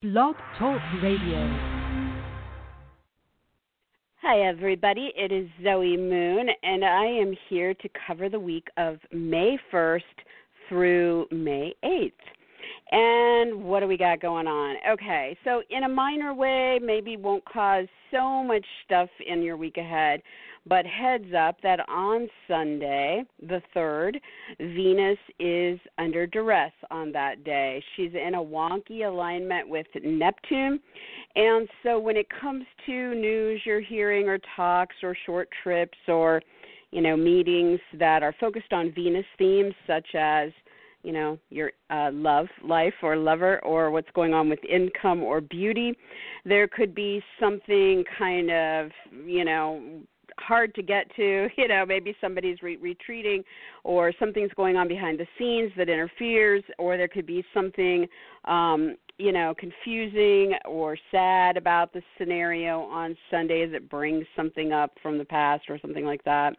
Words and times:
Blog 0.00 0.36
Talk 0.56 0.80
Radio. 1.02 1.40
Hi, 4.22 4.46
everybody. 4.48 5.10
It 5.16 5.32
is 5.32 5.48
Zoe 5.64 5.96
Moon, 5.96 6.46
and 6.62 6.84
I 6.84 7.04
am 7.04 7.34
here 7.48 7.74
to 7.74 7.88
cover 8.06 8.28
the 8.28 8.38
week 8.38 8.68
of 8.76 8.98
May 9.12 9.58
1st 9.72 10.02
through 10.68 11.26
May 11.32 11.74
8th. 11.84 12.12
And 12.92 13.64
what 13.64 13.80
do 13.80 13.88
we 13.88 13.96
got 13.96 14.20
going 14.20 14.46
on? 14.46 14.76
Okay, 14.88 15.36
so 15.42 15.62
in 15.68 15.82
a 15.82 15.88
minor 15.88 16.32
way, 16.32 16.78
maybe 16.80 17.16
won't 17.16 17.44
cause 17.44 17.88
so 18.12 18.44
much 18.44 18.64
stuff 18.84 19.08
in 19.26 19.42
your 19.42 19.56
week 19.56 19.78
ahead, 19.78 20.22
but 20.68 20.84
heads 20.86 21.32
up 21.36 21.60
that 21.62 21.80
on 21.88 22.28
Sunday, 22.46 23.24
the 23.40 23.62
3rd, 23.74 24.16
Venus 24.58 25.18
is 25.38 25.78
under 25.98 26.26
duress 26.26 26.72
on 26.90 27.12
that 27.12 27.44
day. 27.44 27.82
She's 27.96 28.12
in 28.14 28.34
a 28.34 28.42
wonky 28.42 29.06
alignment 29.06 29.68
with 29.68 29.86
Neptune. 30.02 30.80
And 31.36 31.68
so 31.82 31.98
when 31.98 32.16
it 32.16 32.26
comes 32.40 32.64
to 32.86 33.14
news 33.14 33.60
you're 33.64 33.80
hearing 33.80 34.28
or 34.28 34.38
talks 34.56 34.96
or 35.02 35.16
short 35.26 35.48
trips 35.62 35.98
or 36.06 36.42
you 36.90 37.02
know 37.02 37.16
meetings 37.16 37.80
that 37.98 38.22
are 38.22 38.34
focused 38.40 38.72
on 38.72 38.92
Venus 38.92 39.26
themes 39.36 39.74
such 39.86 40.14
as 40.14 40.50
you 41.02 41.12
know 41.12 41.38
your 41.50 41.72
uh, 41.90 42.10
love 42.12 42.46
life 42.64 42.94
or 43.02 43.16
lover 43.16 43.62
or 43.64 43.90
what's 43.90 44.08
going 44.14 44.32
on 44.34 44.48
with 44.48 44.58
income 44.64 45.22
or 45.22 45.40
beauty 45.40 45.96
there 46.44 46.66
could 46.66 46.94
be 46.94 47.22
something 47.38 48.04
kind 48.18 48.50
of 48.50 48.90
you 49.26 49.44
know 49.44 50.00
hard 50.40 50.74
to 50.74 50.82
get 50.82 51.06
to 51.16 51.48
you 51.56 51.68
know 51.68 51.84
maybe 51.86 52.14
somebody's 52.20 52.62
re- 52.62 52.76
retreating 52.76 53.42
or 53.84 54.12
something's 54.18 54.52
going 54.54 54.76
on 54.76 54.88
behind 54.88 55.18
the 55.18 55.26
scenes 55.38 55.72
that 55.76 55.88
interferes 55.88 56.62
or 56.78 56.96
there 56.96 57.08
could 57.08 57.26
be 57.26 57.44
something 57.54 58.06
um 58.44 58.96
you 59.18 59.32
know 59.32 59.54
confusing 59.58 60.54
or 60.64 60.96
sad 61.10 61.56
about 61.56 61.92
the 61.92 62.02
scenario 62.16 62.80
on 62.82 63.16
sunday 63.30 63.66
that 63.66 63.88
brings 63.90 64.24
something 64.36 64.72
up 64.72 64.92
from 65.02 65.18
the 65.18 65.24
past 65.24 65.64
or 65.68 65.78
something 65.80 66.04
like 66.04 66.22
that. 66.24 66.54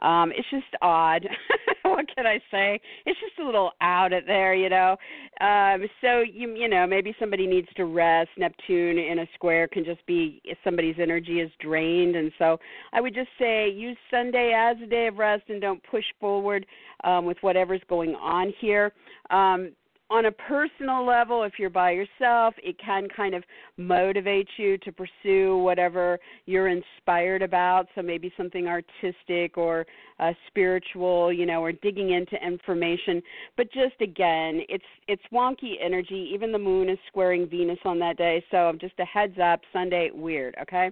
Um 0.00 0.32
it's 0.32 0.48
just 0.50 0.64
odd 0.82 1.26
what 1.94 2.06
can 2.14 2.26
i 2.26 2.38
say? 2.50 2.80
It's 3.06 3.18
just 3.20 3.38
a 3.40 3.44
little 3.46 3.72
out 3.80 4.12
of 4.12 4.26
there 4.26 4.54
you 4.54 4.68
know? 4.68 4.96
Um 5.40 5.86
so 6.00 6.20
you 6.20 6.54
you 6.54 6.68
know 6.68 6.86
maybe 6.86 7.14
somebody 7.18 7.46
needs 7.46 7.68
to 7.76 7.84
rest. 7.84 8.30
Neptune 8.36 8.98
in 8.98 9.20
a 9.20 9.26
square 9.34 9.68
can 9.68 9.84
just 9.84 10.04
be 10.06 10.42
somebody's 10.62 10.96
energy 11.00 11.40
is 11.40 11.50
drained. 11.60 12.16
And 12.16 12.32
so 12.38 12.58
i 12.92 13.00
would 13.00 13.14
just 13.14 13.30
say 13.38 13.70
use 13.70 13.96
sunday 14.10 14.52
as 14.56 14.76
a 14.82 14.86
day 14.86 15.06
of 15.06 15.16
rest 15.16 15.44
and 15.48 15.60
don't 15.60 15.82
push 15.90 16.04
forward 16.20 16.66
um 17.04 17.24
with 17.24 17.38
whatever's 17.40 17.82
going 17.88 18.14
on 18.14 18.52
here. 18.60 18.92
Um 19.30 19.72
on 20.10 20.26
a 20.26 20.32
personal 20.32 21.04
level, 21.06 21.44
if 21.44 21.54
you're 21.58 21.70
by 21.70 21.92
yourself, 21.92 22.54
it 22.62 22.76
can 22.78 23.08
kind 23.08 23.34
of 23.34 23.42
motivate 23.78 24.48
you 24.58 24.76
to 24.78 24.92
pursue 24.92 25.56
whatever 25.56 26.18
you're 26.44 26.68
inspired 26.68 27.40
about. 27.40 27.86
So 27.94 28.02
maybe 28.02 28.32
something 28.36 28.66
artistic 28.66 29.56
or 29.56 29.86
uh, 30.20 30.32
spiritual, 30.46 31.32
you 31.32 31.46
know, 31.46 31.62
or 31.62 31.72
digging 31.72 32.10
into 32.10 32.36
information. 32.46 33.22
But 33.56 33.72
just 33.72 34.00
again, 34.00 34.60
it's 34.68 34.84
it's 35.08 35.22
wonky 35.32 35.74
energy. 35.82 36.30
Even 36.34 36.52
the 36.52 36.58
moon 36.58 36.90
is 36.90 36.98
squaring 37.08 37.48
Venus 37.48 37.78
on 37.84 37.98
that 38.00 38.18
day. 38.18 38.44
So 38.50 38.72
just 38.80 38.94
a 38.98 39.04
heads 39.04 39.38
up, 39.42 39.60
Sunday 39.72 40.10
weird. 40.12 40.54
Okay. 40.60 40.90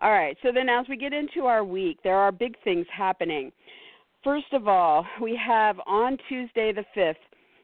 All 0.00 0.10
right. 0.10 0.36
So 0.42 0.50
then, 0.52 0.68
as 0.68 0.86
we 0.88 0.96
get 0.96 1.12
into 1.12 1.46
our 1.46 1.64
week, 1.64 1.98
there 2.02 2.16
are 2.16 2.32
big 2.32 2.56
things 2.64 2.86
happening. 2.94 3.52
First 4.24 4.52
of 4.52 4.66
all, 4.66 5.06
we 5.22 5.38
have 5.46 5.78
on 5.86 6.18
Tuesday 6.28 6.72
the 6.72 6.84
5th 6.96 7.14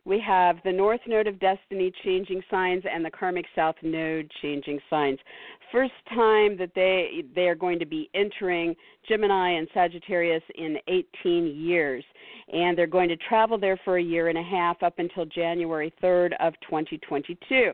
we 0.04 0.20
have 0.20 0.56
the 0.64 0.72
North 0.72 1.00
Node 1.06 1.26
of 1.26 1.38
Destiny 1.38 1.92
changing 2.04 2.42
signs 2.50 2.82
and 2.90 3.04
the 3.04 3.10
Karmic 3.10 3.46
South 3.54 3.76
Node 3.82 4.30
changing 4.42 4.80
signs. 4.90 5.18
First 5.70 5.92
time 6.08 6.56
that 6.58 6.72
they 6.74 7.24
they 7.34 7.48
are 7.48 7.54
going 7.54 7.78
to 7.78 7.86
be 7.86 8.10
entering 8.14 8.74
Gemini 9.08 9.50
and 9.50 9.68
Sagittarius 9.72 10.42
in 10.56 10.76
18 10.88 11.46
years, 11.56 12.04
and 12.52 12.76
they're 12.76 12.86
going 12.86 13.08
to 13.08 13.16
travel 13.16 13.58
there 13.58 13.78
for 13.84 13.98
a 13.98 14.02
year 14.02 14.28
and 14.28 14.38
a 14.38 14.42
half 14.42 14.82
up 14.82 14.98
until 14.98 15.24
January 15.24 15.92
3rd 16.02 16.32
of 16.40 16.54
2022. 16.68 17.72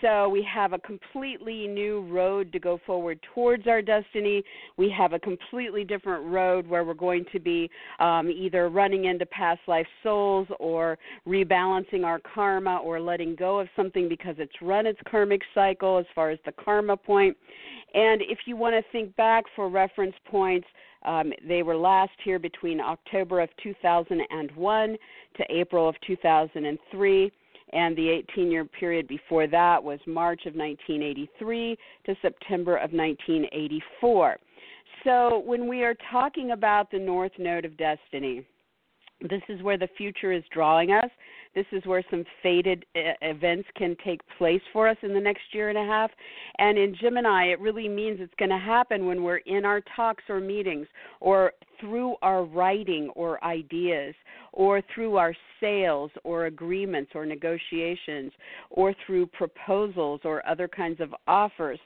So 0.00 0.28
we 0.28 0.46
have 0.52 0.72
a 0.72 0.78
completely 0.78 1.66
new 1.66 2.02
road 2.08 2.52
to 2.52 2.58
go 2.58 2.78
forward 2.86 3.18
towards 3.34 3.66
our 3.66 3.82
destiny. 3.82 4.42
We 4.76 4.90
have 4.96 5.12
a 5.12 5.18
completely 5.18 5.82
different 5.82 6.24
road 6.26 6.66
where 6.66 6.84
we're 6.84 6.94
going 6.94 7.24
to 7.32 7.40
be 7.40 7.70
um, 7.98 8.30
either 8.30 8.68
running 8.68 9.06
into 9.06 9.26
past 9.26 9.60
life 9.66 9.86
souls 10.02 10.46
or 10.60 10.98
rebalancing 11.26 12.04
our 12.04 12.20
karma 12.34 12.76
or 12.78 13.00
letting 13.00 13.34
go 13.34 13.58
of 13.58 13.68
something 13.74 14.08
because 14.08 14.36
it's 14.38 14.52
run 14.62 14.86
its 14.86 15.00
karmic 15.10 15.42
cycle 15.54 15.98
as 15.98 16.06
far 16.14 16.30
as 16.30 16.38
the 16.44 16.52
karma 16.52 16.96
point. 16.96 17.36
And 17.94 18.22
if 18.22 18.38
you 18.46 18.56
want 18.56 18.74
to 18.74 18.92
think 18.92 19.16
back 19.16 19.44
for 19.56 19.68
reference 19.68 20.14
points, 20.30 20.66
um, 21.04 21.32
they 21.46 21.62
were 21.62 21.76
last 21.76 22.12
here 22.24 22.38
between 22.38 22.80
October 22.80 23.40
of 23.40 23.48
2001 23.62 24.96
to 25.36 25.44
April 25.48 25.88
of 25.88 25.94
2003 26.06 27.32
and 27.72 27.96
the 27.96 28.08
18 28.08 28.50
year 28.50 28.64
period 28.64 29.08
before 29.08 29.46
that 29.46 29.82
was 29.82 29.98
March 30.06 30.46
of 30.46 30.54
1983 30.54 31.76
to 32.06 32.14
September 32.22 32.76
of 32.76 32.92
1984. 32.92 34.36
So, 35.04 35.42
when 35.44 35.68
we 35.68 35.84
are 35.84 35.94
talking 36.10 36.52
about 36.52 36.90
the 36.90 36.98
North 36.98 37.32
Node 37.38 37.64
of 37.64 37.76
Destiny, 37.76 38.44
this 39.20 39.42
is 39.48 39.62
where 39.62 39.78
the 39.78 39.88
future 39.96 40.32
is 40.32 40.44
drawing 40.52 40.92
us. 40.92 41.10
This 41.54 41.66
is 41.72 41.84
where 41.86 42.04
some 42.10 42.24
fated 42.42 42.84
events 42.94 43.68
can 43.76 43.96
take 44.04 44.20
place 44.36 44.60
for 44.72 44.88
us 44.88 44.96
in 45.02 45.12
the 45.12 45.20
next 45.20 45.42
year 45.52 45.70
and 45.70 45.78
a 45.78 45.84
half. 45.84 46.10
And 46.58 46.78
in 46.78 46.94
Gemini, 47.00 47.46
it 47.46 47.58
really 47.58 47.88
means 47.88 48.18
it's 48.20 48.34
going 48.38 48.50
to 48.50 48.58
happen 48.58 49.06
when 49.06 49.24
we're 49.24 49.38
in 49.38 49.64
our 49.64 49.82
talks 49.96 50.22
or 50.28 50.40
meetings, 50.40 50.86
or 51.20 51.52
through 51.80 52.14
our 52.22 52.44
writing 52.44 53.10
or 53.16 53.42
ideas, 53.44 54.14
or 54.52 54.82
through 54.94 55.16
our 55.16 55.34
sales 55.60 56.10
or 56.24 56.46
agreements 56.46 57.12
or 57.14 57.26
negotiations, 57.26 58.32
or 58.70 58.94
through 59.06 59.26
proposals 59.26 60.20
or 60.24 60.46
other 60.46 60.68
kinds 60.68 61.00
of 61.00 61.14
offers. 61.26 61.78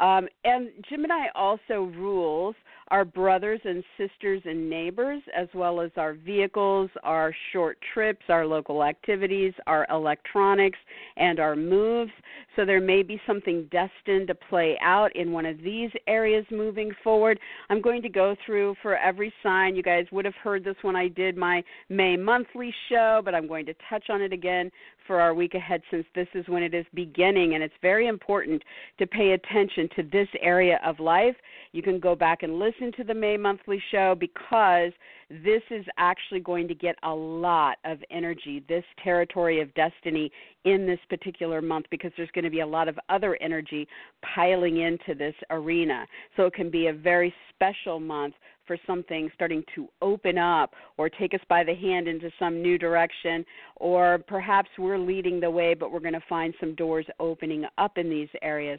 Um, 0.00 0.28
and 0.44 0.70
Gemini 0.90 1.26
also 1.34 1.84
rules 1.96 2.56
our 2.88 3.04
brothers 3.04 3.60
and 3.64 3.82
sisters 3.96 4.42
and 4.44 4.68
neighbors, 4.68 5.22
as 5.36 5.48
well 5.54 5.80
as 5.80 5.90
our 5.96 6.14
vehicles, 6.14 6.90
our 7.02 7.34
short 7.52 7.78
trips, 7.92 8.24
our 8.28 8.46
local 8.46 8.84
activities, 8.84 9.52
our 9.66 9.86
electronics, 9.90 10.78
and 11.16 11.40
our 11.40 11.56
moves. 11.56 12.12
So 12.56 12.64
there 12.64 12.80
may 12.80 13.02
be 13.02 13.20
something 13.26 13.68
destined 13.70 14.28
to 14.28 14.34
play 14.34 14.78
out 14.80 15.14
in 15.16 15.32
one 15.32 15.46
of 15.46 15.58
these 15.58 15.90
areas 16.06 16.44
moving 16.50 16.92
forward. 17.02 17.38
I'm 17.70 17.80
going 17.80 18.02
to 18.02 18.08
go 18.08 18.36
through 18.44 18.76
for 18.82 18.96
every 18.96 19.32
sign. 19.42 19.74
You 19.74 19.82
guys 19.82 20.06
would 20.12 20.24
have 20.24 20.34
heard 20.34 20.64
this 20.64 20.76
when 20.82 20.96
I 20.96 21.08
did 21.08 21.36
my 21.36 21.62
May 21.88 22.16
monthly 22.16 22.72
show, 22.88 23.22
but 23.24 23.34
I'm 23.34 23.48
going 23.48 23.66
to 23.66 23.74
touch 23.88 24.04
on 24.10 24.20
it 24.22 24.32
again 24.32 24.70
for 25.06 25.20
our 25.20 25.34
week 25.34 25.54
ahead 25.54 25.82
since 25.90 26.06
this 26.14 26.28
is 26.34 26.48
when 26.48 26.62
it 26.62 26.74
is 26.74 26.86
beginning 26.94 27.54
and 27.54 27.62
it's 27.62 27.74
very 27.82 28.06
important 28.06 28.62
to 28.98 29.06
pay 29.06 29.32
attention 29.32 29.88
to 29.96 30.02
this 30.02 30.28
area 30.40 30.80
of 30.84 30.98
life. 30.98 31.36
You 31.74 31.82
can 31.82 31.98
go 31.98 32.14
back 32.14 32.44
and 32.44 32.60
listen 32.60 32.92
to 32.98 33.02
the 33.02 33.14
May 33.14 33.36
monthly 33.36 33.82
show 33.90 34.14
because 34.14 34.92
this 35.28 35.60
is 35.72 35.84
actually 35.98 36.38
going 36.38 36.68
to 36.68 36.74
get 36.74 36.94
a 37.02 37.12
lot 37.12 37.78
of 37.84 37.98
energy, 38.12 38.62
this 38.68 38.84
territory 39.02 39.60
of 39.60 39.74
destiny 39.74 40.30
in 40.64 40.86
this 40.86 41.00
particular 41.10 41.60
month 41.60 41.86
because 41.90 42.12
there's 42.16 42.30
going 42.30 42.44
to 42.44 42.50
be 42.50 42.60
a 42.60 42.66
lot 42.66 42.86
of 42.86 42.96
other 43.08 43.36
energy 43.40 43.88
piling 44.36 44.82
into 44.82 45.16
this 45.18 45.34
arena. 45.50 46.06
So 46.36 46.46
it 46.46 46.54
can 46.54 46.70
be 46.70 46.86
a 46.86 46.92
very 46.92 47.34
special 47.52 47.98
month 47.98 48.34
for 48.68 48.78
something 48.86 49.28
starting 49.34 49.64
to 49.74 49.88
open 50.00 50.38
up 50.38 50.74
or 50.96 51.08
take 51.08 51.34
us 51.34 51.40
by 51.48 51.64
the 51.64 51.74
hand 51.74 52.06
into 52.06 52.30
some 52.38 52.62
new 52.62 52.78
direction, 52.78 53.44
or 53.76 54.20
perhaps 54.28 54.70
we're 54.78 54.96
leading 54.96 55.40
the 55.40 55.50
way, 55.50 55.74
but 55.74 55.90
we're 55.90 55.98
going 55.98 56.12
to 56.14 56.22
find 56.28 56.54
some 56.60 56.76
doors 56.76 57.04
opening 57.18 57.64
up 57.78 57.98
in 57.98 58.08
these 58.08 58.28
areas. 58.42 58.78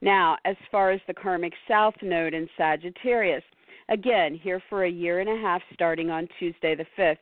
Now, 0.00 0.36
as 0.44 0.56
far 0.70 0.90
as 0.90 1.00
the 1.06 1.14
karmic 1.14 1.52
south 1.68 1.94
node 2.02 2.34
in 2.34 2.48
Sagittarius, 2.56 3.44
again, 3.88 4.34
here 4.34 4.62
for 4.68 4.84
a 4.84 4.90
year 4.90 5.20
and 5.20 5.28
a 5.28 5.36
half 5.36 5.62
starting 5.72 6.10
on 6.10 6.28
Tuesday 6.38 6.74
the 6.74 6.86
5th. 6.98 7.18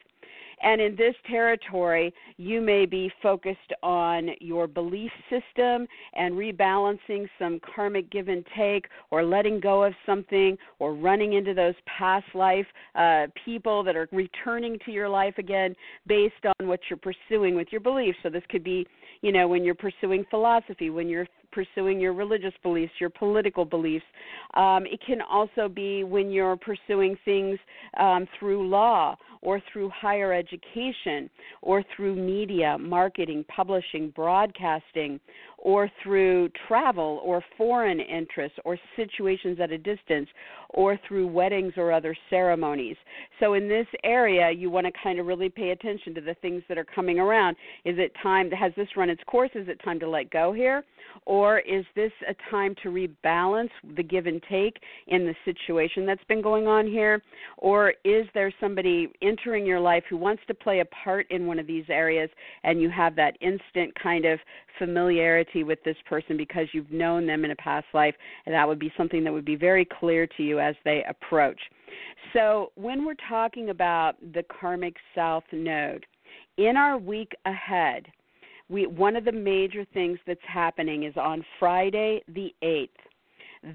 And 0.62 0.80
in 0.80 0.94
this 0.94 1.14
territory, 1.26 2.12
you 2.36 2.60
may 2.60 2.84
be 2.84 3.10
focused 3.22 3.72
on 3.82 4.30
your 4.40 4.66
belief 4.66 5.10
system 5.30 5.86
and 6.12 6.34
rebalancing 6.34 7.28
some 7.38 7.60
karmic 7.74 8.10
give 8.10 8.28
and 8.28 8.44
take, 8.56 8.86
or 9.10 9.24
letting 9.24 9.60
go 9.60 9.84
of 9.84 9.94
something, 10.04 10.58
or 10.78 10.94
running 10.94 11.32
into 11.32 11.54
those 11.54 11.74
past 11.86 12.26
life 12.34 12.66
uh, 12.94 13.26
people 13.44 13.82
that 13.84 13.96
are 13.96 14.08
returning 14.12 14.78
to 14.84 14.92
your 14.92 15.08
life 15.08 15.34
again 15.38 15.74
based 16.06 16.44
on 16.44 16.68
what 16.68 16.80
you're 16.90 16.98
pursuing 16.98 17.54
with 17.54 17.68
your 17.70 17.80
beliefs. 17.80 18.18
So 18.22 18.28
this 18.28 18.44
could 18.50 18.64
be, 18.64 18.86
you 19.22 19.32
know, 19.32 19.48
when 19.48 19.64
you're 19.64 19.74
pursuing 19.74 20.26
philosophy, 20.28 20.90
when 20.90 21.08
you're 21.08 21.26
pursuing 21.52 22.00
your 22.00 22.12
religious 22.12 22.54
beliefs, 22.62 22.92
your 23.00 23.10
political 23.10 23.64
beliefs. 23.64 24.04
Um, 24.54 24.86
it 24.86 25.00
can 25.06 25.20
also 25.22 25.68
be 25.68 26.04
when 26.04 26.30
you're 26.30 26.56
pursuing 26.56 27.16
things 27.24 27.58
um, 27.98 28.26
through 28.38 28.68
law 28.68 29.16
or 29.42 29.60
through 29.72 29.90
higher 29.90 30.32
education 30.32 31.30
or 31.62 31.82
through 31.96 32.14
media, 32.14 32.76
marketing, 32.78 33.44
publishing, 33.54 34.12
broadcasting, 34.14 35.18
or 35.58 35.90
through 36.02 36.50
travel 36.66 37.20
or 37.24 37.42
foreign 37.56 38.00
interests 38.00 38.58
or 38.64 38.78
situations 38.96 39.58
at 39.60 39.70
a 39.70 39.78
distance 39.78 40.28
or 40.70 40.98
through 41.06 41.26
weddings 41.26 41.72
or 41.76 41.92
other 41.92 42.16
ceremonies. 42.28 42.96
So 43.40 43.54
in 43.54 43.68
this 43.68 43.86
area, 44.04 44.50
you 44.50 44.70
want 44.70 44.86
to 44.86 44.92
kind 45.02 45.18
of 45.18 45.26
really 45.26 45.48
pay 45.48 45.70
attention 45.70 46.14
to 46.14 46.20
the 46.20 46.34
things 46.40 46.62
that 46.68 46.78
are 46.78 46.86
coming 46.94 47.18
around. 47.18 47.56
Is 47.84 47.96
it 47.98 48.12
time 48.22 48.50
has 48.50 48.72
this 48.76 48.88
run 48.96 49.10
its 49.10 49.22
course? 49.26 49.50
Is 49.54 49.68
it 49.68 49.80
time 49.84 50.00
to 50.00 50.08
let 50.08 50.30
go 50.30 50.52
here? 50.52 50.84
Or 51.26 51.39
is 51.60 51.84
this 51.96 52.12
a 52.28 52.34
time 52.50 52.74
to 52.82 52.88
rebalance 52.88 53.70
the 53.96 54.02
give 54.02 54.26
and 54.26 54.42
take 54.50 54.78
in 55.06 55.26
the 55.26 55.34
situation 55.44 56.06
that's 56.06 56.24
been 56.28 56.42
going 56.42 56.66
on 56.66 56.86
here? 56.86 57.22
Or 57.58 57.94
is 58.04 58.26
there 58.34 58.52
somebody 58.60 59.08
entering 59.22 59.64
your 59.64 59.80
life 59.80 60.04
who 60.08 60.16
wants 60.16 60.42
to 60.48 60.54
play 60.54 60.80
a 60.80 60.84
part 60.86 61.30
in 61.30 61.46
one 61.46 61.58
of 61.58 61.66
these 61.66 61.84
areas 61.88 62.30
and 62.64 62.80
you 62.80 62.90
have 62.90 63.16
that 63.16 63.36
instant 63.40 63.92
kind 64.00 64.24
of 64.24 64.38
familiarity 64.78 65.62
with 65.64 65.82
this 65.84 65.96
person 66.08 66.36
because 66.36 66.66
you've 66.72 66.90
known 66.90 67.26
them 67.26 67.44
in 67.44 67.50
a 67.50 67.56
past 67.56 67.86
life? 67.94 68.14
And 68.46 68.54
that 68.54 68.66
would 68.66 68.78
be 68.78 68.92
something 68.96 69.24
that 69.24 69.32
would 69.32 69.44
be 69.44 69.56
very 69.56 69.86
clear 69.98 70.26
to 70.36 70.42
you 70.42 70.60
as 70.60 70.74
they 70.84 71.04
approach. 71.08 71.60
So, 72.32 72.70
when 72.76 73.04
we're 73.04 73.14
talking 73.28 73.70
about 73.70 74.14
the 74.32 74.44
karmic 74.44 74.94
south 75.14 75.44
node, 75.52 76.06
in 76.56 76.76
our 76.76 76.98
week 76.98 77.32
ahead, 77.46 78.06
we 78.70 78.86
one 78.86 79.16
of 79.16 79.24
the 79.24 79.32
major 79.32 79.84
things 79.92 80.18
that's 80.26 80.40
happening 80.46 81.02
is 81.02 81.14
on 81.16 81.44
Friday 81.58 82.22
the 82.28 82.54
8th. 82.62 82.88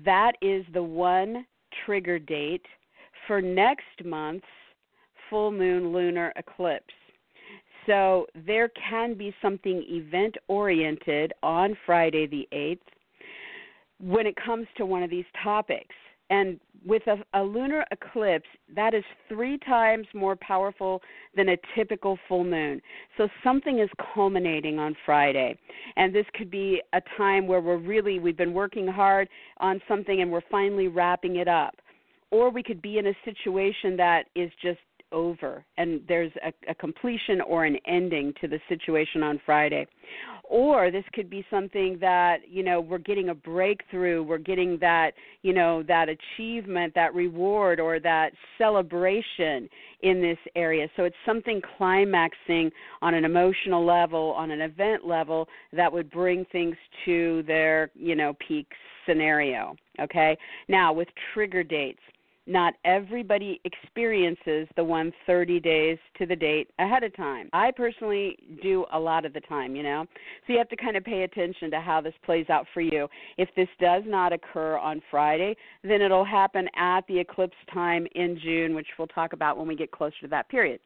That 0.05 0.33
is 0.41 0.65
the 0.73 0.81
one 0.81 1.45
trigger 1.85 2.17
date 2.17 2.65
for 3.27 3.41
next 3.41 4.03
month's 4.03 4.45
full 5.29 5.51
moon 5.51 5.91
lunar 5.91 6.31
eclipse. 6.37 6.93
So 7.85 8.25
there 8.47 8.69
can 8.89 9.13
be 9.13 9.35
something 9.41 9.83
event 9.87 10.35
oriented 10.47 11.33
on 11.43 11.77
Friday 11.85 12.25
the 12.25 12.47
8th 12.51 12.79
when 13.99 14.25
it 14.25 14.35
comes 14.43 14.67
to 14.77 14.85
one 14.85 15.03
of 15.03 15.09
these 15.09 15.25
topics. 15.43 15.95
And 16.29 16.59
with 16.85 17.03
a, 17.07 17.39
a, 17.39 17.43
lunar 17.43 17.85
eclipse, 17.91 18.47
that 18.75 18.93
is 18.93 19.03
three 19.27 19.57
times 19.59 20.07
more 20.13 20.35
powerful 20.35 21.01
than 21.35 21.49
a 21.49 21.57
typical 21.75 22.17
full 22.27 22.43
moon. 22.43 22.81
So 23.17 23.27
something 23.43 23.79
is 23.79 23.89
culminating 24.13 24.79
on 24.79 24.95
Friday. 25.05 25.57
And 25.95 26.13
this 26.13 26.25
could 26.35 26.51
be 26.51 26.81
a 26.93 27.01
time 27.17 27.47
where 27.47 27.61
we're 27.61 27.77
really, 27.77 28.19
we've 28.19 28.37
been 28.37 28.53
working 28.53 28.87
hard 28.87 29.27
on 29.57 29.81
something 29.87 30.21
and 30.21 30.31
we're 30.31 30.41
finally 30.49 30.87
wrapping 30.87 31.37
it 31.37 31.47
up. 31.47 31.75
Or 32.31 32.49
we 32.49 32.63
could 32.63 32.81
be 32.81 32.97
in 32.97 33.07
a 33.07 33.13
situation 33.23 33.95
that 33.97 34.25
is 34.35 34.51
just 34.61 34.79
over 35.11 35.63
and 35.77 36.01
there's 36.07 36.31
a, 36.43 36.71
a, 36.71 36.75
completion 36.75 37.39
or 37.41 37.65
an 37.65 37.77
ending 37.87 38.33
to 38.41 38.47
the 38.47 38.59
situation 38.67 39.23
on 39.23 39.39
Friday. 39.45 39.87
Or 40.49 40.91
this 40.91 41.03
could 41.13 41.29
be 41.29 41.45
something 41.49 41.97
that, 42.01 42.37
you 42.47 42.63
know, 42.63 42.79
we're 42.79 42.97
getting 42.99 43.29
a 43.29 43.35
breakthrough, 43.35 44.23
we're 44.23 44.37
getting 44.37 44.77
that, 44.79 45.11
you 45.41 45.53
know, 45.53 45.83
that 45.83 46.07
achievement, 46.09 46.93
that 46.95 47.13
reward 47.15 47.79
or 47.79 47.99
that 47.99 48.31
celebration 48.57 49.67
in 50.01 50.21
this 50.21 50.37
area. 50.55 50.87
So 50.95 51.03
it's 51.03 51.15
something 51.25 51.61
climaxing 51.77 52.71
on 53.01 53.13
an 53.13 53.25
emotional 53.25 53.83
level, 53.83 54.33
on 54.37 54.51
an 54.51 54.61
event 54.61 55.05
level 55.05 55.47
that 55.73 55.91
would 55.91 56.11
bring 56.11 56.45
things 56.51 56.75
to 57.05 57.43
their, 57.47 57.89
you 57.95 58.15
know, 58.15 58.35
peak 58.47 58.67
scenario. 59.07 59.75
Okay? 59.99 60.37
Now 60.67 60.93
with 60.93 61.07
trigger 61.33 61.63
dates 61.63 61.99
not 62.47 62.73
everybody 62.83 63.59
experiences 63.65 64.67
the 64.75 64.83
one 64.83 65.11
30 65.25 65.59
days 65.59 65.97
to 66.17 66.25
the 66.25 66.35
date 66.35 66.69
ahead 66.79 67.03
of 67.03 67.15
time. 67.15 67.49
I 67.53 67.71
personally 67.71 68.37
do 68.61 68.85
a 68.93 68.99
lot 68.99 69.25
of 69.25 69.33
the 69.33 69.41
time, 69.41 69.75
you 69.75 69.83
know. 69.83 70.05
So 70.45 70.53
you 70.53 70.59
have 70.59 70.69
to 70.69 70.75
kind 70.75 70.95
of 70.95 71.03
pay 71.03 71.23
attention 71.23 71.71
to 71.71 71.79
how 71.79 72.01
this 72.01 72.13
plays 72.23 72.49
out 72.49 72.65
for 72.73 72.81
you. 72.81 73.07
If 73.37 73.49
this 73.55 73.67
does 73.79 74.03
not 74.05 74.33
occur 74.33 74.77
on 74.77 75.01
Friday, 75.09 75.55
then 75.83 76.01
it'll 76.01 76.25
happen 76.25 76.67
at 76.75 77.01
the 77.07 77.19
eclipse 77.19 77.55
time 77.73 78.07
in 78.15 78.39
June, 78.43 78.75
which 78.75 78.87
we'll 78.97 79.07
talk 79.07 79.33
about 79.33 79.57
when 79.57 79.67
we 79.67 79.75
get 79.75 79.91
closer 79.91 80.15
to 80.21 80.27
that 80.27 80.49
period. 80.49 80.79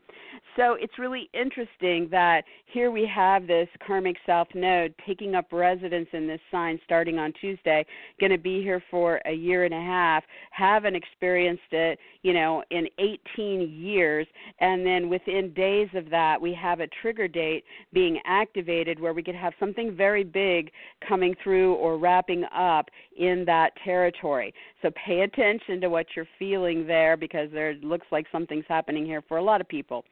So 0.56 0.76
it's 0.80 0.98
really 0.98 1.30
interesting 1.34 2.08
that 2.12 2.44
here 2.72 2.92
we 2.92 3.10
have 3.14 3.48
this 3.48 3.68
karmic 3.86 4.16
south 4.26 4.48
node 4.54 4.94
taking 5.06 5.36
up 5.36 5.52
residence 5.52 6.08
in 6.14 6.28
this 6.28 6.40
sign 6.52 6.80
starting 6.86 7.18
on 7.18 7.34
Tuesday, 7.40 7.86
going 8.20 8.32
to 8.32 8.38
be 8.38 8.62
here 8.62 8.84
for 8.92 9.20
a 9.26 9.32
year 9.32 9.66
and 9.66 9.74
a 9.74 9.80
half, 9.80 10.24
haven't 10.52 10.96
experienced 10.96 11.62
it, 11.72 11.98
you 12.22 12.34
know, 12.34 12.64
in 12.70 12.88
18 13.00 13.72
years, 13.72 14.28
and 14.60 14.86
then 14.86 15.10
within 15.10 15.54
days 15.54 15.90
of 15.96 16.10
that, 16.10 16.40
we 16.40 16.54
have 16.54 16.80
a 16.80 16.88
trigger 17.02 17.28
date 17.28 17.64
being 17.94 18.20
activated 18.26 19.00
where 19.00 19.14
we 19.14 19.24
could 19.24 19.36
have 19.36 19.54
something 19.60 19.96
very 19.96 20.24
big 20.24 20.72
coming 21.08 21.36
through 21.44 21.74
or 21.76 21.98
wrapping 21.98 22.44
up 22.56 22.90
in 23.18 23.44
that 23.46 23.72
territory. 23.84 24.54
So 24.82 24.90
pay 25.06 25.22
attention 25.22 25.82
to 25.82 25.90
what 25.90 26.06
you're 26.16 26.28
feeling 26.38 26.86
there 26.86 27.18
because 27.18 27.50
there 27.52 27.74
looks 27.82 28.08
like 28.12 28.26
something's 28.32 28.66
happening 28.68 29.06
here 29.06 29.24
for 29.28 29.38
a 29.38 29.44
lot 29.44 29.60
of 29.60 29.68
people. 29.68 30.06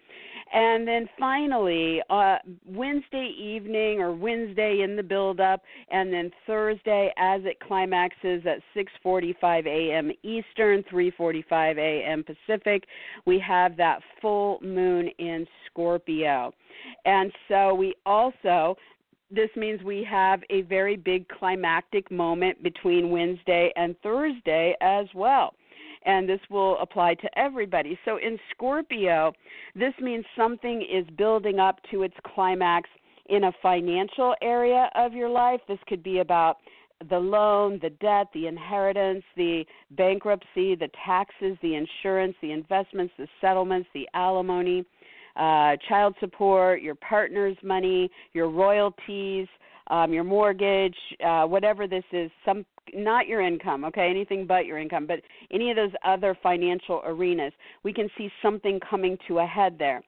And 0.54 0.88
then 0.88 1.10
finally, 1.20 2.02
uh, 2.10 2.38
Wednesday 2.66 3.34
evening 3.38 4.00
or 4.00 4.14
Wednesday 4.14 4.82
in 4.82 4.96
the 4.96 5.04
build 5.04 5.40
up, 5.40 5.62
and 5.90 6.12
then 6.12 6.32
Thursday 6.46 7.12
as 7.18 7.42
it 7.46 7.60
climaxes 7.60 8.46
at 8.46 8.62
6:45 8.76 9.68
a.m. 9.68 10.12
Eastern, 10.24 10.84
3:45 10.84 11.78
a.m. 11.78 12.24
Pacific, 12.24 12.86
we 13.26 13.40
have 13.40 13.76
that 13.78 14.02
full 14.22 14.60
moon 14.62 15.10
in 15.18 15.46
Scorpio. 15.66 16.54
And 17.06 17.32
so 17.48 17.74
we 17.74 17.96
also 18.06 18.78
this 19.30 19.50
means 19.58 19.84
we 19.84 20.06
have 20.10 20.42
a 20.50 20.62
very 20.62 20.96
big 20.96 21.28
climactic 21.28 22.10
moment 22.10 22.64
between 22.64 23.10
Wednesday 23.10 23.74
and 23.76 24.00
Thursday 24.02 24.74
as 24.80 25.06
well 25.14 25.54
and 26.06 26.28
this 26.28 26.40
will 26.50 26.78
apply 26.80 27.16
to 27.16 27.40
everybody. 27.40 27.98
So 28.06 28.18
in 28.18 28.38
Scorpio, 28.52 29.34
this 29.76 29.94
means 30.02 30.26
something 30.36 30.82
is 30.82 31.06
building 31.18 31.60
up 31.60 31.80
to 31.92 32.04
its 32.04 32.16
climax 32.34 32.90
in 33.30 33.46
a 33.46 33.52
financial 33.62 34.36
area 34.42 34.90
of 34.96 35.14
your 35.14 35.30
life. 35.30 35.60
This 35.68 35.80
could 35.88 36.04
be 36.04 36.20
about 36.20 36.58
the 37.10 37.20
loan, 37.20 37.80
the 37.82 37.90
debt, 37.90 38.28
the 38.34 38.48
inheritance, 38.48 39.24
the 39.36 39.64
bankruptcy, 39.92 40.76
the 40.76 40.90
taxes, 41.06 41.58
the 41.62 41.76
insurance, 41.76 42.36
the 42.42 42.52
investments, 42.52 43.14
the 43.18 43.28
settlements, 43.40 43.88
the 43.94 44.08
alimony, 44.14 44.84
uh, 45.36 45.76
child 45.88 46.16
support, 46.20 46.82
your 46.82 46.96
partner's 46.96 47.58
money, 47.64 48.10
your 48.34 48.50
royalties, 48.50 49.48
um, 49.88 50.12
your 50.12 50.24
mortgage, 50.24 50.98
uh, 51.24 51.46
whatever 51.46 51.88
this 51.88 52.04
is, 52.12 52.32
some 52.44 52.66
not 52.94 53.28
your 53.28 53.42
income, 53.42 53.86
okay, 53.86 54.10
anything 54.10 54.46
but 54.46 54.66
your 54.66 54.78
income, 54.78 55.06
but 55.08 55.20
any 55.52 55.70
of 55.70 55.76
those 55.76 55.92
other 56.06 56.38
financial 56.42 57.02
arenas, 57.06 57.54
we 57.84 57.94
can 57.94 58.10
see 58.18 58.30
something 58.42 58.80
coming 58.90 59.18
to 59.28 59.40
a 59.40 59.46
head 59.46 59.76
there. 59.78 60.04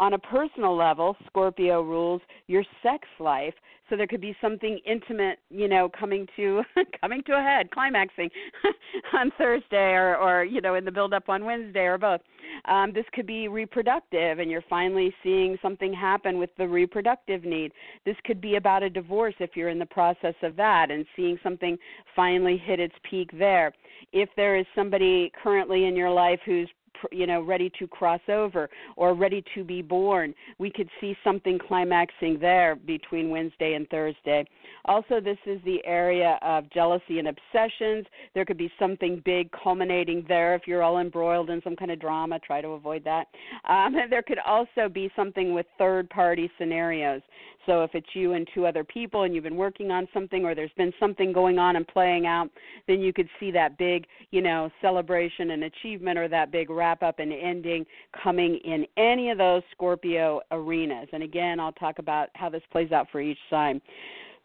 On 0.00 0.14
a 0.14 0.18
personal 0.18 0.74
level, 0.74 1.14
Scorpio 1.26 1.82
rules 1.82 2.22
your 2.46 2.64
sex 2.82 3.06
life, 3.18 3.52
so 3.90 3.96
there 3.96 4.06
could 4.06 4.22
be 4.22 4.34
something 4.40 4.80
intimate, 4.86 5.40
you 5.50 5.68
know, 5.68 5.90
coming 5.90 6.26
to 6.36 6.62
coming 7.02 7.22
to 7.24 7.32
a 7.32 7.42
head, 7.42 7.70
climaxing 7.70 8.30
on 9.12 9.30
Thursday 9.36 9.92
or 9.92 10.16
or 10.16 10.42
you 10.42 10.62
know 10.62 10.76
in 10.76 10.86
the 10.86 10.90
build 10.90 11.12
up 11.12 11.28
on 11.28 11.44
Wednesday 11.44 11.84
or 11.84 11.98
both. 11.98 12.22
Um, 12.64 12.94
this 12.94 13.04
could 13.12 13.26
be 13.26 13.48
reproductive, 13.48 14.38
and 14.38 14.50
you're 14.50 14.64
finally 14.70 15.14
seeing 15.22 15.58
something 15.60 15.92
happen 15.92 16.38
with 16.38 16.50
the 16.56 16.66
reproductive 16.66 17.44
need. 17.44 17.70
This 18.06 18.16
could 18.24 18.40
be 18.40 18.56
about 18.56 18.82
a 18.82 18.88
divorce 18.88 19.34
if 19.38 19.50
you're 19.54 19.68
in 19.68 19.78
the 19.78 19.84
process 19.84 20.34
of 20.42 20.56
that 20.56 20.90
and 20.90 21.04
seeing 21.14 21.38
something 21.42 21.76
finally 22.16 22.56
hit 22.56 22.80
its 22.80 22.94
peak 23.08 23.30
there. 23.38 23.74
If 24.14 24.30
there 24.34 24.56
is 24.56 24.66
somebody 24.74 25.30
currently 25.42 25.84
in 25.84 25.94
your 25.94 26.10
life 26.10 26.40
who's 26.46 26.70
you 27.12 27.26
know 27.26 27.42
ready 27.42 27.70
to 27.78 27.86
cross 27.86 28.20
over 28.28 28.68
or 28.96 29.14
ready 29.14 29.42
to 29.54 29.64
be 29.64 29.82
born. 29.82 30.34
We 30.58 30.70
could 30.70 30.88
see 31.00 31.16
something 31.24 31.58
climaxing 31.58 32.38
there 32.40 32.76
between 32.76 33.30
wednesday 33.30 33.74
and 33.74 33.88
thursday. 33.88 34.44
Also 34.84 35.20
this 35.20 35.38
is 35.46 35.60
the 35.64 35.78
area 35.84 36.38
of 36.42 36.70
jealousy 36.70 37.18
and 37.18 37.28
obsessions. 37.28 38.06
There 38.34 38.44
could 38.44 38.58
be 38.58 38.70
something 38.78 39.22
big 39.24 39.50
culminating 39.52 40.24
there 40.28 40.54
if 40.54 40.62
you're 40.66 40.82
all 40.82 40.98
embroiled 40.98 41.50
in 41.50 41.60
some 41.62 41.76
kind 41.76 41.90
of 41.90 42.00
drama. 42.00 42.38
Try 42.40 42.60
to 42.60 42.68
avoid 42.68 43.04
that. 43.04 43.26
Um, 43.68 43.94
there 44.10 44.22
could 44.22 44.38
also 44.46 44.88
be 44.92 45.10
something 45.16 45.54
with 45.54 45.66
third 45.78 46.08
party 46.10 46.50
scenarios 46.58 47.22
so 47.70 47.84
if 47.84 47.94
it's 47.94 48.08
you 48.14 48.32
and 48.32 48.48
two 48.52 48.66
other 48.66 48.82
people 48.82 49.22
and 49.22 49.32
you've 49.32 49.44
been 49.44 49.56
working 49.56 49.92
on 49.92 50.08
something 50.12 50.44
or 50.44 50.56
there's 50.56 50.72
been 50.76 50.92
something 50.98 51.32
going 51.32 51.56
on 51.60 51.76
and 51.76 51.86
playing 51.86 52.26
out, 52.26 52.50
then 52.88 53.00
you 53.00 53.12
could 53.12 53.28
see 53.38 53.52
that 53.52 53.78
big, 53.78 54.06
you 54.32 54.42
know, 54.42 54.68
celebration 54.82 55.52
and 55.52 55.62
achievement 55.62 56.18
or 56.18 56.26
that 56.26 56.50
big 56.50 56.68
wrap 56.68 57.04
up 57.04 57.20
and 57.20 57.32
ending 57.32 57.86
coming 58.24 58.58
in 58.64 58.84
any 58.96 59.30
of 59.30 59.38
those 59.38 59.62
Scorpio 59.70 60.40
arenas. 60.50 61.06
And 61.12 61.22
again, 61.22 61.60
I'll 61.60 61.70
talk 61.70 62.00
about 62.00 62.30
how 62.34 62.48
this 62.48 62.62
plays 62.72 62.90
out 62.90 63.06
for 63.12 63.20
each 63.20 63.38
sign. 63.48 63.80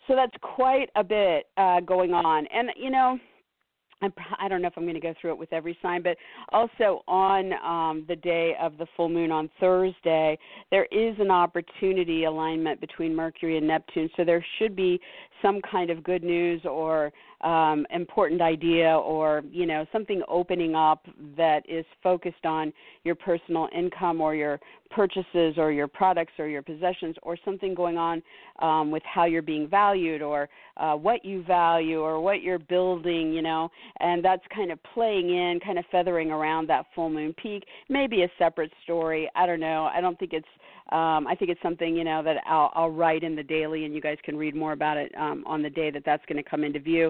So 0.07 0.15
that's 0.15 0.35
quite 0.41 0.91
a 0.95 1.03
bit 1.03 1.47
uh, 1.57 1.79
going 1.79 2.13
on. 2.13 2.45
And, 2.53 2.69
you 2.77 2.91
know, 2.91 3.17
I 4.01 4.47
don't 4.47 4.61
know 4.61 4.67
if 4.67 4.73
I'm 4.77 4.83
going 4.83 4.95
to 4.95 4.99
go 4.99 5.13
through 5.19 5.31
it 5.31 5.37
with 5.37 5.53
every 5.53 5.77
sign, 5.81 6.03
but 6.03 6.17
also 6.51 7.03
on 7.07 7.53
um, 7.63 8.05
the 8.07 8.15
day 8.15 8.53
of 8.61 8.77
the 8.77 8.85
full 8.95 9.09
moon 9.09 9.31
on 9.31 9.49
Thursday, 9.59 10.37
there 10.69 10.85
is 10.91 11.15
an 11.19 11.31
opportunity 11.31 12.25
alignment 12.25 12.81
between 12.81 13.15
Mercury 13.15 13.57
and 13.57 13.67
Neptune. 13.67 14.09
So 14.17 14.25
there 14.25 14.45
should 14.59 14.75
be 14.75 14.99
some 15.41 15.61
kind 15.69 15.89
of 15.89 16.03
good 16.03 16.23
news 16.23 16.61
or 16.65 17.11
um, 17.41 17.85
important 17.91 18.41
idea 18.41 18.95
or 18.97 19.43
you 19.51 19.65
know 19.65 19.85
something 19.91 20.21
opening 20.27 20.75
up 20.75 21.05
that 21.37 21.61
is 21.69 21.85
focused 22.01 22.45
on 22.45 22.71
your 23.03 23.15
personal 23.15 23.67
income 23.77 24.21
or 24.21 24.33
your 24.35 24.59
purchases 24.89 25.55
or 25.57 25.71
your 25.71 25.87
products 25.87 26.33
or 26.39 26.47
your 26.47 26.61
possessions 26.61 27.15
or 27.23 27.37
something 27.43 27.75
going 27.75 27.97
on 27.97 28.23
um, 28.59 28.89
with 28.91 29.03
how 29.03 29.25
you're 29.25 29.41
being 29.41 29.67
valued 29.67 30.21
or 30.21 30.47
uh, 30.77 30.93
what 30.93 31.25
you 31.25 31.43
value 31.43 31.99
or 31.99 32.21
what 32.21 32.41
you're 32.41 32.59
building 32.59 33.33
you 33.33 33.41
know 33.41 33.69
and 33.99 34.23
that's 34.23 34.43
kind 34.53 34.71
of 34.71 34.79
playing 34.93 35.29
in 35.29 35.59
kind 35.63 35.77
of 35.77 35.85
feathering 35.91 36.31
around 36.31 36.67
that 36.67 36.85
full 36.93 37.09
moon 37.09 37.33
peak. 37.41 37.65
Maybe 37.89 38.23
a 38.23 38.31
separate 38.37 38.71
story. 38.83 39.29
I 39.35 39.45
don't 39.45 39.59
know. 39.59 39.89
I 39.93 40.01
don't 40.01 40.17
think 40.17 40.33
it's 40.33 40.47
um, 40.91 41.25
I 41.27 41.35
think 41.37 41.49
it's 41.49 41.61
something 41.63 41.95
you 41.95 42.03
know 42.03 42.21
that 42.23 42.37
I'll, 42.45 42.71
I'll 42.75 42.91
write 42.91 43.23
in 43.23 43.35
the 43.35 43.43
daily, 43.43 43.85
and 43.85 43.95
you 43.95 44.01
guys 44.01 44.17
can 44.23 44.37
read 44.37 44.55
more 44.55 44.73
about 44.73 44.97
it 44.97 45.11
um, 45.17 45.43
on 45.47 45.63
the 45.63 45.69
day 45.69 45.89
that 45.91 46.03
that's 46.05 46.23
going 46.27 46.41
to 46.41 46.47
come 46.47 46.63
into 46.63 46.79
view. 46.79 47.09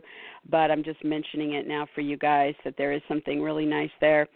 But 0.49 0.71
I'm 0.71 0.83
just 0.83 1.03
mentioning 1.03 1.53
it 1.53 1.67
now 1.67 1.85
for 1.93 2.01
you 2.01 2.17
guys 2.17 2.53
that 2.63 2.75
there 2.77 2.93
is 2.93 3.01
something 3.07 3.41
really 3.41 3.65
nice 3.65 3.91
there. 3.99 4.27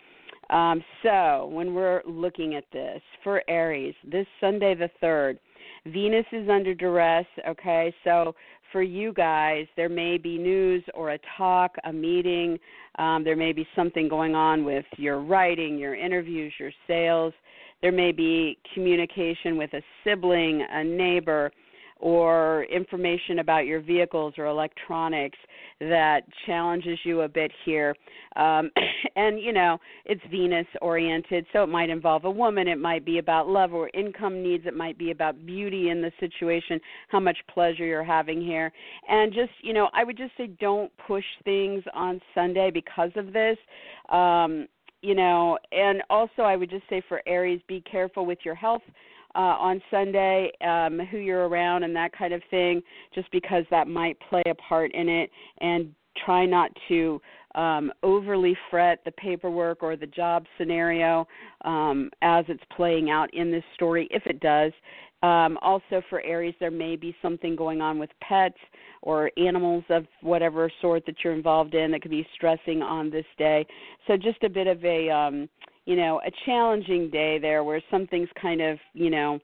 Um, 0.50 0.84
so 1.04 1.50
when 1.54 1.74
we're 1.74 2.02
looking 2.06 2.56
at 2.56 2.66
this 2.74 3.02
for 3.24 3.44
Aries, 3.48 3.94
this 4.04 4.26
Sunday 4.42 4.76
the 4.76 4.90
third, 5.00 5.40
Venus 5.86 6.26
is 6.32 6.50
under 6.50 6.74
duress. 6.74 7.26
Okay, 7.48 7.94
so 8.04 8.36
for 8.72 8.82
you 8.82 9.14
guys, 9.14 9.68
there 9.76 9.90
may 9.90 10.18
be 10.18 10.38
news 10.38 10.84
or 10.94 11.12
a 11.12 11.20
talk, 11.38 11.76
a 11.86 11.94
meeting. 11.94 12.60
Um, 12.98 13.24
there 13.24 13.36
may 13.36 13.54
be 13.54 13.68
something 13.76 14.10
going 14.10 14.36
on 14.36 14.66
with 14.66 14.86
your 14.98 15.22
writing, 15.22 15.78
your 15.78 15.96
interviews, 15.96 16.54
your 16.60 16.72
sales. 16.88 17.34
There 17.82 17.92
may 17.92 18.12
be 18.12 18.58
communication 18.74 19.58
with 19.58 19.74
a 19.74 19.82
sibling, 20.04 20.66
a 20.70 20.84
neighbor, 20.84 21.52
or 22.00 22.64
information 22.72 23.40
about 23.40 23.66
your 23.66 23.82
vehicles 23.82 24.34
or 24.38 24.46
electronics 24.46 25.38
that 25.82 26.22
challenges 26.46 26.98
you 27.04 27.22
a 27.22 27.28
bit 27.28 27.52
here. 27.66 27.96
Um, 28.38 28.72
and, 29.16 29.40
you 29.40 29.52
know, 29.52 29.78
it's 30.06 30.22
Venus 30.32 30.66
oriented, 30.82 31.46
so 31.52 31.64
it 31.64 31.68
might 31.68 31.90
involve 31.90 32.24
a 32.26 32.32
woman, 32.32 32.68
it 32.68 32.80
might 32.80 33.06
be 33.06 33.18
about 33.18 33.48
love 33.48 33.74
or 33.74 33.90
income 33.94 34.42
needs, 34.42 34.66
it 34.66 34.76
might 34.76 34.98
be 34.98 35.12
about 35.12 35.46
beauty 35.46 35.90
in 35.90 36.02
the 36.02 36.12
situation, 36.20 36.80
how 37.10 37.20
much 37.20 37.38
pleasure 37.54 37.86
you're 37.86 38.04
having 38.04 38.42
here. 38.42 38.72
And 39.08 39.34
just, 39.34 39.52
you 39.62 39.74
know, 39.74 39.90
I 39.94 40.04
would 40.06 40.18
just 40.18 40.32
say 40.38 40.48
don't 40.48 40.92
push 41.06 41.26
things 41.44 41.84
on 41.94 42.22
Sunday 42.34 42.72
because 42.74 43.12
of 43.18 43.34
this. 43.34 43.58
Um, 44.10 44.68
you 45.02 45.16
know, 45.16 45.58
and 45.72 46.02
also 46.10 46.42
I 46.42 46.56
would 46.56 46.70
just 46.70 46.84
say 46.90 47.02
for 47.08 47.22
Aries, 47.26 47.62
be 47.68 47.82
careful 47.82 48.26
with 48.26 48.40
your 48.44 48.56
health 48.56 48.82
uh, 49.36 49.40
on 49.40 49.82
Sunday, 49.92 50.52
um, 50.66 51.00
who 51.12 51.18
you're 51.18 51.48
around, 51.48 51.84
and 51.84 51.96
that 51.96 52.12
kind 52.18 52.34
of 52.34 52.42
thing, 52.50 52.82
just 53.14 53.32
because 53.32 53.64
that 53.72 53.88
might 53.88 54.18
play 54.30 54.44
a 54.48 54.56
part 54.56 54.94
in 54.94 55.08
it. 55.08 55.30
And 55.62 55.94
try 56.26 56.46
not 56.46 56.72
to 56.88 57.22
um, 57.56 57.92
overly 58.04 58.56
fret 58.70 59.00
the 59.06 59.12
paperwork 59.12 59.82
or 59.82 59.96
the 59.96 60.08
job 60.08 60.46
scenario 60.58 61.28
um, 61.66 62.10
as 62.22 62.46
it's 62.48 62.64
playing 62.76 63.10
out 63.10 63.34
in 63.34 63.52
this 63.52 63.64
story, 63.74 64.08
if 64.12 64.24
it 64.26 64.40
does. 64.40 64.72
Um, 65.22 65.58
also, 65.62 66.02
for 66.10 66.22
Aries, 66.22 66.56
there 66.60 66.72
may 66.72 66.96
be 66.96 67.16
something 67.22 67.56
going 67.56 67.82
on 67.82 68.00
with 68.00 68.10
pets 68.22 68.58
or 69.02 69.32
animals 69.38 69.84
of 69.90 70.06
whatever 70.22 70.72
sort 70.82 71.06
that 71.06 71.16
you're 71.24 71.34
involved 71.34 71.74
in 71.74 71.92
that 71.92 72.02
could 72.02 72.12
be 72.12 72.26
stressing 72.36 72.82
on 72.82 73.10
this 73.10 73.26
day. 73.38 73.66
So, 74.08 74.16
just 74.16 74.44
a 74.44 74.50
bit 74.50 74.68
of 74.68 74.84
a, 74.86 75.10
um, 75.10 75.50
you 75.86 75.96
know, 75.96 76.22
a 76.26 76.32
challenging 76.46 77.10
day 77.10 77.38
there 77.40 77.64
where 77.64 77.82
something's 77.92 78.30
kind 78.42 78.62
of, 78.62 78.78
you 78.94 79.10
know, 79.10 79.40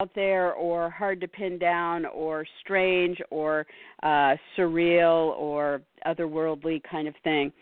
out 0.00 0.10
there 0.14 0.52
or 0.54 0.90
hard 0.90 1.20
to 1.20 1.28
pin 1.28 1.58
down 1.58 2.04
or 2.06 2.44
strange 2.60 3.18
or 3.30 3.66
uh, 4.02 4.34
surreal 4.56 5.36
or 5.38 5.82
otherworldly 6.06 6.82
kind 6.90 7.08
of 7.08 7.14
thing. 7.24 7.52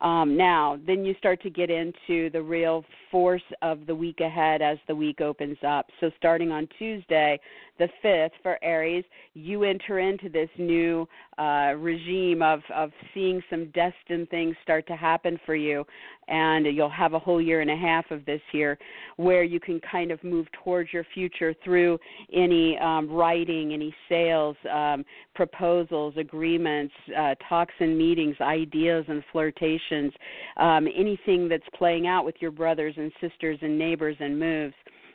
Um, 0.00 0.36
now, 0.36 0.78
then 0.86 1.04
you 1.04 1.14
start 1.18 1.40
to 1.42 1.50
get 1.50 1.70
into 1.70 2.30
the 2.30 2.42
real 2.42 2.84
force 3.10 3.42
of 3.62 3.86
the 3.86 3.94
week 3.94 4.20
ahead 4.20 4.60
as 4.60 4.78
the 4.88 4.94
week 4.94 5.20
opens 5.20 5.58
up. 5.66 5.86
So, 6.00 6.10
starting 6.18 6.50
on 6.50 6.68
Tuesday, 6.78 7.38
the 7.78 7.88
5th 8.04 8.30
for 8.42 8.58
Aries, 8.62 9.04
you 9.34 9.64
enter 9.64 9.98
into 9.98 10.28
this 10.28 10.48
new 10.58 11.08
uh, 11.38 11.74
regime 11.78 12.42
of, 12.42 12.60
of 12.74 12.90
seeing 13.14 13.42
some 13.48 13.70
destined 13.70 14.28
things 14.30 14.54
start 14.62 14.86
to 14.86 14.96
happen 14.96 15.38
for 15.46 15.54
you. 15.54 15.84
And 16.28 16.66
you'll 16.66 16.88
have 16.90 17.14
a 17.14 17.18
whole 17.18 17.42
year 17.42 17.60
and 17.60 17.70
a 17.70 17.76
half 17.76 18.10
of 18.10 18.24
this 18.24 18.40
here 18.52 18.78
where 19.16 19.42
you 19.42 19.58
can 19.58 19.80
kind 19.80 20.10
of 20.10 20.22
move 20.22 20.46
towards 20.62 20.92
your 20.92 21.04
future 21.12 21.54
through 21.64 21.98
any 22.32 22.78
um, 22.78 23.10
writing, 23.10 23.72
any 23.72 23.94
sales, 24.08 24.56
um, 24.72 25.04
proposals, 25.34 26.14
agreements, 26.16 26.94
uh, 27.18 27.34
talks 27.48 27.74
and 27.80 27.91
meetings, 27.96 28.36
ideas 28.40 29.04
and 29.08 29.22
flirtations, 29.32 30.12
um, 30.56 30.86
anything 30.96 31.48
that's 31.48 31.62
playing 31.76 32.06
out 32.06 32.24
with 32.24 32.36
your 32.40 32.50
brothers 32.50 32.94
and 32.96 33.12
sisters 33.20 33.58
and 33.62 33.78
neighbors 33.78 34.16
and 34.20 34.38
moves 34.38 34.74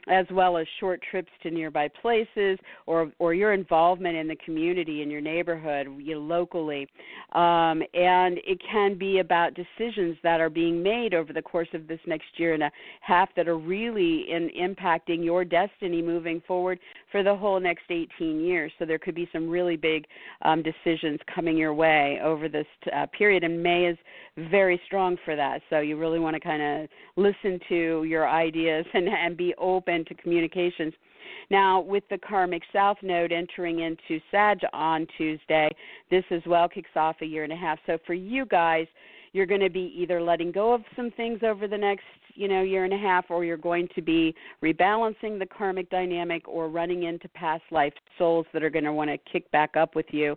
as 0.10 0.26
well 0.32 0.58
as 0.58 0.66
short 0.80 1.02
trips 1.10 1.32
to 1.44 1.52
nearby 1.52 1.88
places 2.02 2.58
or 2.86 3.12
or 3.20 3.34
your 3.34 3.54
involvement 3.54 4.16
in 4.16 4.28
the 4.28 4.36
community 4.38 5.02
in 5.02 5.10
your 5.10 5.22
neighborhood 5.22 5.88
you 6.00 6.18
locally. 6.18 6.88
Um, 7.34 7.84
and 7.94 8.40
it 8.46 8.60
can 8.72 8.98
be 8.98 9.20
about 9.20 9.54
decisions 9.54 10.18
that 10.24 10.40
are 10.40 10.50
being 10.50 10.82
made 10.82 11.14
over 11.14 11.34
the 11.34 11.42
course 11.42 11.68
of 11.74 11.88
this 11.88 12.00
next 12.06 12.28
year 12.38 12.54
and 12.54 12.64
a 12.64 12.72
half 13.02 13.30
that 13.36 13.48
are 13.48 13.58
really 13.58 14.26
in 14.32 14.50
impacting 14.60 15.24
your 15.24 15.44
destiny 15.44 16.02
moving 16.02 16.42
forward 16.48 16.80
for 17.12 17.24
the 17.24 17.36
whole 17.36 17.60
next 17.60 17.84
18 17.90 18.40
years. 18.42 18.72
So 18.80 18.86
there 18.86 19.00
could 19.00 19.16
be 19.16 19.30
some 19.34 19.50
really 19.50 19.78
big 19.78 20.06
um, 20.42 20.64
decisions 20.64 21.20
coming 21.34 21.58
your 21.58 21.74
way 21.74 22.20
over 22.24 22.50
this 22.50 22.68
uh, 22.96 23.06
period 23.18 23.44
and 23.44 23.62
May 23.62 23.86
is 23.86 23.98
very 24.50 24.80
strong 24.86 25.18
for 25.26 25.36
that. 25.36 25.62
So 25.70 25.80
you 25.80 25.98
really 25.98 26.20
want 26.20 26.36
to 26.36 26.40
kind 26.40 26.62
of 26.62 26.90
listen 27.16 27.60
to 27.70 28.04
your 28.04 28.30
ideas 28.30 28.86
and 28.94 29.08
and 29.08 29.36
be 29.36 29.54
open 29.58 29.97
into 29.98 30.16
communications. 30.16 30.94
Now, 31.50 31.82
with 31.82 32.04
the 32.10 32.18
karmic 32.18 32.63
south 32.72 32.98
node 33.01 33.32
entering 33.32 33.80
into 33.80 34.22
Sag 34.32 34.60
on 34.72 35.06
Tuesday, 35.18 35.70
this 36.10 36.24
as 36.32 36.42
well 36.46 36.70
kicks 36.70 36.89
off 36.96 37.18
a 37.22 37.25
year 37.25 37.44
and 37.44 37.51
a 37.51 37.58
half. 37.58 37.80
So 37.86 37.98
for 38.06 38.13
you 38.13 38.46
guys, 38.46 38.88
you're 39.34 39.46
going 39.46 39.62
to 39.62 39.70
be 39.70 39.94
either 39.96 40.22
letting 40.22 40.51
go 40.51 40.74
of 40.74 40.82
some 40.96 41.12
things 41.12 41.39
over 41.44 41.68
the 41.68 41.77
next 41.77 42.06
you 42.38 42.48
know 42.48 42.62
year 42.62 42.86
and 42.86 42.94
a 42.94 42.98
half 42.98 43.25
or 43.30 43.44
you're 43.44 43.58
going 43.58 43.89
to 43.96 44.01
be 44.01 44.34
rebalancing 44.63 45.39
the 45.39 45.46
karmic 45.46 45.89
dynamic 45.89 46.48
or 46.48 46.70
running 46.70 47.04
into 47.04 47.27
past 47.30 47.63
life 47.72 47.94
souls 48.17 48.45
that 48.53 48.63
are 48.63 48.69
going 48.69 48.86
to 48.86 48.93
want 48.93 49.09
to 49.09 49.17
kick 49.31 49.50
back 49.51 49.75
up 49.75 49.95
with 49.95 50.07
you 50.12 50.36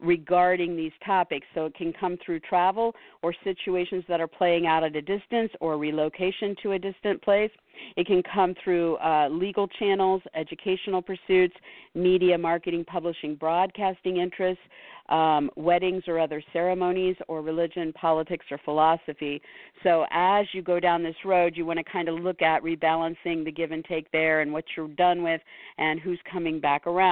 regarding 0.00 0.76
these 0.76 0.92
topics 1.04 1.46
so 1.54 1.66
it 1.66 1.74
can 1.74 1.92
come 1.92 2.18
through 2.24 2.40
travel 2.40 2.94
or 3.22 3.34
situations 3.44 4.04
that 4.08 4.20
are 4.20 4.28
playing 4.28 4.66
out 4.66 4.82
at 4.82 4.94
a 4.96 5.02
distance 5.02 5.50
or 5.60 5.78
relocation 5.78 6.56
to 6.62 6.72
a 6.72 6.78
distant 6.78 7.22
place 7.22 7.50
it 7.96 8.06
can 8.06 8.22
come 8.22 8.54
through 8.62 8.96
uh, 8.96 9.28
legal 9.30 9.68
channels, 9.68 10.22
educational 10.34 11.02
pursuits, 11.02 11.54
media, 11.94 12.36
marketing, 12.38 12.84
publishing, 12.84 13.34
broadcasting 13.34 14.18
interests, 14.18 14.62
um, 15.08 15.50
weddings 15.56 16.04
or 16.06 16.18
other 16.18 16.42
ceremonies, 16.52 17.16
or 17.28 17.42
religion, 17.42 17.92
politics, 17.92 18.46
or 18.50 18.58
philosophy. 18.64 19.42
So, 19.82 20.06
as 20.10 20.46
you 20.52 20.62
go 20.62 20.78
down 20.78 21.02
this 21.02 21.16
road, 21.24 21.56
you 21.56 21.66
want 21.66 21.78
to 21.78 21.84
kind 21.84 22.08
of 22.08 22.14
look 22.20 22.40
at 22.40 22.62
rebalancing 22.62 23.44
the 23.44 23.52
give 23.52 23.72
and 23.72 23.84
take 23.84 24.10
there 24.12 24.40
and 24.40 24.52
what 24.52 24.64
you're 24.76 24.88
done 24.88 25.22
with 25.22 25.40
and 25.78 26.00
who's 26.00 26.20
coming 26.30 26.60
back 26.60 26.86
around. 26.86 27.02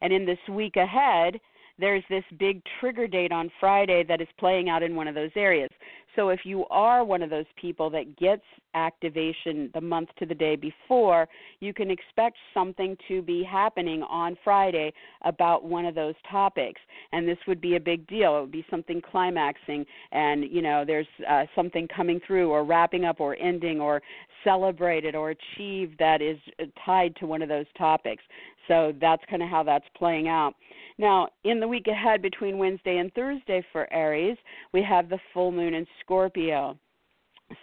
And 0.00 0.12
in 0.12 0.24
this 0.24 0.38
week 0.50 0.76
ahead, 0.76 1.40
there's 1.78 2.04
this 2.08 2.24
big 2.38 2.62
trigger 2.80 3.06
date 3.06 3.32
on 3.32 3.50
Friday 3.60 4.04
that 4.08 4.20
is 4.20 4.28
playing 4.38 4.68
out 4.68 4.82
in 4.82 4.94
one 4.94 5.08
of 5.08 5.14
those 5.14 5.30
areas. 5.36 5.70
So 6.16 6.28
if 6.28 6.40
you 6.44 6.66
are 6.66 7.04
one 7.04 7.22
of 7.22 7.30
those 7.30 7.46
people 7.60 7.88
that 7.90 8.18
gets 8.18 8.42
activation 8.74 9.70
the 9.72 9.80
month 9.80 10.10
to 10.18 10.26
the 10.26 10.34
day 10.34 10.56
before, 10.56 11.26
you 11.60 11.72
can 11.72 11.90
expect 11.90 12.36
something 12.52 12.96
to 13.08 13.22
be 13.22 13.42
happening 13.42 14.02
on 14.02 14.36
Friday 14.44 14.92
about 15.22 15.64
one 15.64 15.86
of 15.86 15.94
those 15.94 16.14
topics. 16.30 16.80
And 17.12 17.26
this 17.26 17.38
would 17.48 17.60
be 17.60 17.76
a 17.76 17.80
big 17.80 18.06
deal. 18.06 18.36
It 18.36 18.40
would 18.42 18.52
be 18.52 18.66
something 18.70 19.00
climaxing 19.00 19.86
and, 20.12 20.44
you 20.44 20.60
know, 20.60 20.84
there's 20.86 21.06
uh, 21.28 21.44
something 21.54 21.88
coming 21.88 22.20
through 22.26 22.50
or 22.50 22.64
wrapping 22.64 23.04
up 23.04 23.20
or 23.20 23.36
ending 23.36 23.80
or 23.80 24.02
celebrated 24.44 25.14
or 25.14 25.30
achieved 25.30 25.96
that 25.98 26.20
is 26.20 26.38
uh, 26.60 26.64
tied 26.84 27.16
to 27.16 27.26
one 27.26 27.42
of 27.42 27.48
those 27.48 27.66
topics. 27.78 28.22
So 28.68 28.92
that's 29.00 29.22
kind 29.30 29.42
of 29.42 29.48
how 29.48 29.62
that's 29.62 29.84
playing 29.96 30.28
out. 30.28 30.54
Now, 31.02 31.26
in 31.42 31.58
the 31.58 31.66
week 31.66 31.88
ahead 31.88 32.22
between 32.22 32.58
Wednesday 32.58 32.98
and 32.98 33.12
Thursday 33.12 33.66
for 33.72 33.92
Aries, 33.92 34.36
we 34.72 34.84
have 34.84 35.08
the 35.08 35.18
full 35.34 35.50
moon 35.50 35.74
in 35.74 35.84
Scorpio. 36.00 36.78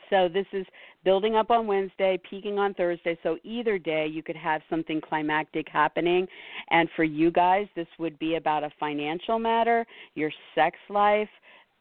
So 0.09 0.27
this 0.27 0.45
is 0.51 0.65
building 1.05 1.37
up 1.37 1.49
on 1.49 1.65
Wednesday, 1.65 2.19
peaking 2.29 2.59
on 2.59 2.73
Thursday. 2.73 3.17
So 3.23 3.37
either 3.45 3.79
day 3.79 4.05
you 4.07 4.21
could 4.21 4.35
have 4.35 4.61
something 4.69 4.99
climactic 4.99 5.67
happening. 5.69 6.27
And 6.69 6.89
for 6.97 7.05
you 7.05 7.31
guys, 7.31 7.67
this 7.77 7.87
would 7.97 8.19
be 8.19 8.35
about 8.35 8.65
a 8.65 8.71
financial 8.77 9.39
matter, 9.39 9.85
your 10.15 10.31
sex 10.53 10.77
life, 10.89 11.29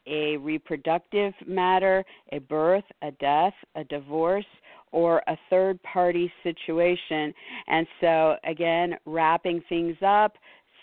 a 0.07 0.37
reproductive 0.37 1.35
matter, 1.45 2.05
a 2.31 2.38
birth, 2.38 2.85
a 3.03 3.11
death, 3.11 3.55
a 3.75 3.83
divorce, 3.83 4.47
or 4.93 5.23
a 5.27 5.37
third 5.50 5.83
party 5.83 6.33
situation. 6.43 7.35
And 7.67 7.87
so, 8.00 8.37
again, 8.45 8.95
wrapping 9.05 9.62
things 9.69 9.97
up, 10.07 10.37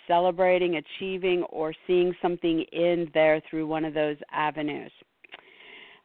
celebrating, 0.08 0.76
achieving, 0.78 1.44
or 1.50 1.74
seeing 1.88 2.14
something 2.22 2.64
in 2.72 3.10
there 3.14 3.42
through 3.50 3.68
one 3.68 3.86
of 3.86 3.94
those 3.94 4.18
avenues. 4.32 4.92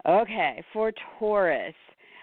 Okay, 0.09 0.65
for 0.73 0.93
Taurus, 1.19 1.75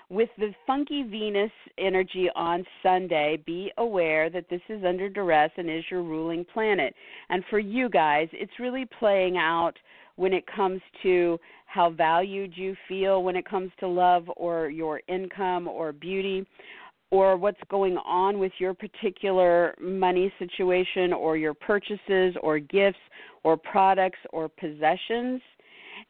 with 0.09 0.29
the 0.37 0.53
funky 0.65 1.03
Venus 1.03 1.51
energy 1.77 2.29
on 2.35 2.65
Sunday, 2.81 3.37
be 3.45 3.71
aware 3.77 4.29
that 4.29 4.49
this 4.49 4.61
is 4.69 4.83
under 4.85 5.09
duress 5.09 5.51
and 5.57 5.69
is 5.69 5.83
your 5.91 6.01
ruling 6.01 6.45
planet. 6.45 6.95
And 7.29 7.43
for 7.49 7.59
you 7.59 7.89
guys, 7.89 8.29
it's 8.31 8.59
really 8.59 8.87
playing 8.99 9.37
out 9.37 9.73
when 10.15 10.33
it 10.33 10.45
comes 10.47 10.81
to 11.03 11.39
how 11.67 11.89
valued 11.91 12.53
you 12.55 12.75
feel 12.87 13.21
when 13.21 13.35
it 13.35 13.47
comes 13.47 13.71
to 13.79 13.87
love 13.87 14.25
or 14.35 14.69
your 14.69 15.01
income 15.07 15.67
or 15.67 15.91
beauty 15.91 16.45
or 17.11 17.37
what's 17.37 17.59
going 17.69 17.97
on 17.97 18.39
with 18.39 18.51
your 18.59 18.73
particular 18.73 19.75
money 19.79 20.31
situation 20.39 21.13
or 21.13 21.37
your 21.37 21.53
purchases 21.53 22.35
or 22.41 22.59
gifts 22.59 22.99
or 23.43 23.55
products 23.55 24.19
or 24.31 24.49
possessions. 24.49 25.41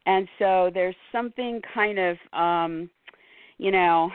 And 0.05 0.27
so 0.39 0.71
there's 0.73 0.95
something 1.11 1.61
kind 1.73 1.99
of 1.99 2.17
um 2.33 2.89
you 3.57 3.71
know 3.71 4.11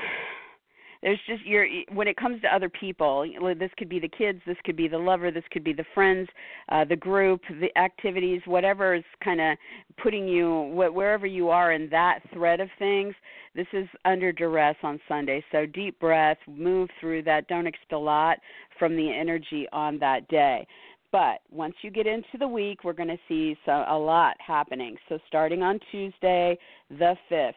there's 1.02 1.18
just 1.26 1.44
your 1.44 1.66
when 1.92 2.08
it 2.08 2.16
comes 2.16 2.40
to 2.42 2.54
other 2.54 2.68
people 2.68 3.26
this 3.58 3.70
could 3.76 3.88
be 3.88 3.98
the 3.98 4.08
kids 4.08 4.40
this 4.46 4.56
could 4.64 4.76
be 4.76 4.88
the 4.88 4.98
lover 4.98 5.30
this 5.30 5.44
could 5.50 5.64
be 5.64 5.72
the 5.72 5.84
friends 5.94 6.28
uh 6.68 6.84
the 6.84 6.96
group 6.96 7.40
the 7.60 7.76
activities 7.78 8.40
whatever 8.46 8.94
is 8.94 9.04
kind 9.22 9.40
of 9.40 9.56
putting 10.02 10.28
you 10.28 10.72
wherever 10.74 11.26
you 11.26 11.48
are 11.48 11.72
in 11.72 11.88
that 11.90 12.20
thread 12.32 12.60
of 12.60 12.68
things 12.78 13.14
this 13.54 13.66
is 13.72 13.86
under 14.04 14.32
duress 14.32 14.76
on 14.82 14.98
sunday. 15.08 15.44
So 15.52 15.66
deep 15.66 15.98
breath 16.00 16.38
move 16.46 16.88
through 17.00 17.22
that. 17.24 17.48
Don't 17.48 17.66
expect 17.66 17.92
a 17.92 17.98
lot 17.98 18.38
from 18.78 18.96
the 18.96 19.10
energy 19.10 19.66
on 19.72 19.98
that 19.98 20.26
day. 20.28 20.66
But 21.10 21.40
once 21.50 21.74
you 21.82 21.90
get 21.90 22.06
into 22.06 22.38
the 22.38 22.48
week, 22.48 22.84
we're 22.84 22.94
going 22.94 23.08
to 23.10 23.18
see 23.28 23.54
so, 23.66 23.84
a 23.86 23.98
lot 23.98 24.34
happening. 24.44 24.96
So, 25.10 25.18
starting 25.28 25.62
on 25.62 25.78
Tuesday, 25.90 26.56
the 26.88 27.14
5th, 27.30 27.52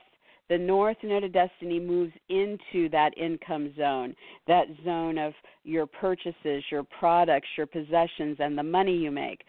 the 0.49 0.57
north 0.57 0.97
node 1.03 1.23
of 1.23 1.33
destiny 1.33 1.79
moves 1.79 2.13
into 2.29 2.89
that 2.89 3.11
income 3.17 3.73
zone, 3.77 4.15
that 4.47 4.65
zone 4.83 5.17
of 5.17 5.33
your 5.63 5.87
purchases, 5.87 6.63
your 6.69 6.83
products, 6.83 7.47
your 7.57 7.65
possessions, 7.65 8.37
and 8.39 8.55
the 8.55 8.63
money 8.63 8.95
you 8.95 9.09
make. 9.09 9.41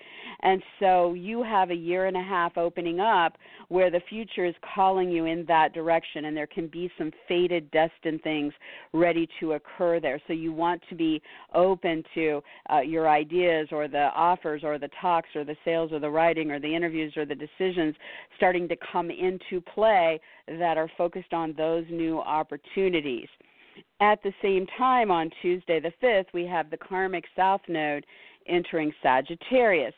And 0.43 0.63
so 0.81 1.13
you 1.13 1.43
have 1.43 1.71
a 1.71 1.75
year 1.75 2.07
and 2.07 2.17
a 2.17 2.23
half 2.23 2.57
opening 2.57 3.01
up 3.01 3.37
where 3.69 3.91
the 3.91 4.01
future 4.09 4.47
is 4.47 4.55
calling 4.75 5.11
you 5.11 5.27
in 5.27 5.45
that 5.47 5.75
direction, 5.75 6.25
and 6.25 6.37
there 6.37 6.47
can 6.47 6.69
be 6.69 6.91
some 6.97 7.13
fated, 7.29 7.71
destined 7.71 8.23
things 8.23 8.55
ready 8.95 9.29
to 9.41 9.53
occur 9.53 10.01
there. 10.01 10.21
So 10.27 10.33
you 10.33 10.53
want 10.53 10.83
to 10.89 10.95
be 10.95 11.21
open 11.55 12.03
to 12.15 12.43
uh, 12.73 12.81
your 12.81 13.09
ideas 13.09 13.69
or 13.71 13.89
the 13.89 14.09
offers 14.15 14.63
or 14.65 14.79
the 14.79 14.91
talks 15.01 15.29
or 15.35 15.45
the 15.45 15.57
sales 15.65 15.93
or 15.93 15.99
the 15.99 16.11
writing 16.11 16.51
or 16.51 16.59
the 16.59 16.75
interviews 16.75 17.13
or 17.17 17.27
the 17.27 17.35
decisions 17.35 17.95
starting 18.37 18.69
to 18.69 18.77
come 18.93 19.11
into 19.11 19.61
play 19.75 20.19
that 20.47 20.77
are 20.79 20.91
focused 20.97 21.33
on 21.33 21.55
those 21.57 21.85
new 21.91 22.21
opportunities. 22.21 23.29
At 24.01 24.23
the 24.23 24.33
same 24.43 24.67
time, 24.79 25.11
on 25.11 25.31
Tuesday 25.43 25.81
the 25.81 25.93
5th, 26.03 26.27
we 26.33 26.47
have 26.47 26.71
the 26.71 26.77
karmic 26.77 27.25
south 27.35 27.61
node 27.69 28.07
entering 28.47 28.93
Sagittarius. 29.03 29.95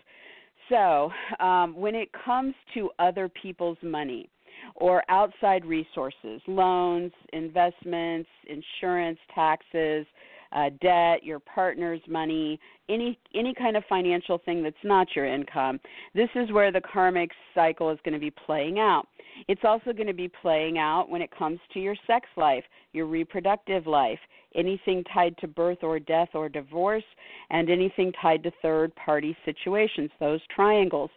So, 0.68 1.10
um, 1.40 1.74
when 1.76 1.94
it 1.94 2.08
comes 2.24 2.54
to 2.74 2.90
other 2.98 3.28
people's 3.28 3.78
money 3.82 4.28
or 4.74 5.02
outside 5.08 5.64
resources, 5.64 6.40
loans, 6.46 7.12
investments, 7.32 8.28
insurance, 8.48 9.18
taxes, 9.34 10.06
uh, 10.52 10.70
debt, 10.80 11.22
your 11.22 11.40
partner's 11.40 12.00
money, 12.08 12.58
any 12.88 13.18
any 13.34 13.54
kind 13.54 13.76
of 13.76 13.84
financial 13.88 14.38
thing 14.38 14.62
that's 14.62 14.76
not 14.84 15.08
your 15.14 15.26
income. 15.26 15.80
This 16.14 16.28
is 16.34 16.50
where 16.52 16.72
the 16.72 16.80
karmic 16.80 17.30
cycle 17.54 17.90
is 17.90 17.98
going 18.04 18.14
to 18.14 18.20
be 18.20 18.30
playing 18.30 18.78
out. 18.78 19.06
It's 19.46 19.62
also 19.64 19.92
going 19.92 20.06
to 20.06 20.14
be 20.14 20.28
playing 20.28 20.78
out 20.78 21.08
when 21.08 21.22
it 21.22 21.30
comes 21.36 21.60
to 21.72 21.80
your 21.80 21.94
sex 22.06 22.26
life, 22.36 22.64
your 22.92 23.06
reproductive 23.06 23.86
life, 23.86 24.18
anything 24.54 25.04
tied 25.12 25.36
to 25.38 25.46
birth 25.46 25.78
or 25.82 25.98
death 25.98 26.30
or 26.34 26.48
divorce, 26.48 27.04
and 27.50 27.70
anything 27.70 28.12
tied 28.20 28.42
to 28.42 28.50
third 28.62 28.94
party 28.96 29.36
situations, 29.44 30.10
those 30.18 30.40
triangles. 30.54 31.10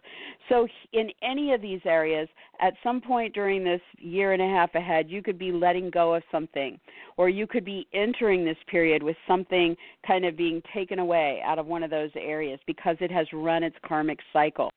So, 0.48 0.68
in 0.92 1.10
any 1.22 1.52
of 1.52 1.62
these 1.62 1.80
areas, 1.84 2.28
at 2.60 2.74
some 2.82 3.00
point 3.00 3.34
during 3.34 3.64
this 3.64 3.80
year 3.98 4.32
and 4.32 4.42
a 4.42 4.46
half 4.46 4.74
ahead, 4.74 5.10
you 5.10 5.22
could 5.22 5.38
be 5.38 5.50
letting 5.50 5.90
go 5.90 6.14
of 6.14 6.22
something, 6.30 6.78
or 7.16 7.28
you 7.28 7.46
could 7.46 7.64
be 7.64 7.86
entering 7.92 8.44
this 8.44 8.56
period 8.70 9.02
with 9.02 9.16
something 9.26 9.76
kind 10.06 10.24
of 10.24 10.36
being 10.36 10.62
taken 10.74 10.98
away 10.98 11.42
out 11.44 11.58
of 11.58 11.61
one 11.66 11.82
of 11.82 11.90
those 11.90 12.10
areas 12.16 12.60
because 12.66 12.96
it 13.00 13.10
has 13.10 13.26
run 13.32 13.62
its 13.62 13.76
karmic 13.86 14.18
cycle. 14.32 14.70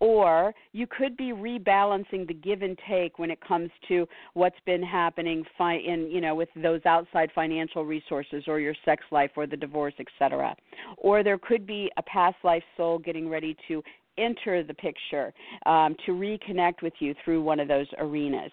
Or 0.00 0.54
you 0.72 0.86
could 0.86 1.16
be 1.16 1.32
rebalancing 1.32 2.26
the 2.28 2.34
give 2.34 2.62
and 2.62 2.78
take 2.88 3.18
when 3.18 3.32
it 3.32 3.40
comes 3.40 3.70
to 3.88 4.06
what's 4.34 4.58
been 4.64 4.82
happening 4.82 5.44
fi- 5.56 5.78
in 5.78 6.08
you 6.08 6.20
know 6.20 6.36
with 6.36 6.48
those 6.54 6.80
outside 6.86 7.30
financial 7.34 7.84
resources 7.84 8.44
or 8.46 8.60
your 8.60 8.76
sex 8.84 9.02
life 9.10 9.32
or 9.36 9.48
the 9.48 9.56
divorce 9.56 9.94
etc 9.98 10.54
or 10.98 11.24
there 11.24 11.38
could 11.38 11.66
be 11.66 11.90
a 11.96 12.02
past 12.02 12.36
life 12.44 12.62
soul 12.76 13.00
getting 13.00 13.28
ready 13.28 13.56
to 13.66 13.82
enter 14.18 14.62
the 14.62 14.74
picture 14.74 15.32
um, 15.66 15.96
to 16.06 16.12
reconnect 16.12 16.82
with 16.82 16.92
you 17.00 17.12
through 17.24 17.42
one 17.42 17.58
of 17.58 17.66
those 17.66 17.86
arenas 17.98 18.52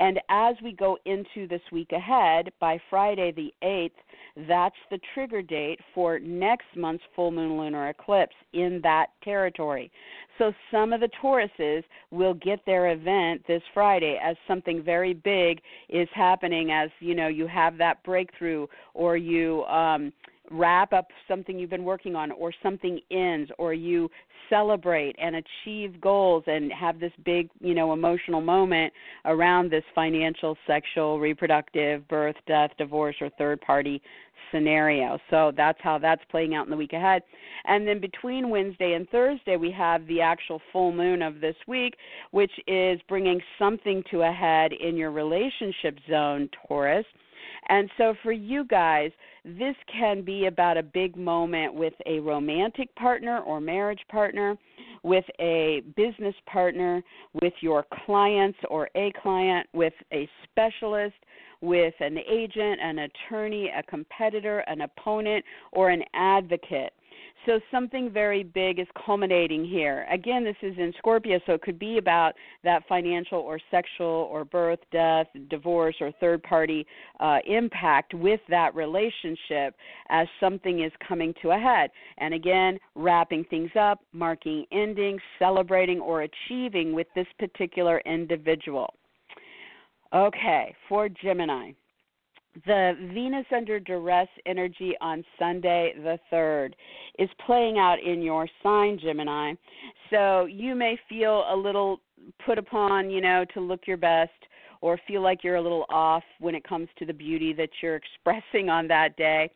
and 0.00 0.20
as 0.28 0.54
we 0.62 0.72
go 0.72 0.98
into 1.04 1.46
this 1.48 1.60
week 1.72 1.92
ahead, 1.92 2.50
by 2.60 2.78
Friday 2.90 3.32
the 3.32 3.52
8th, 3.62 3.90
that's 4.48 4.76
the 4.90 4.98
trigger 5.14 5.42
date 5.42 5.78
for 5.94 6.18
next 6.18 6.66
month's 6.76 7.04
full 7.14 7.30
moon 7.30 7.56
lunar 7.56 7.88
eclipse 7.88 8.34
in 8.52 8.80
that 8.82 9.06
territory. 9.22 9.90
So 10.38 10.52
some 10.72 10.92
of 10.92 11.00
the 11.00 11.08
Tauruses 11.22 11.84
will 12.10 12.34
get 12.34 12.64
their 12.66 12.92
event 12.92 13.42
this 13.46 13.62
Friday 13.72 14.18
as 14.22 14.36
something 14.48 14.82
very 14.82 15.14
big 15.14 15.60
is 15.88 16.08
happening 16.12 16.72
as, 16.72 16.90
you 16.98 17.14
know, 17.14 17.28
you 17.28 17.46
have 17.46 17.78
that 17.78 18.02
breakthrough 18.02 18.66
or 18.94 19.16
you 19.16 19.62
um 19.64 20.12
wrap 20.50 20.92
up 20.92 21.08
something 21.26 21.58
you've 21.58 21.70
been 21.70 21.84
working 21.84 22.14
on 22.14 22.30
or 22.32 22.52
something 22.62 23.00
ends 23.10 23.50
or 23.58 23.72
you 23.72 24.10
celebrate 24.50 25.16
and 25.18 25.36
achieve 25.36 26.00
goals 26.00 26.44
and 26.46 26.70
have 26.72 27.00
this 27.00 27.12
big 27.24 27.48
you 27.60 27.74
know 27.74 27.92
emotional 27.92 28.40
moment 28.40 28.92
around 29.24 29.70
this 29.70 29.84
financial 29.94 30.56
sexual 30.66 31.18
reproductive 31.18 32.06
birth 32.08 32.36
death 32.46 32.70
divorce 32.78 33.16
or 33.20 33.30
third 33.38 33.60
party 33.60 34.02
scenario. 34.52 35.18
So 35.30 35.52
that's 35.56 35.78
how 35.82 35.98
that's 35.98 36.22
playing 36.30 36.54
out 36.54 36.66
in 36.66 36.70
the 36.70 36.76
week 36.76 36.92
ahead. 36.92 37.22
And 37.64 37.88
then 37.88 38.00
between 38.00 38.50
wednesday 38.50 38.92
and 38.92 39.08
thursday 39.08 39.56
we 39.56 39.70
have 39.70 40.06
the 40.06 40.20
actual 40.20 40.60
full 40.72 40.92
moon 40.92 41.22
of 41.22 41.40
this 41.40 41.56
week 41.66 41.94
which 42.30 42.52
is 42.66 43.00
bringing 43.08 43.40
something 43.58 44.02
to 44.10 44.22
a 44.22 44.30
head 44.30 44.72
in 44.72 44.96
your 44.96 45.10
relationship 45.10 45.98
zone 46.08 46.48
taurus 46.68 47.06
and 47.68 47.90
so 47.98 48.14
for 48.22 48.32
you 48.32 48.64
guys, 48.64 49.10
this 49.44 49.76
can 49.92 50.22
be 50.22 50.46
about 50.46 50.76
a 50.76 50.82
big 50.82 51.16
moment 51.16 51.74
with 51.74 51.94
a 52.06 52.18
romantic 52.20 52.94
partner 52.96 53.40
or 53.40 53.60
marriage 53.60 54.00
partner, 54.08 54.56
with 55.02 55.24
a 55.40 55.82
business 55.96 56.34
partner, 56.46 57.02
with 57.42 57.52
your 57.60 57.84
clients 58.04 58.58
or 58.70 58.88
a 58.96 59.12
client, 59.22 59.66
with 59.72 59.92
a 60.12 60.28
specialist, 60.44 61.14
with 61.60 61.94
an 62.00 62.18
agent, 62.30 62.80
an 62.80 62.98
attorney, 63.00 63.70
a 63.76 63.82
competitor, 63.84 64.60
an 64.60 64.82
opponent, 64.82 65.44
or 65.72 65.90
an 65.90 66.02
advocate. 66.14 66.92
So 67.46 67.60
something 67.70 68.10
very 68.10 68.42
big 68.42 68.78
is 68.78 68.86
culminating 69.04 69.66
here. 69.66 70.06
Again, 70.10 70.44
this 70.44 70.56
is 70.62 70.74
in 70.78 70.92
Scorpio, 70.96 71.38
so 71.46 71.52
it 71.52 71.62
could 71.62 71.78
be 71.78 71.98
about 71.98 72.32
that 72.62 72.82
financial 72.88 73.38
or 73.38 73.58
sexual 73.70 74.28
or 74.32 74.44
birth, 74.44 74.78
death, 74.90 75.26
divorce, 75.50 75.96
or 76.00 76.10
third 76.20 76.42
party 76.42 76.86
uh, 77.20 77.38
impact 77.46 78.14
with 78.14 78.40
that 78.48 78.74
relationship 78.74 79.76
as 80.08 80.26
something 80.40 80.82
is 80.82 80.92
coming 81.06 81.34
to 81.42 81.50
a 81.50 81.58
head. 81.58 81.90
And 82.18 82.32
again, 82.32 82.78
wrapping 82.94 83.44
things 83.50 83.70
up, 83.78 84.00
marking 84.12 84.64
endings, 84.72 85.20
celebrating, 85.38 86.00
or 86.00 86.22
achieving 86.22 86.94
with 86.94 87.08
this 87.14 87.26
particular 87.38 88.00
individual. 88.06 88.94
Okay, 90.14 90.74
for 90.88 91.08
Gemini 91.08 91.72
the 92.66 92.92
Venus 93.12 93.46
under 93.54 93.80
duress 93.80 94.28
energy 94.46 94.94
on 95.00 95.24
Sunday 95.38 95.94
the 95.96 96.18
3rd 96.32 96.74
is 97.18 97.28
playing 97.46 97.78
out 97.78 97.96
in 98.00 98.22
your 98.22 98.48
sign, 98.62 98.98
Gemini. 98.98 99.54
So 100.10 100.46
you 100.46 100.74
may 100.74 100.98
feel 101.08 101.44
a 101.50 101.56
little 101.56 102.00
put 102.46 102.58
upon, 102.58 103.10
you 103.10 103.20
know, 103.20 103.44
to 103.54 103.60
look 103.60 103.86
your 103.86 103.96
best 103.96 104.30
or 104.84 105.00
feel 105.08 105.22
like 105.22 105.42
you're 105.42 105.56
a 105.56 105.62
little 105.62 105.86
off 105.88 106.22
when 106.40 106.54
it 106.54 106.62
comes 106.62 106.86
to 106.98 107.06
the 107.06 107.12
beauty 107.14 107.54
that 107.54 107.70
you're 107.80 107.96
expressing 108.26 108.68
on 108.68 108.86
that 108.86 109.16
day. 109.16 109.50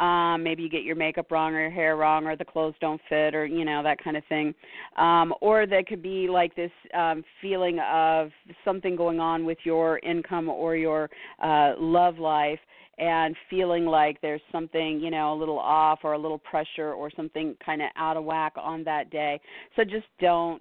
Um, 0.00 0.42
maybe 0.42 0.64
you 0.64 0.68
get 0.68 0.82
your 0.82 0.96
makeup 0.96 1.30
wrong 1.30 1.54
or 1.54 1.60
your 1.60 1.70
hair 1.70 1.96
wrong 1.96 2.26
or 2.26 2.34
the 2.34 2.44
clothes 2.44 2.74
don't 2.80 3.00
fit 3.08 3.32
or, 3.32 3.46
you 3.46 3.64
know, 3.64 3.80
that 3.84 4.02
kind 4.02 4.16
of 4.16 4.24
thing. 4.28 4.52
Um, 4.96 5.32
or 5.40 5.68
there 5.68 5.84
could 5.84 6.02
be 6.02 6.26
like 6.26 6.56
this 6.56 6.72
um, 6.94 7.22
feeling 7.40 7.78
of 7.78 8.30
something 8.64 8.96
going 8.96 9.20
on 9.20 9.44
with 9.44 9.58
your 9.62 10.00
income 10.00 10.48
or 10.48 10.74
your 10.74 11.08
uh, 11.40 11.74
love 11.78 12.18
life 12.18 12.58
and 12.98 13.36
feeling 13.48 13.86
like 13.86 14.20
there's 14.20 14.42
something, 14.50 14.98
you 14.98 15.12
know, 15.12 15.32
a 15.32 15.38
little 15.38 15.60
off 15.60 16.00
or 16.02 16.14
a 16.14 16.18
little 16.18 16.38
pressure 16.38 16.92
or 16.92 17.08
something 17.14 17.54
kind 17.64 17.82
of 17.82 17.88
out 17.96 18.16
of 18.16 18.24
whack 18.24 18.54
on 18.56 18.82
that 18.82 19.10
day. 19.10 19.40
So 19.76 19.84
just 19.84 20.06
don't 20.18 20.60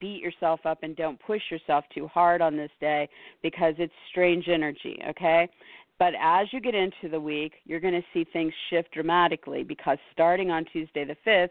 beat 0.00 0.22
yourself 0.22 0.60
up 0.64 0.82
and 0.82 0.96
don't 0.96 1.20
push 1.20 1.42
yourself 1.50 1.84
too 1.94 2.08
hard 2.08 2.40
on 2.40 2.56
this 2.56 2.70
day 2.80 3.08
because 3.42 3.74
it's 3.78 3.92
strange 4.10 4.48
energy, 4.48 4.98
okay? 5.08 5.48
But 5.98 6.14
as 6.20 6.48
you 6.52 6.60
get 6.60 6.74
into 6.74 7.08
the 7.10 7.20
week, 7.20 7.52
you're 7.64 7.80
going 7.80 7.94
to 7.94 8.02
see 8.12 8.24
things 8.32 8.52
shift 8.70 8.92
dramatically 8.92 9.62
because 9.62 9.98
starting 10.12 10.50
on 10.50 10.64
Tuesday 10.72 11.04
the 11.04 11.16
5th, 11.26 11.50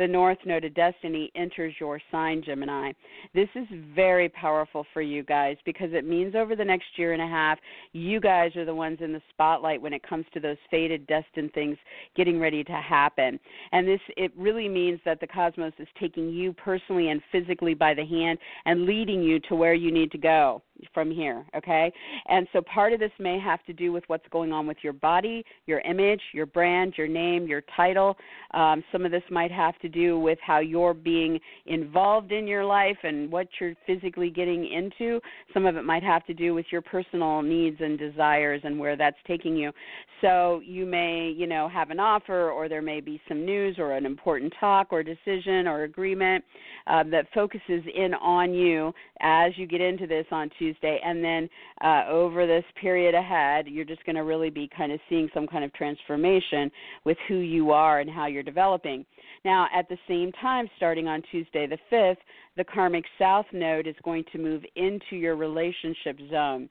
the 0.00 0.08
North 0.08 0.38
Node 0.46 0.64
of 0.64 0.72
Destiny 0.72 1.30
enters 1.34 1.74
your 1.78 2.00
sign, 2.10 2.42
Gemini. 2.42 2.92
This 3.34 3.50
is 3.54 3.66
very 3.94 4.30
powerful 4.30 4.86
for 4.94 5.02
you 5.02 5.22
guys 5.22 5.58
because 5.66 5.90
it 5.92 6.06
means 6.06 6.34
over 6.34 6.56
the 6.56 6.64
next 6.64 6.86
year 6.96 7.12
and 7.12 7.20
a 7.20 7.26
half, 7.26 7.58
you 7.92 8.18
guys 8.18 8.56
are 8.56 8.64
the 8.64 8.74
ones 8.74 9.00
in 9.02 9.12
the 9.12 9.20
spotlight 9.28 9.82
when 9.82 9.92
it 9.92 10.02
comes 10.02 10.24
to 10.32 10.40
those 10.40 10.56
fated, 10.70 11.06
destined 11.06 11.52
things 11.52 11.76
getting 12.16 12.40
ready 12.40 12.64
to 12.64 12.72
happen. 12.72 13.38
And 13.72 13.86
this, 13.86 14.00
it 14.16 14.32
really 14.38 14.70
means 14.70 15.00
that 15.04 15.20
the 15.20 15.26
cosmos 15.26 15.74
is 15.78 15.88
taking 16.00 16.30
you 16.30 16.54
personally 16.54 17.10
and 17.10 17.20
physically 17.30 17.74
by 17.74 17.92
the 17.92 18.06
hand 18.06 18.38
and 18.64 18.86
leading 18.86 19.22
you 19.22 19.38
to 19.50 19.54
where 19.54 19.74
you 19.74 19.92
need 19.92 20.10
to 20.12 20.18
go 20.18 20.62
from 20.92 21.10
here, 21.10 21.44
okay? 21.56 21.92
And 22.28 22.46
so 22.52 22.60
part 22.62 22.92
of 22.92 23.00
this 23.00 23.10
may 23.18 23.38
have 23.38 23.64
to 23.64 23.72
do 23.72 23.92
with 23.92 24.04
what's 24.06 24.26
going 24.30 24.52
on 24.52 24.66
with 24.66 24.78
your 24.82 24.92
body, 24.92 25.44
your 25.66 25.80
image, 25.80 26.20
your 26.32 26.46
brand, 26.46 26.94
your 26.96 27.08
name, 27.08 27.46
your 27.46 27.62
title. 27.76 28.16
Um, 28.52 28.82
some 28.92 29.04
of 29.04 29.10
this 29.10 29.22
might 29.30 29.50
have 29.50 29.78
to 29.80 29.88
do 29.88 30.18
with 30.18 30.38
how 30.44 30.58
you're 30.58 30.94
being 30.94 31.38
involved 31.66 32.32
in 32.32 32.46
your 32.46 32.64
life 32.64 32.98
and 33.02 33.30
what 33.30 33.48
you're 33.60 33.74
physically 33.86 34.30
getting 34.30 34.70
into. 34.70 35.20
Some 35.52 35.66
of 35.66 35.76
it 35.76 35.84
might 35.84 36.02
have 36.02 36.24
to 36.26 36.34
do 36.34 36.54
with 36.54 36.66
your 36.70 36.82
personal 36.82 37.42
needs 37.42 37.76
and 37.80 37.98
desires 37.98 38.60
and 38.64 38.78
where 38.78 38.96
that's 38.96 39.16
taking 39.26 39.56
you. 39.56 39.72
So 40.20 40.60
you 40.64 40.84
may, 40.84 41.32
you 41.36 41.46
know, 41.46 41.68
have 41.68 41.90
an 41.90 42.00
offer 42.00 42.50
or 42.50 42.68
there 42.68 42.82
may 42.82 43.00
be 43.00 43.20
some 43.28 43.44
news 43.44 43.76
or 43.78 43.92
an 43.92 44.04
important 44.04 44.52
talk 44.60 44.88
or 44.90 45.02
decision 45.02 45.66
or 45.66 45.84
agreement 45.84 46.44
uh, 46.86 47.04
that 47.10 47.26
focuses 47.34 47.82
in 47.94 48.14
on 48.14 48.52
you 48.52 48.92
as 49.20 49.52
you 49.56 49.66
get 49.66 49.80
into 49.80 50.06
this 50.06 50.26
on 50.30 50.50
Tuesday. 50.70 51.00
And 51.04 51.22
then 51.22 51.48
uh, 51.82 52.04
over 52.08 52.46
this 52.46 52.64
period 52.80 53.14
ahead, 53.14 53.66
you're 53.66 53.84
just 53.84 54.04
going 54.04 54.16
to 54.16 54.24
really 54.24 54.50
be 54.50 54.68
kind 54.76 54.92
of 54.92 55.00
seeing 55.08 55.28
some 55.34 55.46
kind 55.46 55.64
of 55.64 55.72
transformation 55.72 56.70
with 57.04 57.16
who 57.28 57.36
you 57.36 57.70
are 57.70 58.00
and 58.00 58.10
how 58.10 58.26
you're 58.26 58.42
developing. 58.42 59.04
Now, 59.44 59.68
at 59.74 59.88
the 59.88 59.98
same 60.06 60.32
time, 60.32 60.68
starting 60.76 61.08
on 61.08 61.22
Tuesday 61.30 61.66
the 61.66 61.78
5th, 61.90 62.16
the 62.56 62.64
karmic 62.64 63.04
south 63.18 63.46
node 63.52 63.86
is 63.86 63.94
going 64.04 64.24
to 64.32 64.38
move 64.38 64.62
into 64.76 65.16
your 65.16 65.36
relationship 65.36 66.18
zone. 66.30 66.68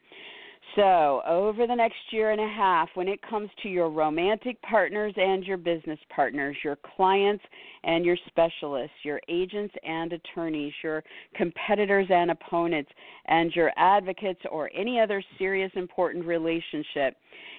So, 0.75 1.21
over 1.27 1.65
the 1.65 1.75
next 1.75 1.97
year 2.11 2.31
and 2.31 2.39
a 2.39 2.47
half, 2.47 2.89
when 2.93 3.07
it 3.07 3.19
comes 3.27 3.49
to 3.63 3.69
your 3.69 3.89
romantic 3.89 4.61
partners 4.61 5.13
and 5.17 5.43
your 5.43 5.57
business 5.57 5.99
partners, 6.15 6.55
your 6.63 6.77
clients 6.95 7.43
and 7.83 8.05
your 8.05 8.17
specialists, 8.27 8.95
your 9.03 9.19
agents 9.27 9.73
and 9.83 10.13
attorneys, 10.13 10.73
your 10.83 11.03
competitors 11.35 12.07
and 12.11 12.29
opponents, 12.29 12.91
and 13.25 13.51
your 13.55 13.71
advocates 13.77 14.41
or 14.51 14.69
any 14.75 14.99
other 14.99 15.23
serious 15.39 15.71
important 15.75 16.23
relationship, 16.23 17.15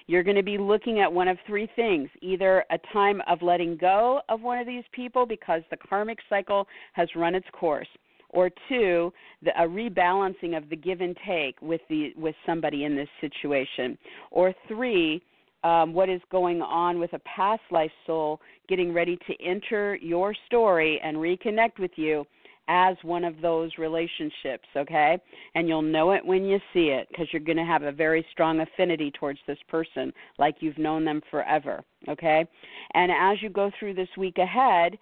you're 0.07 0.23
going 0.23 0.37
to 0.37 0.43
be 0.43 0.57
looking 0.57 1.01
at 1.01 1.11
one 1.11 1.27
of 1.27 1.37
three 1.45 1.69
things 1.75 2.09
either 2.21 2.63
a 2.71 2.77
time 2.93 3.21
of 3.27 3.41
letting 3.41 3.75
go 3.75 4.21
of 4.29 4.41
one 4.41 4.57
of 4.57 4.65
these 4.65 4.85
people 4.93 5.25
because 5.25 5.61
the 5.69 5.77
karmic 5.77 6.19
cycle 6.29 6.65
has 6.93 7.09
run 7.15 7.35
its 7.35 7.47
course 7.51 7.87
or 8.31 8.49
two, 8.67 9.13
the, 9.43 9.51
a 9.61 9.67
rebalancing 9.67 10.57
of 10.57 10.69
the 10.69 10.75
give 10.75 11.01
and 11.01 11.15
take 11.27 11.61
with 11.61 11.81
the 11.89 12.13
with 12.17 12.35
somebody 12.45 12.85
in 12.85 12.95
this 12.95 13.09
situation, 13.19 13.97
or 14.31 14.53
three, 14.67 15.21
um, 15.63 15.93
what 15.93 16.09
is 16.09 16.21
going 16.31 16.61
on 16.61 16.99
with 16.99 17.13
a 17.13 17.19
past 17.19 17.61
life 17.71 17.91
soul 18.05 18.39
getting 18.67 18.93
ready 18.93 19.17
to 19.27 19.45
enter 19.45 19.95
your 19.97 20.33
story 20.47 20.99
and 21.03 21.17
reconnect 21.17 21.79
with 21.79 21.91
you 21.95 22.25
as 22.67 22.95
one 23.03 23.23
of 23.25 23.41
those 23.41 23.71
relationships, 23.77 24.67
okay? 24.77 25.17
And 25.55 25.67
you'll 25.67 25.81
know 25.81 26.11
it 26.11 26.25
when 26.25 26.45
you 26.45 26.57
see 26.73 26.85
it 26.85 27.07
because 27.09 27.27
you're 27.31 27.41
going 27.41 27.57
to 27.57 27.65
have 27.65 27.83
a 27.83 27.91
very 27.91 28.25
strong 28.31 28.61
affinity 28.61 29.11
towards 29.11 29.39
this 29.45 29.57
person 29.67 30.13
like 30.39 30.57
you've 30.61 30.77
known 30.77 31.03
them 31.03 31.21
forever, 31.29 31.83
okay? 32.07 32.45
And 32.93 33.11
as 33.11 33.41
you 33.41 33.49
go 33.49 33.71
through 33.77 33.95
this 33.95 34.07
week 34.17 34.37
ahead, 34.37 34.97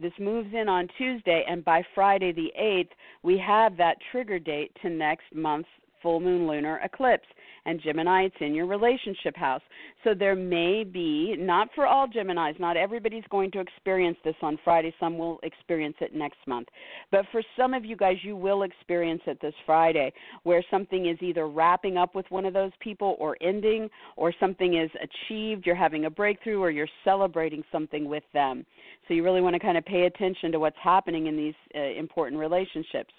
this 0.00 0.12
moves 0.18 0.48
in 0.54 0.68
on 0.68 0.88
Tuesday, 0.96 1.44
and 1.48 1.64
by 1.64 1.82
Friday 1.94 2.32
the 2.32 2.52
8th, 2.60 2.90
we 3.22 3.38
have 3.38 3.76
that 3.76 3.96
trigger 4.10 4.38
date 4.38 4.72
to 4.82 4.90
next 4.90 5.24
month's 5.34 5.68
full 6.02 6.20
moon 6.20 6.46
lunar 6.46 6.80
eclipse 6.82 7.26
and 7.66 7.80
Gemini, 7.82 8.22
it's 8.24 8.36
in 8.40 8.54
your 8.54 8.66
relationship 8.66 9.36
house. 9.36 9.62
So 10.04 10.14
there 10.14 10.34
may 10.34 10.84
be, 10.84 11.36
not 11.38 11.68
for 11.74 11.86
all 11.86 12.08
Geminis, 12.08 12.58
not 12.58 12.76
everybody's 12.76 13.24
going 13.30 13.50
to 13.52 13.60
experience 13.60 14.16
this 14.24 14.34
on 14.42 14.58
Friday. 14.64 14.94
Some 14.98 15.18
will 15.18 15.38
experience 15.42 15.96
it 16.00 16.14
next 16.14 16.38
month. 16.46 16.68
But 17.10 17.26
for 17.30 17.42
some 17.56 17.74
of 17.74 17.84
you 17.84 17.96
guys, 17.96 18.16
you 18.22 18.36
will 18.36 18.62
experience 18.62 19.22
it 19.26 19.38
this 19.42 19.54
Friday, 19.66 20.12
where 20.44 20.64
something 20.70 21.06
is 21.06 21.18
either 21.20 21.48
wrapping 21.48 21.96
up 21.96 22.14
with 22.14 22.26
one 22.30 22.46
of 22.46 22.54
those 22.54 22.72
people 22.80 23.16
or 23.18 23.36
ending, 23.42 23.90
or 24.16 24.32
something 24.40 24.78
is 24.78 24.90
achieved, 25.02 25.66
you're 25.66 25.74
having 25.74 26.06
a 26.06 26.10
breakthrough, 26.10 26.60
or 26.60 26.70
you're 26.70 26.88
celebrating 27.04 27.62
something 27.70 28.08
with 28.08 28.24
them. 28.32 28.64
So 29.08 29.14
you 29.14 29.24
really 29.24 29.40
want 29.40 29.54
to 29.54 29.60
kind 29.60 29.76
of 29.76 29.84
pay 29.84 30.04
attention 30.04 30.52
to 30.52 30.60
what's 30.60 30.76
happening 30.82 31.26
in 31.26 31.36
these 31.36 31.54
uh, 31.74 31.80
important 31.98 32.38
relationships. 32.38 33.12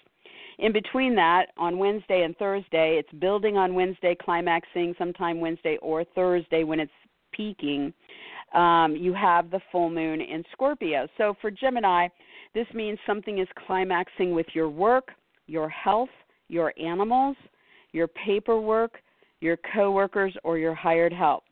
In 0.58 0.72
between 0.72 1.14
that, 1.16 1.46
on 1.56 1.78
Wednesday 1.78 2.22
and 2.22 2.36
Thursday, 2.36 2.98
it's 2.98 3.20
building 3.20 3.56
on 3.56 3.74
Wednesday, 3.74 4.16
climaxing 4.20 4.94
sometime 4.98 5.40
Wednesday 5.40 5.78
or 5.82 6.04
Thursday 6.14 6.62
when 6.64 6.80
it's 6.80 6.92
peaking. 7.32 7.92
Um, 8.54 8.94
you 8.94 9.14
have 9.14 9.50
the 9.50 9.60
full 9.70 9.88
moon 9.88 10.20
in 10.20 10.44
Scorpio. 10.52 11.08
So 11.16 11.34
for 11.40 11.50
Gemini, 11.50 12.08
this 12.54 12.66
means 12.74 12.98
something 13.06 13.38
is 13.38 13.48
climaxing 13.66 14.34
with 14.34 14.46
your 14.52 14.68
work, 14.68 15.08
your 15.46 15.68
health, 15.70 16.10
your 16.48 16.74
animals, 16.78 17.36
your 17.92 18.08
paperwork, 18.08 18.98
your 19.40 19.56
coworkers, 19.74 20.36
or 20.44 20.58
your 20.58 20.74
hired 20.74 21.12
help. 21.12 21.44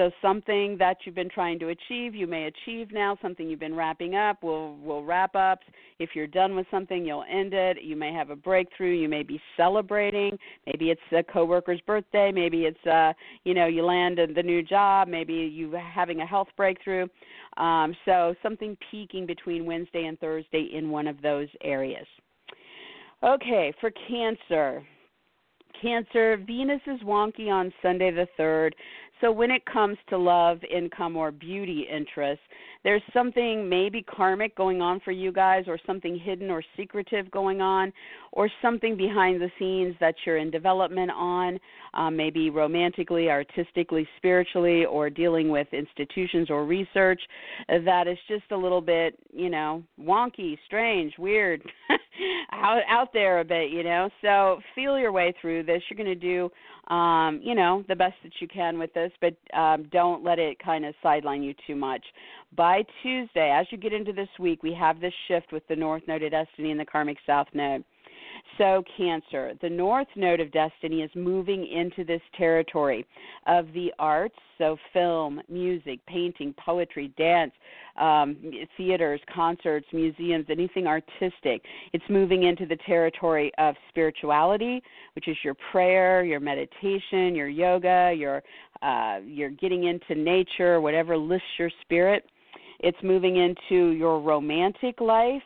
So 0.00 0.10
something 0.22 0.78
that 0.78 0.96
you've 1.04 1.14
been 1.14 1.28
trying 1.28 1.58
to 1.58 1.68
achieve, 1.68 2.14
you 2.14 2.26
may 2.26 2.44
achieve 2.46 2.90
now. 2.90 3.18
Something 3.20 3.50
you've 3.50 3.60
been 3.60 3.74
wrapping 3.74 4.14
up 4.14 4.42
will 4.42 4.78
will 4.78 5.04
wrap 5.04 5.34
up. 5.34 5.58
If 5.98 6.10
you're 6.14 6.26
done 6.26 6.56
with 6.56 6.66
something, 6.70 7.04
you'll 7.04 7.26
end 7.30 7.52
it. 7.52 7.82
You 7.82 7.96
may 7.96 8.10
have 8.14 8.30
a 8.30 8.34
breakthrough. 8.34 8.94
You 8.94 9.10
may 9.10 9.22
be 9.22 9.38
celebrating. 9.58 10.38
Maybe 10.66 10.88
it's 10.90 11.02
a 11.12 11.22
coworker's 11.22 11.82
birthday. 11.82 12.32
Maybe 12.32 12.64
it's 12.64 12.86
uh, 12.86 13.12
you 13.44 13.52
know 13.52 13.66
you 13.66 13.84
land 13.84 14.18
the 14.34 14.42
new 14.42 14.62
job. 14.62 15.06
Maybe 15.06 15.34
you're 15.34 15.78
having 15.78 16.22
a 16.22 16.26
health 16.26 16.48
breakthrough. 16.56 17.06
Um, 17.58 17.94
so 18.06 18.34
something 18.42 18.78
peaking 18.90 19.26
between 19.26 19.66
Wednesday 19.66 20.06
and 20.06 20.18
Thursday 20.18 20.70
in 20.72 20.88
one 20.88 21.08
of 21.08 21.20
those 21.20 21.48
areas. 21.62 22.06
Okay, 23.22 23.70
for 23.82 23.90
Cancer. 24.08 24.82
Cancer, 25.80 26.36
Venus 26.46 26.80
is 26.86 27.00
wonky 27.02 27.48
on 27.48 27.72
Sunday 27.82 28.10
the 28.10 28.26
3rd. 28.38 28.72
So 29.20 29.30
when 29.30 29.50
it 29.50 29.64
comes 29.66 29.98
to 30.08 30.16
love, 30.16 30.60
income, 30.64 31.16
or 31.16 31.30
beauty 31.30 31.86
interests, 31.90 32.44
there's 32.82 33.02
something 33.12 33.68
maybe 33.68 34.02
karmic 34.02 34.56
going 34.56 34.80
on 34.80 35.00
for 35.00 35.12
you 35.12 35.32
guys, 35.32 35.64
or 35.66 35.78
something 35.86 36.18
hidden 36.18 36.50
or 36.50 36.62
secretive 36.76 37.30
going 37.30 37.60
on, 37.60 37.92
or 38.32 38.48
something 38.62 38.96
behind 38.96 39.40
the 39.40 39.50
scenes 39.58 39.94
that 40.00 40.14
you're 40.24 40.38
in 40.38 40.50
development 40.50 41.10
on, 41.10 41.58
um, 41.92 42.16
maybe 42.16 42.48
romantically, 42.48 43.28
artistically, 43.28 44.08
spiritually, 44.16 44.86
or 44.86 45.10
dealing 45.10 45.50
with 45.50 45.66
institutions 45.72 46.48
or 46.48 46.64
research 46.64 47.20
that 47.68 48.06
is 48.08 48.18
just 48.28 48.50
a 48.52 48.56
little 48.56 48.80
bit, 48.80 49.18
you 49.32 49.50
know, 49.50 49.82
wonky, 50.00 50.56
strange, 50.66 51.12
weird, 51.18 51.62
out 52.52 52.82
out 52.88 53.12
there 53.12 53.40
a 53.40 53.44
bit, 53.44 53.70
you 53.70 53.82
know. 53.82 54.08
So 54.22 54.60
feel 54.74 54.98
your 54.98 55.12
way 55.12 55.34
through 55.40 55.64
this. 55.64 55.82
You're 55.88 55.96
going 55.96 56.08
to 56.08 56.14
do 56.14 56.50
um, 56.90 57.40
you 57.42 57.54
know, 57.54 57.84
the 57.88 57.94
best 57.94 58.14
that 58.24 58.32
you 58.40 58.48
can 58.48 58.78
with 58.78 58.92
this, 58.94 59.12
but 59.20 59.34
um, 59.56 59.88
don't 59.92 60.24
let 60.24 60.40
it 60.40 60.58
kind 60.58 60.84
of 60.84 60.94
sideline 61.02 61.42
you 61.42 61.54
too 61.66 61.76
much. 61.76 62.04
By 62.56 62.82
Tuesday, 63.02 63.56
as 63.56 63.66
you 63.70 63.78
get 63.78 63.92
into 63.92 64.12
this 64.12 64.28
week, 64.40 64.64
we 64.64 64.74
have 64.74 65.00
this 65.00 65.12
shift 65.28 65.52
with 65.52 65.66
the 65.68 65.76
North 65.76 66.02
Node 66.08 66.24
of 66.24 66.32
Destiny 66.32 66.72
and 66.72 66.80
the 66.80 66.84
Karmic 66.84 67.18
South 67.24 67.46
Node. 67.54 67.84
So, 68.58 68.84
Cancer, 68.96 69.54
the 69.62 69.70
North 69.70 70.08
Node 70.16 70.40
of 70.40 70.52
Destiny 70.52 71.02
is 71.02 71.10
moving 71.14 71.66
into 71.66 72.04
this 72.04 72.20
territory 72.36 73.06
of 73.46 73.66
the 73.72 73.92
arts, 73.98 74.34
so 74.58 74.76
film, 74.92 75.40
music, 75.48 76.00
painting, 76.06 76.54
poetry, 76.62 77.12
dance, 77.16 77.52
um, 77.98 78.36
theaters, 78.76 79.20
concerts, 79.34 79.86
museums, 79.92 80.46
anything 80.50 80.86
artistic. 80.86 81.62
It's 81.92 82.04
moving 82.10 82.42
into 82.42 82.66
the 82.66 82.76
territory 82.86 83.50
of 83.58 83.74
spirituality, 83.88 84.82
which 85.14 85.28
is 85.28 85.36
your 85.42 85.54
prayer, 85.72 86.22
your 86.22 86.40
meditation, 86.40 87.34
your 87.34 87.48
yoga, 87.48 88.12
your 88.16 88.42
uh, 88.82 89.18
you're 89.24 89.50
getting 89.50 89.84
into 89.84 90.14
nature, 90.14 90.80
whatever 90.80 91.16
lifts 91.16 91.44
your 91.58 91.70
spirit. 91.82 92.24
It's 92.78 92.96
moving 93.02 93.36
into 93.36 93.90
your 93.90 94.20
romantic 94.20 95.00
life 95.00 95.42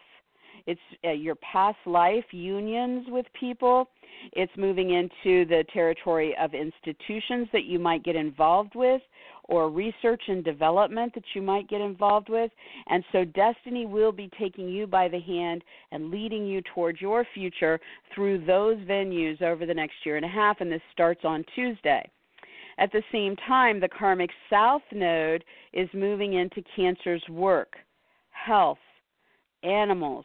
It's 0.66 0.81
uh, 1.05 1.11
your 1.11 1.35
past 1.37 1.77
life 1.87 2.24
unions 2.33 3.07
with 3.09 3.27
people. 3.38 3.88
It's 4.33 4.53
moving 4.57 4.90
into 4.90 5.44
the 5.46 5.64
territory 5.72 6.35
of 6.40 6.55
institutions 6.55 7.48
that 7.53 7.64
you 7.64 7.79
might 7.79 8.05
get 8.05 8.16
involved 8.16 8.74
with 8.74 9.03
or 9.44 9.68
research 9.68 10.22
and 10.29 10.42
development 10.42 11.14
that 11.14 11.24
you 11.35 11.42
might 11.42 11.68
get 11.68 11.83
involved 11.83 12.29
with. 12.31 12.50
And 12.87 13.05
so 13.12 13.24
destiny 13.24 13.85
will 13.85 14.12
be 14.12 14.31
taking 14.38 14.68
you 14.68 14.87
by 14.87 15.09
the 15.09 15.20
hand 15.20 15.62
and 15.92 16.11
leading 16.11 16.46
you 16.46 16.62
towards 16.74 17.00
your 17.00 17.27
future 17.35 17.79
through 18.14 18.46
those 18.46 18.79
venues 18.79 19.42
over 19.42 19.66
the 19.66 19.74
next 19.74 19.96
year 20.05 20.16
and 20.16 20.24
a 20.24 20.29
half. 20.29 20.61
And 20.61 20.72
this 20.72 20.81
starts 20.92 21.20
on 21.24 21.44
Tuesday. 21.55 22.09
At 22.79 22.90
the 22.90 23.03
same 23.12 23.37
time, 23.46 23.81
the 23.81 23.88
karmic 23.88 24.31
south 24.50 24.83
node 24.90 25.44
is 25.72 25.88
moving 25.92 26.35
into 26.35 26.64
Cancer's 26.74 27.22
work, 27.29 27.74
health, 28.31 28.79
animals, 29.62 30.24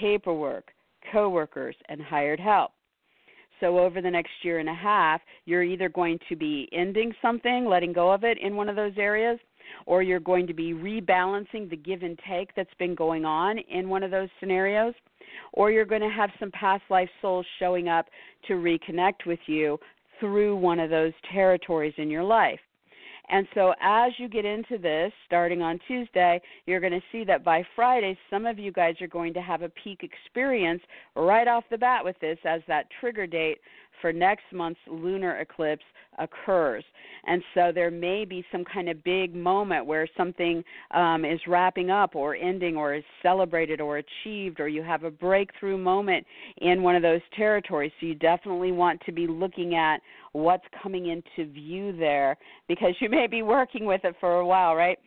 paperwork, 0.00 0.72
coworkers, 1.12 1.76
and 1.88 2.00
hired 2.00 2.40
help. 2.40 2.72
So, 3.60 3.78
over 3.78 4.00
the 4.00 4.10
next 4.10 4.30
year 4.42 4.58
and 4.58 4.68
a 4.68 4.74
half, 4.74 5.20
you're 5.44 5.62
either 5.62 5.90
going 5.90 6.18
to 6.30 6.36
be 6.36 6.68
ending 6.72 7.12
something, 7.20 7.66
letting 7.66 7.92
go 7.92 8.10
of 8.10 8.24
it 8.24 8.38
in 8.40 8.56
one 8.56 8.70
of 8.70 8.76
those 8.76 8.94
areas, 8.96 9.38
or 9.84 10.02
you're 10.02 10.18
going 10.18 10.46
to 10.46 10.54
be 10.54 10.72
rebalancing 10.72 11.68
the 11.68 11.76
give 11.76 12.02
and 12.02 12.18
take 12.28 12.54
that's 12.54 12.74
been 12.78 12.94
going 12.94 13.26
on 13.26 13.58
in 13.58 13.88
one 13.88 14.02
of 14.02 14.10
those 14.10 14.30
scenarios, 14.40 14.94
or 15.52 15.70
you're 15.70 15.84
going 15.84 16.00
to 16.00 16.08
have 16.08 16.30
some 16.40 16.50
past 16.52 16.82
life 16.88 17.10
souls 17.20 17.46
showing 17.58 17.88
up 17.88 18.06
to 18.48 18.54
reconnect 18.54 19.26
with 19.26 19.40
you 19.46 19.78
through 20.20 20.56
one 20.56 20.78
of 20.78 20.88
those 20.88 21.12
territories 21.30 21.94
in 21.98 22.08
your 22.10 22.24
life. 22.24 22.60
And 23.30 23.46
so, 23.54 23.74
as 23.80 24.12
you 24.18 24.28
get 24.28 24.44
into 24.44 24.76
this, 24.76 25.12
starting 25.24 25.62
on 25.62 25.78
Tuesday, 25.86 26.40
you're 26.66 26.80
going 26.80 26.92
to 26.92 27.02
see 27.12 27.22
that 27.24 27.44
by 27.44 27.62
Friday, 27.76 28.18
some 28.28 28.44
of 28.44 28.58
you 28.58 28.72
guys 28.72 28.96
are 29.00 29.06
going 29.06 29.32
to 29.34 29.40
have 29.40 29.62
a 29.62 29.68
peak 29.68 30.00
experience 30.02 30.82
right 31.14 31.46
off 31.46 31.62
the 31.70 31.78
bat 31.78 32.04
with 32.04 32.18
this 32.20 32.38
as 32.44 32.60
that 32.66 32.86
trigger 33.00 33.28
date 33.28 33.58
for 34.00 34.12
next 34.12 34.44
month's 34.52 34.80
lunar 34.88 35.36
eclipse 35.36 35.84
occurs. 36.18 36.84
And 37.26 37.42
so 37.54 37.70
there 37.74 37.90
may 37.90 38.24
be 38.24 38.44
some 38.50 38.64
kind 38.64 38.88
of 38.88 39.02
big 39.04 39.34
moment 39.34 39.86
where 39.86 40.08
something 40.16 40.62
um, 40.92 41.24
is 41.24 41.40
wrapping 41.46 41.90
up 41.90 42.14
or 42.14 42.34
ending 42.34 42.76
or 42.76 42.94
is 42.94 43.04
celebrated 43.22 43.80
or 43.80 43.98
achieved, 43.98 44.60
or 44.60 44.68
you 44.68 44.82
have 44.82 45.04
a 45.04 45.10
breakthrough 45.10 45.78
moment 45.78 46.26
in 46.58 46.82
one 46.82 46.96
of 46.96 47.02
those 47.02 47.20
territories. 47.36 47.92
So 48.00 48.06
you 48.06 48.14
definitely 48.14 48.72
want 48.72 49.00
to 49.06 49.12
be 49.12 49.26
looking 49.26 49.74
at 49.74 50.00
what's 50.32 50.64
coming 50.82 51.06
into 51.06 51.50
view 51.50 51.96
there 51.96 52.36
because 52.68 52.94
you 53.00 53.08
may 53.08 53.26
be 53.26 53.42
working 53.50 53.84
with 53.84 54.04
it 54.04 54.14
for 54.20 54.40
a 54.40 54.46
while, 54.46 54.74
right? 54.74 54.98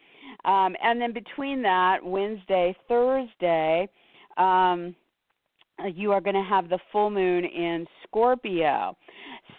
Um, 0.45 0.75
and 0.81 0.99
then 0.99 1.13
between 1.13 1.61
that, 1.63 1.97
Wednesday, 2.03 2.75
Thursday, 2.87 3.87
um, 4.37 4.95
you 5.93 6.11
are 6.11 6.21
going 6.21 6.35
to 6.35 6.47
have 6.47 6.69
the 6.69 6.79
full 6.91 7.09
moon 7.09 7.45
in 7.45 7.85
Scorpio. 8.13 8.95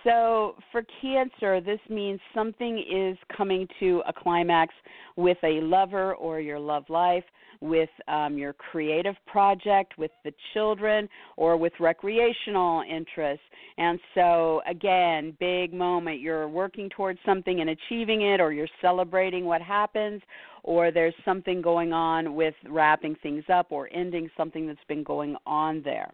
So 0.04 0.54
for 0.70 0.84
Cancer, 1.02 1.60
this 1.60 1.80
means 1.90 2.20
something 2.34 2.78
is 2.78 3.18
coming 3.36 3.66
to 3.80 4.00
a 4.06 4.12
climax 4.12 4.72
with 5.16 5.38
a 5.42 5.60
lover 5.60 6.14
or 6.14 6.38
your 6.40 6.60
love 6.60 6.84
life, 6.88 7.24
with 7.60 7.88
um, 8.08 8.36
your 8.38 8.52
creative 8.52 9.16
project, 9.26 9.94
with 9.98 10.10
the 10.24 10.32
children, 10.52 11.08
or 11.36 11.56
with 11.56 11.72
recreational 11.80 12.82
interests. 12.82 13.44
And 13.78 13.98
so, 14.14 14.60
again, 14.68 15.36
big 15.40 15.72
moment. 15.72 16.20
You're 16.20 16.48
working 16.48 16.88
towards 16.90 17.18
something 17.24 17.60
and 17.60 17.70
achieving 17.70 18.22
it, 18.22 18.40
or 18.40 18.52
you're 18.52 18.68
celebrating 18.80 19.46
what 19.46 19.62
happens, 19.62 20.22
or 20.62 20.92
there's 20.92 21.14
something 21.24 21.60
going 21.60 21.92
on 21.92 22.34
with 22.34 22.54
wrapping 22.68 23.16
things 23.22 23.44
up 23.52 23.68
or 23.70 23.88
ending 23.92 24.30
something 24.36 24.66
that's 24.66 24.78
been 24.86 25.02
going 25.02 25.34
on 25.46 25.82
there. 25.82 26.12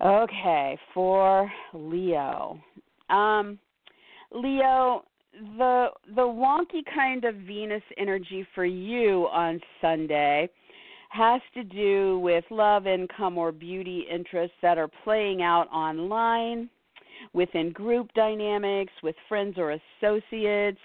Okay, 0.00 0.78
for 0.92 1.50
Leo. 1.72 2.60
Um, 3.08 3.58
Leo, 4.32 5.04
the 5.56 5.88
the 6.14 6.22
wonky 6.22 6.82
kind 6.94 7.24
of 7.24 7.34
Venus 7.36 7.82
energy 7.96 8.46
for 8.54 8.64
you 8.64 9.28
on 9.32 9.60
Sunday 9.80 10.48
has 11.10 11.40
to 11.54 11.64
do 11.64 12.18
with 12.18 12.44
love, 12.50 12.86
income, 12.86 13.38
or 13.38 13.52
beauty 13.52 14.06
interests 14.12 14.56
that 14.60 14.76
are 14.76 14.90
playing 15.04 15.40
out 15.42 15.68
online, 15.72 16.68
within 17.32 17.72
group 17.72 18.12
dynamics, 18.14 18.92
with 19.02 19.14
friends 19.28 19.56
or 19.56 19.78
associates, 20.02 20.80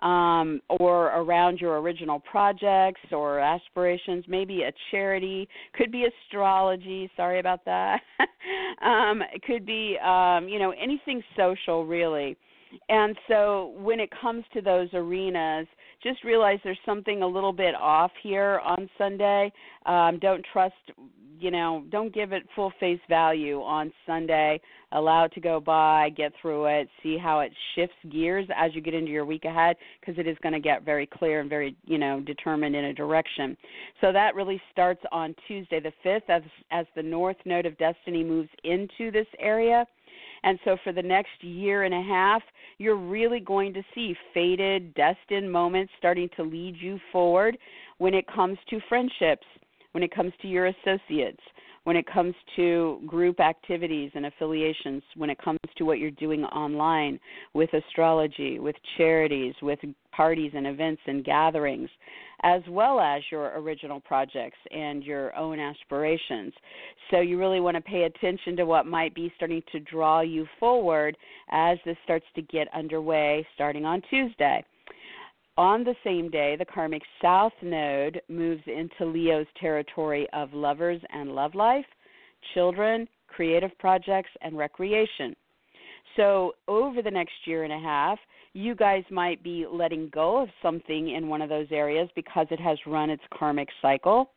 um, 0.00 0.60
or 0.68 1.06
around 1.08 1.60
your 1.60 1.78
original 1.80 2.20
projects 2.20 3.00
or 3.12 3.38
aspirations, 3.38 4.24
maybe 4.28 4.62
a 4.62 4.72
charity, 4.90 5.48
could 5.74 5.92
be 5.92 6.06
astrology. 6.06 7.10
Sorry 7.16 7.38
about 7.38 7.64
that. 7.64 8.00
um, 8.82 9.22
it 9.34 9.42
could 9.42 9.66
be, 9.66 9.96
um, 10.04 10.48
you 10.48 10.58
know, 10.58 10.70
anything 10.70 11.22
social, 11.36 11.86
really. 11.86 12.36
And 12.88 13.16
so 13.28 13.74
when 13.78 14.00
it 14.00 14.10
comes 14.20 14.44
to 14.54 14.60
those 14.60 14.88
arenas, 14.94 15.66
just 16.02 16.24
realize 16.24 16.58
there's 16.64 16.78
something 16.86 17.22
a 17.22 17.26
little 17.26 17.52
bit 17.52 17.74
off 17.74 18.12
here 18.22 18.60
on 18.64 18.88
Sunday. 18.96 19.52
Um, 19.86 20.18
don't 20.20 20.44
trust, 20.52 20.74
you 21.38 21.50
know, 21.50 21.84
don't 21.90 22.14
give 22.14 22.32
it 22.32 22.44
full 22.54 22.72
face 22.80 23.00
value 23.08 23.60
on 23.60 23.92
Sunday. 24.06 24.60
Allow 24.92 25.24
it 25.24 25.32
to 25.34 25.40
go 25.40 25.60
by, 25.60 26.10
get 26.10 26.32
through 26.40 26.66
it, 26.66 26.88
see 27.02 27.16
how 27.16 27.40
it 27.40 27.52
shifts 27.74 27.94
gears 28.10 28.48
as 28.56 28.74
you 28.74 28.80
get 28.80 28.94
into 28.94 29.12
your 29.12 29.24
week 29.24 29.44
ahead, 29.44 29.76
because 30.00 30.18
it 30.18 30.26
is 30.26 30.36
going 30.42 30.52
to 30.52 30.60
get 30.60 30.84
very 30.84 31.06
clear 31.06 31.40
and 31.40 31.48
very, 31.48 31.76
you 31.84 31.96
know, 31.96 32.20
determined 32.20 32.74
in 32.74 32.86
a 32.86 32.94
direction. 32.94 33.56
So 34.00 34.12
that 34.12 34.34
really 34.34 34.60
starts 34.72 35.00
on 35.12 35.34
Tuesday 35.46 35.80
the 35.80 35.92
5th 36.04 36.28
as, 36.28 36.42
as 36.72 36.86
the 36.96 37.02
North 37.02 37.36
Node 37.44 37.66
of 37.66 37.78
Destiny 37.78 38.24
moves 38.24 38.48
into 38.64 39.12
this 39.12 39.28
area. 39.38 39.86
And 40.42 40.58
so 40.64 40.76
for 40.82 40.92
the 40.92 41.02
next 41.02 41.42
year 41.42 41.84
and 41.84 41.94
a 41.94 42.02
half, 42.02 42.42
you're 42.78 42.96
really 42.96 43.40
going 43.40 43.74
to 43.74 43.82
see 43.94 44.16
fated, 44.32 44.94
destined 44.94 45.52
moments 45.52 45.92
starting 45.98 46.28
to 46.36 46.42
lead 46.42 46.76
you 46.80 46.98
forward 47.12 47.56
when 47.98 48.14
it 48.14 48.26
comes 48.26 48.58
to 48.70 48.80
friendships, 48.88 49.46
when 49.92 50.02
it 50.02 50.14
comes 50.14 50.32
to 50.40 50.48
your 50.48 50.66
associates, 50.66 51.42
when 51.84 51.96
it 51.96 52.06
comes 52.06 52.34
to 52.56 53.00
group 53.06 53.40
activities 53.40 54.10
and 54.14 54.26
affiliations, 54.26 55.02
when 55.16 55.30
it 55.30 55.38
comes 55.42 55.58
to 55.76 55.84
what 55.84 55.98
you're 55.98 56.10
doing 56.12 56.44
online 56.44 57.18
with 57.54 57.72
astrology, 57.72 58.58
with 58.58 58.76
charities, 58.96 59.54
with 59.62 59.78
parties 60.12 60.52
and 60.54 60.66
events 60.66 61.00
and 61.06 61.24
gatherings, 61.24 61.88
as 62.42 62.62
well 62.68 63.00
as 63.00 63.22
your 63.30 63.58
original 63.58 64.00
projects 64.00 64.58
and 64.70 65.04
your 65.04 65.34
own 65.36 65.58
aspirations. 65.58 66.52
So 67.10 67.20
you 67.20 67.38
really 67.38 67.60
want 67.60 67.76
to 67.76 67.82
pay 67.82 68.04
attention 68.04 68.56
to 68.56 68.66
what 68.66 68.86
might 68.86 69.14
be 69.14 69.32
starting 69.36 69.62
to 69.72 69.80
draw 69.80 70.20
you 70.20 70.46
forward 70.58 71.16
as 71.50 71.78
this 71.84 71.96
starts 72.04 72.26
to 72.34 72.42
get 72.42 72.68
underway 72.74 73.46
starting 73.54 73.84
on 73.84 74.02
Tuesday. 74.10 74.64
On 75.56 75.84
the 75.84 75.94
same 76.04 76.30
day, 76.30 76.56
the 76.56 76.64
karmic 76.64 77.02
south 77.20 77.52
node 77.62 78.20
moves 78.28 78.62
into 78.66 79.04
Leo's 79.04 79.46
territory 79.60 80.26
of 80.32 80.52
lovers 80.54 81.00
and 81.12 81.34
love 81.34 81.54
life, 81.54 81.84
children, 82.54 83.06
creative 83.28 83.76
projects, 83.78 84.30
and 84.42 84.56
recreation. 84.56 85.34
So, 86.16 86.54
over 86.66 87.02
the 87.02 87.10
next 87.10 87.34
year 87.46 87.64
and 87.64 87.72
a 87.72 87.78
half, 87.78 88.18
you 88.52 88.74
guys 88.74 89.04
might 89.10 89.42
be 89.42 89.66
letting 89.70 90.08
go 90.08 90.42
of 90.42 90.48
something 90.62 91.10
in 91.10 91.28
one 91.28 91.42
of 91.42 91.48
those 91.48 91.68
areas 91.70 92.08
because 92.16 92.46
it 92.50 92.60
has 92.60 92.78
run 92.86 93.10
its 93.10 93.22
karmic 93.32 93.68
cycle, 93.80 94.32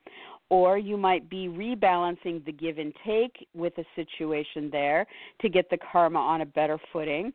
or 0.50 0.78
you 0.78 0.98
might 0.98 1.30
be 1.30 1.48
rebalancing 1.48 2.46
the 2.46 2.52
give 2.52 2.78
and 2.78 2.94
take 3.06 3.48
with 3.56 3.74
a 3.78 3.86
situation 3.96 4.70
there 4.72 5.08
to 5.42 5.50
get 5.50 5.70
the 5.70 5.78
karma 5.92 6.20
on 6.20 6.42
a 6.42 6.46
better 6.46 6.78
footing. 6.92 7.34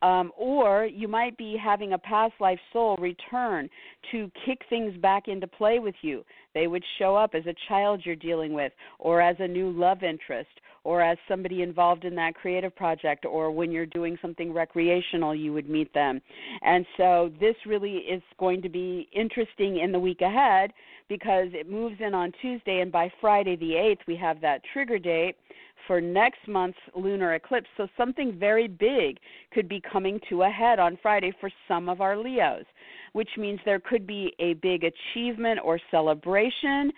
Um, 0.00 0.30
or 0.36 0.86
you 0.86 1.08
might 1.08 1.36
be 1.36 1.56
having 1.62 1.92
a 1.92 1.98
past 1.98 2.34
life 2.40 2.60
soul 2.72 2.96
return 2.98 3.68
to 4.12 4.30
kick 4.46 4.60
things 4.70 4.96
back 4.98 5.26
into 5.26 5.48
play 5.48 5.80
with 5.80 5.96
you. 6.02 6.24
They 6.54 6.68
would 6.68 6.84
show 6.98 7.16
up 7.16 7.34
as 7.34 7.46
a 7.46 7.54
child 7.68 8.02
you're 8.04 8.16
dealing 8.16 8.52
with, 8.52 8.72
or 8.98 9.20
as 9.20 9.36
a 9.40 9.48
new 9.48 9.70
love 9.70 10.02
interest, 10.02 10.50
or 10.84 11.02
as 11.02 11.18
somebody 11.28 11.62
involved 11.62 12.04
in 12.04 12.14
that 12.14 12.34
creative 12.34 12.74
project, 12.76 13.24
or 13.24 13.50
when 13.50 13.72
you're 13.72 13.86
doing 13.86 14.16
something 14.22 14.52
recreational, 14.52 15.34
you 15.34 15.52
would 15.52 15.68
meet 15.68 15.92
them. 15.94 16.20
And 16.62 16.86
so 16.96 17.30
this 17.40 17.56
really 17.66 17.96
is 17.96 18.22
going 18.38 18.62
to 18.62 18.68
be 18.68 19.08
interesting 19.12 19.80
in 19.80 19.92
the 19.92 19.98
week 19.98 20.20
ahead 20.20 20.72
because 21.08 21.48
it 21.52 21.70
moves 21.70 21.96
in 22.00 22.14
on 22.14 22.32
Tuesday, 22.40 22.80
and 22.80 22.92
by 22.92 23.10
Friday 23.20 23.56
the 23.56 23.72
8th, 23.72 24.06
we 24.06 24.16
have 24.16 24.40
that 24.40 24.60
trigger 24.72 24.98
date 24.98 25.36
for 25.86 26.00
next 26.00 26.46
month's 26.46 26.78
lunar 26.94 27.34
eclipse. 27.34 27.68
So 27.76 27.86
something 27.96 28.38
very 28.38 28.68
big 28.68 29.18
could 29.52 29.68
be 29.68 29.80
coming 29.92 30.20
to 30.28 30.42
a 30.42 30.48
head 30.48 30.78
on 30.78 30.98
Friday 31.00 31.32
for 31.40 31.50
some 31.66 31.88
of 31.88 32.00
our 32.00 32.16
Leos, 32.16 32.64
which 33.12 33.30
means 33.36 33.60
there 33.64 33.80
could 33.80 34.06
be 34.06 34.34
a 34.38 34.54
big 34.54 34.84
achievement 34.84 35.60
or 35.64 35.78
celebration, 35.90 36.92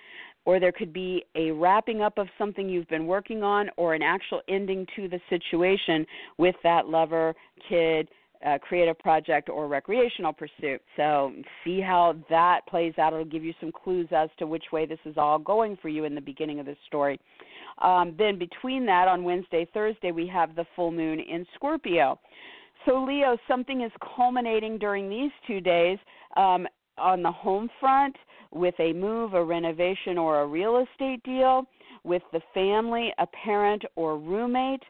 or 0.44 0.58
there 0.58 0.72
could 0.72 0.92
be 0.92 1.24
a 1.34 1.50
wrapping 1.50 2.00
up 2.00 2.18
of 2.18 2.26
something 2.38 2.68
you've 2.68 2.88
been 2.88 3.06
working 3.06 3.42
on, 3.42 3.70
or 3.76 3.94
an 3.94 4.02
actual 4.02 4.40
ending 4.48 4.86
to 4.96 5.08
the 5.08 5.20
situation 5.28 6.06
with 6.38 6.56
that 6.62 6.88
lover, 6.88 7.34
kid, 7.68 8.08
uh, 8.46 8.58
creative 8.58 8.98
project 8.98 9.48
or 9.48 9.68
recreational 9.68 10.32
pursuit. 10.32 10.80
So 10.96 11.32
see 11.64 11.80
how 11.80 12.16
that 12.30 12.60
plays 12.68 12.94
out. 12.98 13.12
It'll 13.12 13.24
give 13.24 13.44
you 13.44 13.54
some 13.60 13.70
clues 13.72 14.08
as 14.12 14.30
to 14.38 14.46
which 14.46 14.64
way 14.72 14.86
this 14.86 14.98
is 15.04 15.16
all 15.16 15.38
going 15.38 15.76
for 15.80 15.88
you 15.88 16.04
in 16.04 16.14
the 16.14 16.20
beginning 16.20 16.60
of 16.60 16.66
this 16.66 16.78
story. 16.86 17.20
Um, 17.78 18.14
then 18.18 18.38
between 18.38 18.86
that, 18.86 19.08
on 19.08 19.24
Wednesday, 19.24 19.66
Thursday, 19.72 20.10
we 20.10 20.26
have 20.28 20.54
the 20.54 20.66
full 20.74 20.90
moon 20.90 21.20
in 21.20 21.46
Scorpio. 21.54 22.18
So 22.86 23.04
Leo, 23.04 23.36
something 23.46 23.82
is 23.82 23.92
culminating 24.16 24.78
during 24.78 25.10
these 25.10 25.30
two 25.46 25.60
days 25.60 25.98
um, 26.36 26.66
on 26.96 27.22
the 27.22 27.32
home 27.32 27.68
front 27.78 28.16
with 28.52 28.74
a 28.80 28.92
move, 28.92 29.34
a 29.34 29.44
renovation, 29.44 30.18
or 30.18 30.40
a 30.40 30.46
real 30.46 30.84
estate 30.90 31.22
deal, 31.22 31.66
with 32.04 32.22
the 32.32 32.40
family, 32.54 33.12
a 33.18 33.26
parent, 33.26 33.82
or 33.96 34.18
roommate 34.18 34.82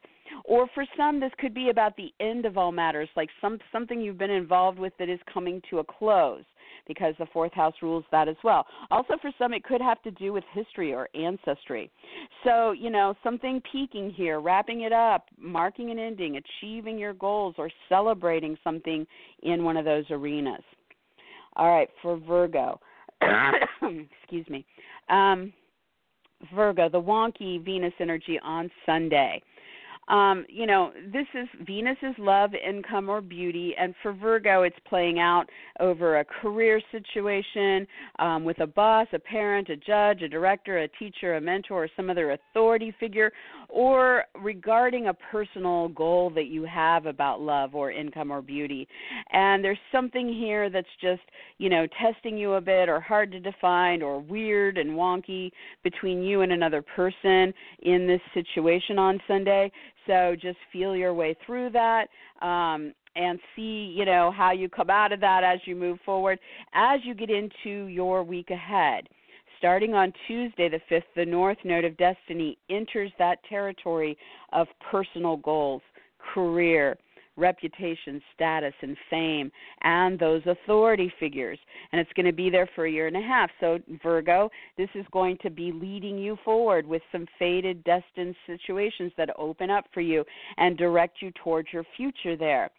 or 0.44 0.68
for 0.74 0.84
some 0.96 1.20
this 1.20 1.32
could 1.38 1.54
be 1.54 1.70
about 1.70 1.96
the 1.96 2.12
end 2.20 2.44
of 2.44 2.56
all 2.56 2.72
matters 2.72 3.08
like 3.16 3.28
some 3.40 3.58
something 3.72 4.00
you've 4.00 4.18
been 4.18 4.30
involved 4.30 4.78
with 4.78 4.92
that 4.98 5.08
is 5.08 5.18
coming 5.32 5.60
to 5.70 5.78
a 5.78 5.84
close 5.84 6.44
because 6.86 7.14
the 7.18 7.26
fourth 7.32 7.52
house 7.52 7.74
rules 7.82 8.04
that 8.10 8.28
as 8.28 8.36
well. 8.42 8.66
Also 8.90 9.14
for 9.20 9.30
some 9.38 9.52
it 9.52 9.64
could 9.64 9.80
have 9.80 10.02
to 10.02 10.10
do 10.12 10.32
with 10.32 10.44
history 10.52 10.92
or 10.92 11.08
ancestry. 11.14 11.90
So 12.44 12.72
you 12.72 12.90
know 12.90 13.14
something 13.22 13.62
peaking 13.70 14.10
here 14.10 14.40
wrapping 14.40 14.82
it 14.82 14.92
up 14.92 15.26
marking 15.38 15.90
an 15.90 15.98
ending 15.98 16.38
achieving 16.38 16.98
your 16.98 17.14
goals 17.14 17.54
or 17.58 17.70
celebrating 17.88 18.56
something 18.64 19.06
in 19.42 19.64
one 19.64 19.76
of 19.76 19.84
those 19.84 20.04
arenas. 20.10 20.62
All 21.56 21.70
right 21.70 21.88
for 22.02 22.16
virgo. 22.16 22.80
Excuse 24.22 24.48
me. 24.48 24.64
Um 25.08 25.52
Virgo, 26.54 26.88
the 26.88 27.00
wonky 27.00 27.62
Venus 27.62 27.92
energy 28.00 28.40
on 28.42 28.70
Sunday 28.86 29.42
um, 30.10 30.44
you 30.48 30.66
know, 30.66 30.92
this 31.12 31.26
is 31.34 31.48
Venus 31.64 31.96
is 32.02 32.14
love, 32.18 32.50
income, 32.54 33.08
or 33.08 33.20
beauty, 33.20 33.74
and 33.78 33.94
for 34.02 34.12
Virgo, 34.12 34.62
it's 34.62 34.76
playing 34.88 35.20
out 35.20 35.44
over 35.78 36.18
a 36.18 36.24
career 36.24 36.80
situation 36.90 37.86
um, 38.18 38.44
with 38.44 38.58
a 38.60 38.66
boss, 38.66 39.06
a 39.12 39.20
parent, 39.20 39.68
a 39.68 39.76
judge, 39.76 40.22
a 40.22 40.28
director, 40.28 40.78
a 40.78 40.88
teacher, 40.98 41.36
a 41.36 41.40
mentor, 41.40 41.84
or 41.84 41.88
some 41.96 42.10
other 42.10 42.32
authority 42.32 42.92
figure, 42.98 43.32
or 43.72 44.24
regarding 44.42 45.08
a 45.08 45.14
personal 45.14 45.88
goal 45.88 46.30
that 46.30 46.46
you 46.46 46.64
have 46.64 47.06
about 47.06 47.40
love 47.40 47.74
or 47.74 47.90
income 47.90 48.30
or 48.30 48.42
beauty. 48.42 48.86
And 49.32 49.62
there's 49.62 49.78
something 49.92 50.32
here 50.32 50.70
that's 50.70 50.86
just, 51.00 51.22
you 51.58 51.68
know, 51.68 51.86
testing 52.00 52.36
you 52.36 52.54
a 52.54 52.60
bit 52.60 52.88
or 52.88 53.00
hard 53.00 53.32
to 53.32 53.40
define 53.40 54.02
or 54.02 54.20
weird 54.20 54.78
and 54.78 54.90
wonky 54.90 55.50
between 55.82 56.22
you 56.22 56.42
and 56.42 56.52
another 56.52 56.82
person 56.82 57.52
in 57.82 58.06
this 58.06 58.20
situation 58.34 58.98
on 58.98 59.20
Sunday. 59.26 59.70
So 60.06 60.34
just 60.40 60.58
feel 60.72 60.96
your 60.96 61.14
way 61.14 61.36
through 61.46 61.70
that. 61.70 62.08
Um, 62.42 62.94
and 63.16 63.40
see, 63.56 63.92
you 63.96 64.04
know, 64.04 64.32
how 64.34 64.52
you 64.52 64.68
come 64.68 64.88
out 64.88 65.12
of 65.12 65.20
that 65.20 65.42
as 65.42 65.58
you 65.64 65.74
move 65.74 65.98
forward 66.06 66.38
as 66.74 67.00
you 67.04 67.14
get 67.14 67.28
into 67.28 67.86
your 67.86 68.22
week 68.22 68.50
ahead. 68.50 69.08
Starting 69.60 69.92
on 69.92 70.10
Tuesday, 70.26 70.70
the 70.70 70.80
5th, 70.90 71.02
the 71.14 71.26
North 71.26 71.58
Node 71.64 71.84
of 71.84 71.94
Destiny 71.98 72.56
enters 72.70 73.12
that 73.18 73.44
territory 73.46 74.16
of 74.54 74.66
personal 74.90 75.36
goals, 75.36 75.82
career, 76.32 76.96
reputation, 77.36 78.22
status, 78.34 78.72
and 78.80 78.96
fame, 79.10 79.52
and 79.82 80.18
those 80.18 80.40
authority 80.46 81.12
figures. 81.20 81.58
And 81.92 82.00
it's 82.00 82.12
going 82.14 82.24
to 82.24 82.32
be 82.32 82.48
there 82.48 82.70
for 82.74 82.86
a 82.86 82.90
year 82.90 83.06
and 83.06 83.18
a 83.18 83.20
half. 83.20 83.50
So, 83.60 83.80
Virgo, 84.02 84.48
this 84.78 84.88
is 84.94 85.04
going 85.12 85.36
to 85.42 85.50
be 85.50 85.72
leading 85.72 86.16
you 86.16 86.38
forward 86.42 86.86
with 86.86 87.02
some 87.12 87.26
fated, 87.38 87.84
destined 87.84 88.36
situations 88.46 89.12
that 89.18 89.28
open 89.38 89.68
up 89.68 89.84
for 89.92 90.00
you 90.00 90.24
and 90.56 90.78
direct 90.78 91.20
you 91.20 91.32
towards 91.44 91.68
your 91.70 91.84
future 91.98 92.34
there. 92.34 92.70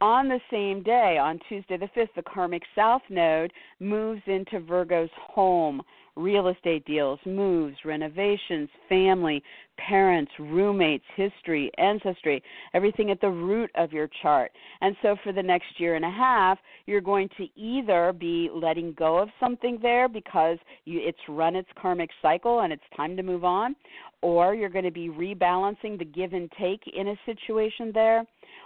On 0.00 0.28
the 0.28 0.40
same 0.50 0.82
day, 0.82 1.18
on 1.20 1.38
Tuesday 1.48 1.76
the 1.76 1.88
5th, 1.94 2.08
the 2.16 2.22
karmic 2.22 2.62
south 2.74 3.02
node 3.10 3.52
moves 3.78 4.22
into 4.26 4.60
Virgo's 4.60 5.10
home, 5.16 5.82
real 6.16 6.48
estate 6.48 6.84
deals, 6.84 7.18
moves, 7.26 7.76
renovations, 7.84 8.68
family, 8.88 9.42
parents, 9.76 10.30
roommates, 10.38 11.04
history, 11.16 11.70
ancestry, 11.78 12.42
everything 12.72 13.10
at 13.10 13.20
the 13.20 13.28
root 13.28 13.70
of 13.74 13.92
your 13.92 14.08
chart. 14.22 14.52
And 14.80 14.96
so 15.02 15.16
for 15.24 15.32
the 15.32 15.42
next 15.42 15.78
year 15.78 15.96
and 15.96 16.04
a 16.04 16.10
half, 16.10 16.58
you're 16.86 17.00
going 17.00 17.28
to 17.36 17.48
either 17.56 18.12
be 18.12 18.48
letting 18.54 18.92
go 18.92 19.18
of 19.18 19.28
something 19.40 19.78
there 19.82 20.08
because 20.08 20.58
you, 20.84 21.00
it's 21.02 21.18
run 21.28 21.56
its 21.56 21.68
karmic 21.80 22.10
cycle 22.22 22.60
and 22.60 22.72
it's 22.72 22.82
time 22.96 23.16
to 23.16 23.22
move 23.22 23.44
on, 23.44 23.74
or 24.22 24.54
you're 24.54 24.68
going 24.68 24.84
to 24.84 24.90
be 24.90 25.08
rebalancing 25.08 25.98
the 25.98 26.04
give 26.04 26.32
and 26.32 26.50
take 26.60 26.82
in 26.94 27.08
a 27.08 27.16
situation 27.26 27.90
there, 27.92 28.24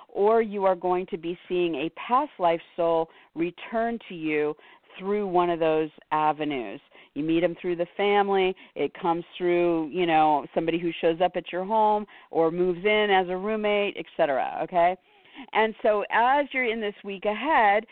or 0.09 0.43
you 0.43 0.65
are 0.65 0.77
going 0.77 1.07
to 1.07 1.17
be 1.17 1.39
seeing 1.49 1.75
a 1.77 1.91
past 1.91 2.31
life 2.39 2.61
soul 2.77 3.09
return 3.35 3.99
to 4.09 4.15
you 4.15 4.55
through 4.99 5.27
one 5.27 5.49
of 5.49 5.61
those 5.61 5.91
avenues. 6.13 6.81
You 7.15 7.25
meet 7.25 7.41
them 7.41 7.57
through 7.61 7.77
the 7.77 7.87
family. 7.97 8.55
It 8.75 8.93
comes 9.01 9.25
through, 9.37 9.89
you 9.89 10.07
know, 10.07 10.47
somebody 10.55 10.79
who 10.79 10.91
shows 11.01 11.21
up 11.21 11.33
at 11.37 11.53
your 11.53 11.65
home 11.65 12.07
or 12.31 12.51
moves 12.51 12.85
in 12.85 13.09
as 13.11 13.29
a 13.29 13.37
roommate, 13.37 13.97
etc. 13.97 14.61
Okay? 14.63 14.97
And 15.53 15.75
so 15.83 16.05
as 16.11 16.47
you're 16.53 16.71
in 16.71 16.81
this 16.81 16.95
week 17.05 17.25
ahead, 17.25 17.85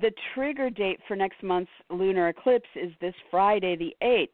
the 0.00 0.12
trigger 0.34 0.70
date 0.70 1.00
for 1.06 1.16
next 1.16 1.42
month's 1.42 1.70
lunar 1.90 2.28
eclipse 2.28 2.68
is 2.74 2.92
this 3.00 3.14
Friday 3.30 3.76
the 3.76 3.94
8th. 4.02 4.28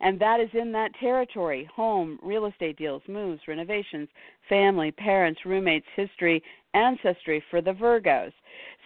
And 0.00 0.20
that 0.20 0.40
is 0.40 0.50
in 0.54 0.72
that 0.72 0.90
territory 1.00 1.68
home, 1.74 2.18
real 2.22 2.46
estate 2.46 2.76
deals, 2.76 3.02
moves, 3.08 3.40
renovations, 3.48 4.08
family, 4.48 4.90
parents, 4.90 5.40
roommates, 5.44 5.86
history, 5.96 6.42
ancestry 6.74 7.42
for 7.50 7.60
the 7.60 7.72
Virgos. 7.72 8.32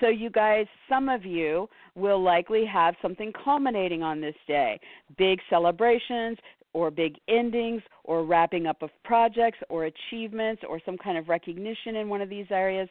So, 0.01 0.09
you 0.09 0.31
guys, 0.31 0.66
some 0.88 1.09
of 1.09 1.24
you 1.24 1.68
will 1.94 2.22
likely 2.22 2.64
have 2.66 2.94
something 3.03 3.33
culminating 3.44 4.03
on 4.03 4.20
this 4.20 4.37
day 4.46 4.79
big 5.16 5.40
celebrations, 5.51 6.38
or 6.74 6.90
big 6.90 7.16
endings, 7.29 7.83
or 8.05 8.24
wrapping 8.24 8.66
up 8.66 8.83
of 8.83 8.90
projects, 9.05 9.59
or 9.68 9.87
achievements, 9.87 10.62
or 10.68 10.81
some 10.85 10.98
kind 10.98 11.18
of 11.18 11.29
recognition 11.29 11.96
in 11.96 12.09
one 12.09 12.20
of 12.20 12.29
these 12.29 12.46
areas. 12.51 12.88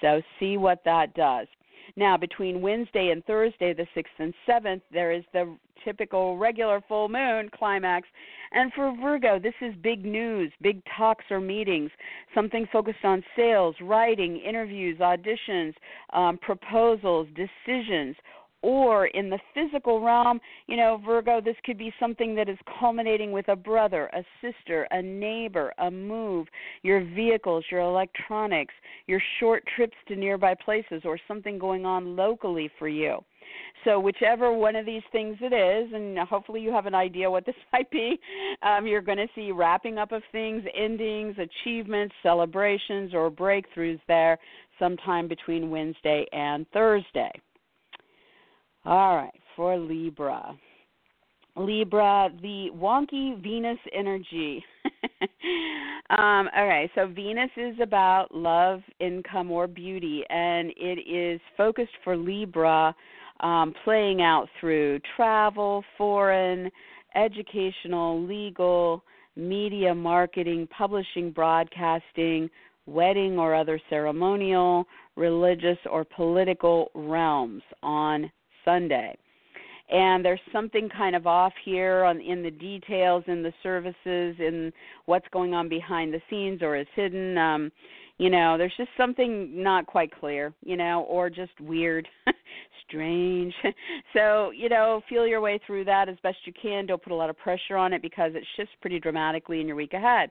So, 0.00 0.20
see 0.40 0.56
what 0.56 0.82
that 0.84 1.14
does. 1.14 1.46
Now, 1.96 2.16
between 2.16 2.60
Wednesday 2.60 3.10
and 3.10 3.24
Thursday, 3.24 3.72
the 3.74 3.86
6th 3.96 4.04
and 4.18 4.34
7th, 4.48 4.82
there 4.92 5.12
is 5.12 5.24
the 5.32 5.56
typical 5.84 6.36
regular 6.36 6.82
full 6.88 7.08
moon 7.08 7.50
climax. 7.56 8.06
And 8.52 8.72
for 8.72 8.94
Virgo, 9.00 9.38
this 9.38 9.54
is 9.60 9.74
big 9.82 10.04
news, 10.04 10.52
big 10.62 10.82
talks 10.96 11.24
or 11.30 11.40
meetings, 11.40 11.90
something 12.34 12.66
focused 12.72 13.04
on 13.04 13.22
sales, 13.36 13.74
writing, 13.80 14.38
interviews, 14.38 14.98
auditions, 14.98 15.74
um, 16.12 16.38
proposals, 16.38 17.28
decisions, 17.34 18.16
or 18.62 19.06
in 19.06 19.30
the 19.30 19.38
physical 19.54 20.00
realm, 20.00 20.40
you 20.66 20.76
know, 20.76 21.00
Virgo, 21.04 21.40
this 21.40 21.56
could 21.64 21.78
be 21.78 21.92
something 22.00 22.34
that 22.34 22.48
is 22.48 22.58
culminating 22.80 23.32
with 23.32 23.48
a 23.48 23.56
brother, 23.56 24.10
a 24.12 24.24
sister, 24.40 24.86
a 24.90 25.00
neighbor, 25.00 25.72
a 25.78 25.90
move, 25.90 26.46
your 26.82 27.04
vehicles, 27.04 27.64
your 27.70 27.80
electronics, 27.80 28.74
your 29.06 29.20
short 29.38 29.62
trips 29.76 29.96
to 30.08 30.16
nearby 30.16 30.54
places, 30.54 31.02
or 31.04 31.18
something 31.28 31.58
going 31.58 31.86
on 31.86 32.16
locally 32.16 32.70
for 32.78 32.88
you. 32.88 33.18
So, 33.84 34.00
whichever 34.00 34.52
one 34.52 34.76
of 34.76 34.84
these 34.84 35.02
things 35.12 35.36
it 35.40 35.52
is, 35.52 35.92
and 35.94 36.18
hopefully 36.18 36.60
you 36.60 36.70
have 36.72 36.86
an 36.86 36.94
idea 36.94 37.30
what 37.30 37.46
this 37.46 37.54
might 37.72 37.90
be, 37.90 38.18
um, 38.62 38.86
you're 38.86 39.00
going 39.00 39.18
to 39.18 39.28
see 39.34 39.52
wrapping 39.52 39.98
up 39.98 40.12
of 40.12 40.22
things, 40.32 40.64
endings, 40.76 41.36
achievements, 41.38 42.14
celebrations, 42.22 43.14
or 43.14 43.30
breakthroughs 43.30 44.00
there 44.08 44.38
sometime 44.78 45.28
between 45.28 45.70
Wednesday 45.70 46.26
and 46.32 46.66
Thursday. 46.72 47.30
All 48.84 49.16
right, 49.16 49.40
for 49.56 49.76
Libra. 49.76 50.56
Libra, 51.56 52.30
the 52.40 52.68
wonky 52.74 53.42
Venus 53.42 53.78
energy. 53.92 54.64
um, 56.10 56.48
okay, 56.56 56.90
so 56.94 57.08
Venus 57.08 57.50
is 57.56 57.74
about 57.82 58.32
love, 58.32 58.80
income, 59.00 59.50
or 59.50 59.66
beauty, 59.66 60.22
and 60.30 60.72
it 60.76 61.00
is 61.08 61.40
focused 61.56 61.92
for 62.04 62.16
Libra, 62.16 62.94
um, 63.40 63.74
playing 63.84 64.22
out 64.22 64.48
through 64.60 65.00
travel, 65.16 65.84
foreign, 65.96 66.70
educational, 67.14 68.24
legal, 68.24 69.02
media, 69.36 69.94
marketing, 69.94 70.68
publishing, 70.76 71.30
broadcasting, 71.30 72.48
wedding 72.86 73.38
or 73.38 73.54
other 73.54 73.80
ceremonial, 73.90 74.86
religious, 75.16 75.78
or 75.90 76.04
political 76.04 76.90
realms 76.94 77.62
on 77.82 78.30
Sunday. 78.68 79.16
And 79.90 80.22
there's 80.22 80.40
something 80.52 80.90
kind 80.94 81.16
of 81.16 81.26
off 81.26 81.54
here 81.64 82.04
on 82.04 82.20
in 82.20 82.42
the 82.42 82.50
details 82.50 83.24
in 83.26 83.42
the 83.42 83.52
services 83.62 84.36
in 84.38 84.70
what's 85.06 85.26
going 85.32 85.54
on 85.54 85.68
behind 85.70 86.12
the 86.12 86.20
scenes 86.28 86.60
or 86.60 86.76
is 86.76 86.86
hidden. 86.94 87.38
Um, 87.38 87.72
you 88.18 88.28
know, 88.28 88.58
there's 88.58 88.74
just 88.76 88.90
something 88.98 89.62
not 89.62 89.86
quite 89.86 90.12
clear, 90.12 90.52
you 90.62 90.76
know, 90.76 91.06
or 91.08 91.30
just 91.30 91.58
weird, 91.60 92.06
strange. 92.86 93.54
so, 94.12 94.50
you 94.50 94.68
know, 94.68 95.00
feel 95.08 95.26
your 95.26 95.40
way 95.40 95.58
through 95.66 95.84
that 95.84 96.08
as 96.08 96.16
best 96.22 96.36
you 96.44 96.52
can. 96.60 96.84
Don't 96.84 97.02
put 97.02 97.12
a 97.12 97.16
lot 97.16 97.30
of 97.30 97.38
pressure 97.38 97.76
on 97.76 97.92
it 97.92 98.02
because 98.02 98.32
it 98.34 98.44
shifts 98.56 98.74
pretty 98.80 98.98
dramatically 98.98 99.60
in 99.60 99.66
your 99.66 99.76
week 99.76 99.94
ahead. 99.94 100.30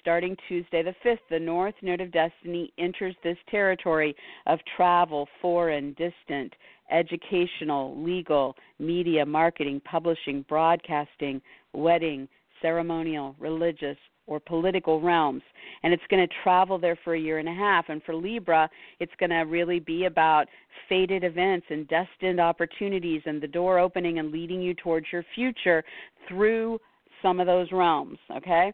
Starting 0.00 0.36
Tuesday 0.48 0.82
the 0.82 0.94
5th, 1.04 1.18
the 1.30 1.38
North 1.38 1.74
Node 1.82 2.00
of 2.00 2.12
Destiny 2.12 2.72
enters 2.78 3.14
this 3.22 3.38
territory 3.50 4.14
of 4.46 4.58
travel, 4.76 5.28
foreign, 5.40 5.94
distant, 5.94 6.52
educational, 6.90 8.02
legal, 8.02 8.54
media, 8.78 9.24
marketing, 9.24 9.80
publishing, 9.84 10.44
broadcasting, 10.48 11.40
wedding, 11.72 12.28
ceremonial, 12.62 13.36
religious, 13.38 13.96
or 14.26 14.38
political 14.38 15.00
realms. 15.00 15.42
And 15.82 15.92
it's 15.92 16.02
going 16.10 16.26
to 16.26 16.34
travel 16.42 16.78
there 16.78 16.98
for 17.02 17.14
a 17.14 17.20
year 17.20 17.38
and 17.38 17.48
a 17.48 17.54
half. 17.54 17.86
And 17.88 18.02
for 18.02 18.14
Libra, 18.14 18.68
it's 19.00 19.12
going 19.18 19.30
to 19.30 19.38
really 19.38 19.80
be 19.80 20.04
about 20.04 20.46
fated 20.88 21.24
events 21.24 21.66
and 21.70 21.88
destined 21.88 22.40
opportunities 22.40 23.22
and 23.24 23.40
the 23.40 23.48
door 23.48 23.78
opening 23.78 24.18
and 24.18 24.30
leading 24.30 24.60
you 24.60 24.74
towards 24.74 25.06
your 25.12 25.24
future 25.34 25.82
through 26.28 26.78
some 27.22 27.40
of 27.40 27.46
those 27.46 27.72
realms, 27.72 28.18
okay? 28.36 28.72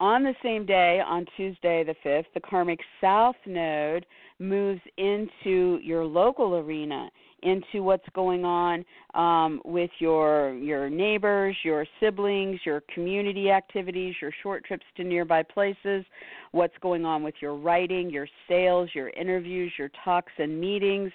On 0.00 0.22
the 0.22 0.34
same 0.42 0.64
day, 0.64 1.02
on 1.04 1.26
Tuesday 1.36 1.82
the 1.82 1.94
5th, 2.08 2.26
the 2.32 2.40
karmic 2.40 2.78
south 3.00 3.34
node 3.46 4.06
moves 4.38 4.80
into 4.96 5.80
your 5.82 6.04
local 6.04 6.56
arena 6.56 7.10
into 7.42 7.82
what's 7.82 8.08
going 8.14 8.44
on 8.44 8.84
um, 9.14 9.60
with 9.64 9.90
your 9.98 10.54
your 10.54 10.90
neighbors, 10.90 11.56
your 11.64 11.86
siblings, 12.00 12.60
your 12.64 12.82
community 12.94 13.50
activities, 13.50 14.14
your 14.20 14.32
short 14.42 14.64
trips 14.64 14.84
to 14.96 15.04
nearby 15.04 15.42
places, 15.42 16.04
what's 16.52 16.74
going 16.80 17.04
on 17.04 17.22
with 17.22 17.34
your 17.40 17.54
writing, 17.54 18.10
your 18.10 18.28
sales, 18.48 18.90
your 18.94 19.10
interviews, 19.10 19.72
your 19.78 19.90
talks 20.04 20.32
and 20.38 20.60
meetings, 20.60 21.12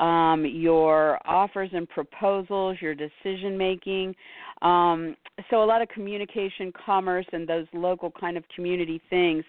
um, 0.00 0.44
your 0.44 1.18
offers 1.26 1.70
and 1.72 1.88
proposals, 1.88 2.76
your 2.80 2.94
decision 2.94 3.56
making. 3.56 4.14
Um, 4.62 5.16
so 5.50 5.64
a 5.64 5.66
lot 5.66 5.82
of 5.82 5.88
communication, 5.88 6.72
commerce, 6.84 7.26
and 7.32 7.48
those 7.48 7.66
local 7.72 8.10
kind 8.10 8.36
of 8.36 8.44
community 8.54 9.00
things. 9.10 9.44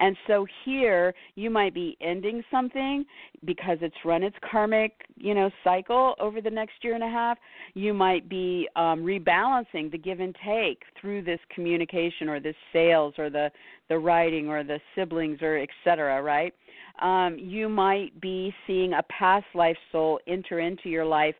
And 0.00 0.16
so 0.26 0.46
here 0.64 1.14
you 1.34 1.50
might 1.50 1.74
be 1.74 1.96
ending 2.00 2.42
something 2.50 3.04
because 3.44 3.78
it's 3.82 3.94
run 4.04 4.22
its 4.22 4.36
karmic, 4.50 4.92
you 5.16 5.34
know, 5.34 5.50
cycle 5.62 6.14
over 6.18 6.40
the 6.40 6.50
next 6.50 6.74
year 6.82 6.94
and 6.94 7.04
a 7.04 7.08
half. 7.08 7.36
You 7.74 7.92
might 7.92 8.28
be 8.28 8.68
um, 8.76 9.02
rebalancing 9.02 9.90
the 9.90 9.98
give 9.98 10.20
and 10.20 10.34
take 10.46 10.82
through 11.00 11.22
this 11.22 11.40
communication 11.54 12.28
or 12.28 12.40
this 12.40 12.56
sales 12.72 13.14
or 13.18 13.28
the 13.28 13.50
the 13.88 13.98
writing 13.98 14.48
or 14.48 14.64
the 14.64 14.80
siblings 14.94 15.38
or 15.42 15.58
etc. 15.58 16.22
Right? 16.22 16.52
Um, 17.02 17.36
you 17.38 17.68
might 17.68 18.20
be 18.20 18.54
seeing 18.66 18.92
a 18.94 19.02
past 19.04 19.46
life 19.54 19.76
soul 19.90 20.20
enter 20.26 20.60
into 20.60 20.88
your 20.88 21.04
life 21.04 21.34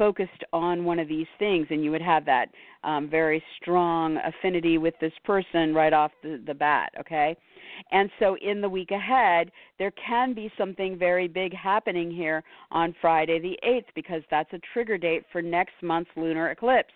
focused 0.00 0.44
on 0.54 0.84
one 0.84 0.98
of 0.98 1.08
these 1.08 1.26
things, 1.38 1.66
and 1.68 1.84
you 1.84 1.90
would 1.90 2.00
have 2.00 2.24
that 2.24 2.46
um, 2.84 3.06
very 3.10 3.42
strong 3.60 4.16
affinity 4.24 4.78
with 4.78 4.94
this 4.98 5.12
person 5.24 5.74
right 5.74 5.92
off 5.92 6.10
the, 6.22 6.42
the 6.46 6.54
bat, 6.54 6.90
okay? 6.98 7.36
And 7.92 8.10
so 8.18 8.36
in 8.40 8.62
the 8.62 8.68
week 8.68 8.92
ahead, 8.92 9.50
there 9.78 9.92
can 9.92 10.32
be 10.32 10.50
something 10.56 10.98
very 10.98 11.28
big 11.28 11.54
happening 11.54 12.10
here 12.10 12.42
on 12.70 12.94
Friday 13.02 13.40
the 13.40 13.58
8th 13.62 13.92
because 13.94 14.22
that's 14.30 14.52
a 14.54 14.60
trigger 14.72 14.96
date 14.96 15.24
for 15.30 15.42
next 15.42 15.74
month's 15.82 16.10
lunar 16.16 16.50
eclipse. 16.50 16.94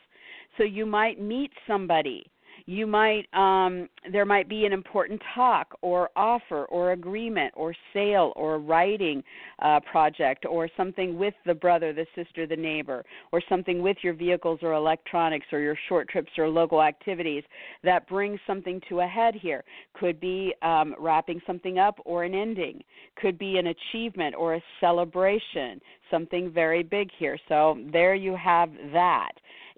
So 0.56 0.64
you 0.64 0.86
might 0.86 1.20
meet 1.20 1.50
somebody 1.66 2.24
you 2.66 2.86
might 2.86 3.26
um, 3.34 3.88
there 4.10 4.24
might 4.24 4.48
be 4.48 4.64
an 4.64 4.72
important 4.72 5.20
talk 5.34 5.76
or 5.82 6.08
offer 6.16 6.64
or 6.66 6.92
agreement 6.92 7.52
or 7.56 7.74
sale 7.92 8.32
or 8.36 8.58
writing 8.58 9.22
uh, 9.60 9.80
project 9.90 10.46
or 10.48 10.68
something 10.76 11.18
with 11.18 11.34
the 11.44 11.54
brother, 11.54 11.92
the 11.92 12.06
sister, 12.14 12.46
the 12.46 12.56
neighbor, 12.56 13.04
or 13.32 13.42
something 13.48 13.82
with 13.82 13.98
your 14.02 14.14
vehicles 14.14 14.60
or 14.62 14.72
electronics 14.72 15.46
or 15.52 15.60
your 15.60 15.76
short 15.88 16.08
trips 16.08 16.30
or 16.38 16.48
local 16.48 16.82
activities 16.82 17.44
that 17.82 18.08
brings 18.08 18.40
something 18.46 18.80
to 18.88 19.00
a 19.00 19.06
head 19.06 19.34
here. 19.34 19.62
Could 19.94 20.18
be 20.18 20.54
um, 20.62 20.94
wrapping 20.98 21.40
something 21.46 21.78
up 21.78 21.98
or 22.04 22.24
an 22.24 22.34
ending. 22.34 22.82
Could 23.16 23.38
be 23.38 23.58
an 23.58 23.66
achievement 23.68 24.34
or 24.34 24.54
a 24.54 24.62
celebration. 24.80 25.80
Something 26.10 26.50
very 26.50 26.82
big 26.82 27.10
here. 27.18 27.38
So 27.48 27.78
there 27.92 28.14
you 28.14 28.36
have 28.36 28.70
that 28.92 29.32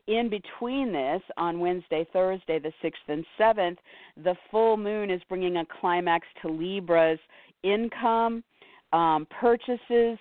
in 0.07 0.29
between 0.29 0.93
this, 0.93 1.23
on 1.37 1.61
Wednesday, 1.61 2.07
Thursday, 2.13 2.59
the 2.59 2.73
6th 2.83 2.93
and 3.09 3.25
7th, 3.39 3.77
the 4.23 4.35
full 4.51 4.77
moon 4.77 5.11
is 5.11 5.21
bringing 5.29 5.57
a 5.57 5.65
climax 5.81 6.27
to 6.43 6.49
Libra's 6.49 7.19
income, 7.63 8.45
um, 8.93 9.27
purchases, 9.41 10.19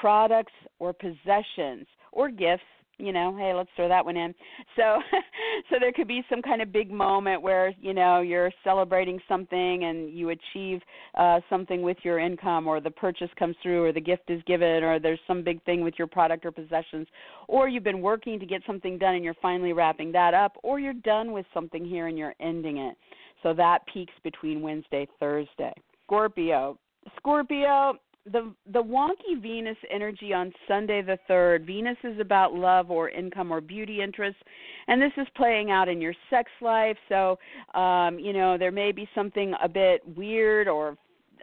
products, 0.00 0.52
or 0.78 0.92
possessions, 0.92 1.86
or 2.12 2.30
gifts 2.30 2.64
you 2.98 3.12
know 3.12 3.36
hey 3.36 3.52
let's 3.54 3.70
throw 3.76 3.88
that 3.88 4.04
one 4.04 4.16
in. 4.16 4.34
So 4.76 5.00
so 5.70 5.76
there 5.80 5.92
could 5.92 6.08
be 6.08 6.22
some 6.30 6.42
kind 6.42 6.62
of 6.62 6.72
big 6.72 6.90
moment 6.90 7.42
where 7.42 7.72
you 7.80 7.94
know 7.94 8.20
you're 8.20 8.50
celebrating 8.64 9.20
something 9.28 9.84
and 9.84 10.10
you 10.10 10.30
achieve 10.30 10.80
uh 11.14 11.40
something 11.48 11.82
with 11.82 11.98
your 12.02 12.18
income 12.18 12.66
or 12.66 12.80
the 12.80 12.90
purchase 12.90 13.30
comes 13.38 13.56
through 13.62 13.84
or 13.84 13.92
the 13.92 14.00
gift 14.00 14.28
is 14.28 14.42
given 14.46 14.82
or 14.82 14.98
there's 14.98 15.20
some 15.26 15.42
big 15.42 15.62
thing 15.64 15.82
with 15.82 15.94
your 15.98 16.06
product 16.06 16.44
or 16.44 16.52
possessions 16.52 17.06
or 17.48 17.68
you've 17.68 17.84
been 17.84 18.00
working 18.00 18.38
to 18.38 18.46
get 18.46 18.62
something 18.66 18.98
done 18.98 19.14
and 19.14 19.24
you're 19.24 19.34
finally 19.42 19.72
wrapping 19.72 20.12
that 20.12 20.34
up 20.34 20.56
or 20.62 20.80
you're 20.80 20.92
done 20.92 21.32
with 21.32 21.46
something 21.52 21.84
here 21.84 22.06
and 22.06 22.18
you're 22.18 22.34
ending 22.40 22.78
it. 22.78 22.96
So 23.42 23.52
that 23.54 23.80
peaks 23.92 24.14
between 24.24 24.62
wednesday 24.62 25.06
thursday. 25.20 25.72
Scorpio 26.06 26.78
scorpio 27.16 27.94
the 28.32 28.52
the 28.72 28.82
wonky 28.82 29.40
Venus 29.40 29.76
energy 29.92 30.32
on 30.32 30.52
Sunday 30.66 31.02
the 31.02 31.18
3rd. 31.30 31.66
Venus 31.66 31.96
is 32.04 32.18
about 32.20 32.54
love 32.54 32.90
or 32.90 33.08
income 33.08 33.52
or 33.52 33.60
beauty 33.60 34.02
interests 34.02 34.40
and 34.88 35.00
this 35.00 35.12
is 35.16 35.26
playing 35.36 35.70
out 35.70 35.88
in 35.88 36.00
your 36.00 36.14
sex 36.30 36.50
life. 36.60 36.96
So, 37.08 37.38
um, 37.74 38.18
you 38.18 38.32
know, 38.32 38.56
there 38.58 38.72
may 38.72 38.92
be 38.92 39.08
something 39.14 39.54
a 39.62 39.68
bit 39.68 40.00
weird 40.16 40.68
or 40.68 40.96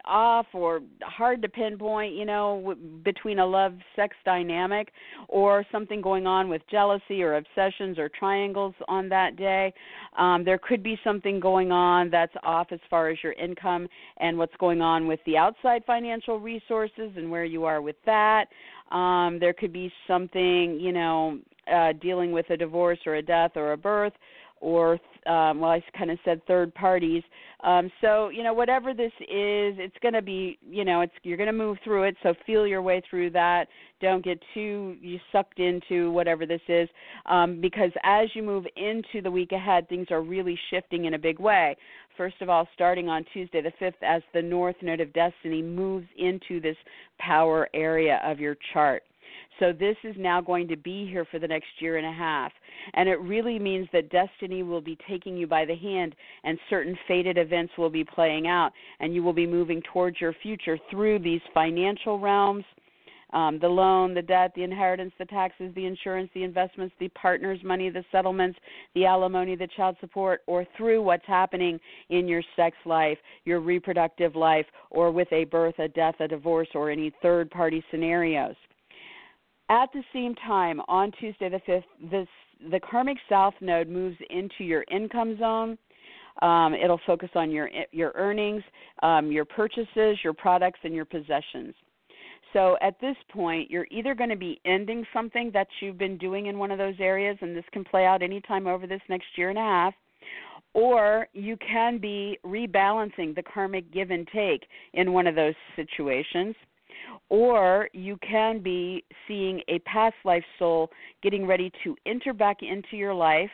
off 0.05 0.45
or 0.53 0.81
hard 1.01 1.41
to 1.41 1.49
pinpoint, 1.49 2.13
you 2.13 2.25
know, 2.25 2.75
between 3.03 3.39
a 3.39 3.45
love 3.45 3.73
sex 3.95 4.15
dynamic 4.25 4.91
or 5.27 5.65
something 5.71 6.01
going 6.01 6.27
on 6.27 6.49
with 6.49 6.61
jealousy 6.69 7.23
or 7.23 7.35
obsessions 7.35 7.97
or 7.97 8.09
triangles 8.09 8.73
on 8.87 9.09
that 9.09 9.35
day. 9.35 9.73
Um, 10.17 10.43
there 10.43 10.57
could 10.57 10.83
be 10.83 10.97
something 11.03 11.39
going 11.39 11.71
on 11.71 12.09
that's 12.09 12.33
off 12.43 12.67
as 12.71 12.79
far 12.89 13.09
as 13.09 13.17
your 13.23 13.33
income 13.33 13.87
and 14.17 14.37
what's 14.37 14.55
going 14.59 14.81
on 14.81 15.07
with 15.07 15.19
the 15.25 15.37
outside 15.37 15.83
financial 15.85 16.39
resources 16.39 17.11
and 17.15 17.29
where 17.29 17.45
you 17.45 17.65
are 17.65 17.81
with 17.81 17.97
that. 18.05 18.45
Um, 18.91 19.39
there 19.39 19.53
could 19.53 19.73
be 19.73 19.91
something, 20.07 20.79
you 20.79 20.91
know, 20.91 21.39
uh, 21.73 21.93
dealing 22.01 22.31
with 22.31 22.49
a 22.49 22.57
divorce 22.57 22.99
or 23.05 23.15
a 23.15 23.21
death 23.21 23.51
or 23.55 23.71
a 23.71 23.77
birth 23.77 24.13
or 24.59 24.99
um, 25.27 25.59
well, 25.59 25.71
I 25.71 25.83
kind 25.97 26.11
of 26.11 26.19
said 26.25 26.41
third 26.47 26.73
parties. 26.73 27.23
Um, 27.63 27.91
so 28.01 28.29
you 28.29 28.43
know, 28.43 28.53
whatever 28.53 28.93
this 28.93 29.11
is, 29.21 29.75
it's 29.79 29.95
going 30.01 30.13
to 30.13 30.21
be 30.21 30.57
you 30.69 30.85
know, 30.85 31.01
it's 31.01 31.13
you're 31.23 31.37
going 31.37 31.47
to 31.47 31.53
move 31.53 31.77
through 31.83 32.03
it. 32.03 32.15
So 32.23 32.33
feel 32.45 32.67
your 32.67 32.81
way 32.81 33.01
through 33.09 33.31
that. 33.31 33.67
Don't 34.01 34.23
get 34.23 34.41
too 34.53 34.95
you 35.01 35.19
sucked 35.31 35.59
into 35.59 36.11
whatever 36.11 36.45
this 36.45 36.61
is, 36.67 36.89
um, 37.25 37.61
because 37.61 37.91
as 38.03 38.27
you 38.33 38.43
move 38.43 38.65
into 38.75 39.21
the 39.21 39.31
week 39.31 39.51
ahead, 39.51 39.87
things 39.87 40.07
are 40.11 40.21
really 40.21 40.59
shifting 40.69 41.05
in 41.05 41.13
a 41.13 41.19
big 41.19 41.39
way. 41.39 41.77
First 42.17 42.41
of 42.41 42.49
all, 42.49 42.67
starting 42.75 43.09
on 43.09 43.25
Tuesday 43.33 43.61
the 43.61 43.71
5th, 43.81 43.93
as 44.03 44.21
the 44.33 44.41
North 44.41 44.75
Node 44.81 44.99
of 44.99 45.11
Destiny 45.13 45.63
moves 45.63 46.05
into 46.17 46.59
this 46.59 46.77
power 47.17 47.67
area 47.73 48.21
of 48.23 48.39
your 48.39 48.55
chart. 48.71 49.03
So 49.59 49.71
this 49.71 49.95
is 50.03 50.15
now 50.17 50.41
going 50.41 50.67
to 50.69 50.75
be 50.75 51.07
here 51.07 51.25
for 51.29 51.39
the 51.39 51.47
next 51.47 51.67
year 51.79 51.97
and 51.97 52.07
a 52.07 52.11
half. 52.11 52.51
And 52.95 53.07
it 53.07 53.19
really 53.21 53.59
means 53.59 53.87
that 53.93 54.09
destiny 54.09 54.63
will 54.63 54.81
be 54.81 54.97
taking 55.07 55.37
you 55.37 55.47
by 55.47 55.65
the 55.65 55.75
hand 55.75 56.15
and 56.43 56.57
certain 56.69 56.97
fated 57.07 57.37
events 57.37 57.73
will 57.77 57.89
be 57.89 58.03
playing 58.03 58.47
out 58.47 58.71
and 58.99 59.13
you 59.13 59.23
will 59.23 59.33
be 59.33 59.47
moving 59.47 59.81
towards 59.93 60.19
your 60.19 60.33
future 60.41 60.77
through 60.89 61.19
these 61.19 61.41
financial 61.53 62.19
realms. 62.19 62.65
Um, 63.31 63.57
the 63.59 63.67
loan, 63.67 64.13
the 64.13 64.21
debt, 64.21 64.51
the 64.55 64.61
inheritance, 64.61 65.11
the 65.17 65.25
taxes, 65.25 65.73
the 65.73 65.87
insurance, 65.87 66.29
the 66.35 66.43
investments, 66.43 66.93
the 66.99 67.09
partner's 67.09 67.63
money, 67.63 67.89
the 67.89 68.05
settlements, 68.11 68.59
the 68.93 69.05
alimony, 69.05 69.55
the 69.55 69.67
child 69.75 69.95
support, 70.01 70.41
or 70.45 70.67
through 70.77 71.01
what's 71.01 71.25
happening 71.25 71.79
in 72.09 72.27
your 72.27 72.43
sex 72.55 72.77
life, 72.85 73.17
your 73.45 73.59
reproductive 73.59 74.35
life, 74.35 74.67
or 74.91 75.09
with 75.09 75.31
a 75.31 75.45
birth, 75.45 75.79
a 75.79 75.87
death, 75.87 76.13
a 76.19 76.27
divorce, 76.27 76.67
or 76.75 76.91
any 76.91 77.11
third 77.23 77.49
party 77.49 77.83
scenarios. 77.89 78.55
At 79.69 79.89
the 79.93 80.03
same 80.13 80.35
time, 80.35 80.81
on 80.87 81.11
Tuesday 81.19 81.49
the 81.49 81.61
5th, 81.67 81.83
this, 82.11 82.27
the 82.69 82.79
karmic 82.79 83.17
south 83.29 83.53
node 83.61 83.87
moves 83.87 84.17
into 84.29 84.63
your 84.63 84.83
income 84.91 85.37
zone. 85.39 85.77
Um, 86.41 86.73
it'll 86.73 86.99
focus 87.05 87.29
on 87.35 87.51
your 87.51 87.69
your 87.91 88.11
earnings, 88.15 88.63
um, 89.03 89.31
your 89.31 89.45
purchases, 89.45 90.17
your 90.23 90.33
products, 90.33 90.79
and 90.83 90.93
your 90.93 91.05
possessions. 91.05 91.75
So 92.53 92.75
at 92.81 92.99
this 92.99 93.15
point, 93.31 93.69
you're 93.69 93.87
either 93.91 94.15
going 94.15 94.29
to 94.29 94.35
be 94.35 94.59
ending 94.65 95.05
something 95.13 95.51
that 95.53 95.67
you've 95.79 95.97
been 95.97 96.17
doing 96.17 96.47
in 96.47 96.57
one 96.57 96.71
of 96.71 96.77
those 96.77 96.95
areas, 96.99 97.37
and 97.41 97.55
this 97.55 97.65
can 97.71 97.83
play 97.83 98.05
out 98.05 98.21
anytime 98.21 98.67
over 98.67 98.87
this 98.87 99.01
next 99.09 99.27
year 99.37 99.49
and 99.49 99.57
a 99.57 99.61
half, 99.61 99.93
or 100.73 101.27
you 101.33 101.55
can 101.57 101.99
be 101.99 102.37
rebalancing 102.45 103.35
the 103.35 103.43
karmic 103.43 103.91
give 103.91 104.11
and 104.11 104.27
take 104.33 104.65
in 104.93 105.13
one 105.13 105.27
of 105.27 105.35
those 105.35 105.55
situations 105.75 106.55
or 107.33 107.89
you 107.93 108.15
can 108.17 108.59
be 108.59 109.03
seeing 109.27 109.59
a 109.67 109.79
past 109.79 110.13
life 110.23 110.43
soul 110.59 110.91
getting 111.23 111.47
ready 111.47 111.71
to 111.83 111.95
enter 112.05 112.31
back 112.31 112.57
into 112.61 112.95
your 112.95 113.11
life 113.13 113.49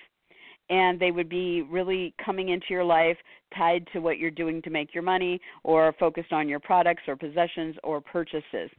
and 0.70 1.00
they 1.00 1.12
would 1.12 1.30
be 1.30 1.62
really 1.62 2.14
coming 2.24 2.50
into 2.50 2.66
your 2.72 2.84
life 2.84 3.16
tied 3.58 3.88
to 3.94 4.00
what 4.00 4.18
you're 4.18 4.32
doing 4.32 4.62
to 4.62 4.70
make 4.70 4.94
your 4.94 5.02
money 5.02 5.40
or 5.64 5.96
focused 5.98 6.34
on 6.34 6.50
your 6.50 6.60
products 6.60 7.04
or 7.08 7.16
possessions 7.16 7.74
or 7.82 8.02
purchases. 8.02 8.70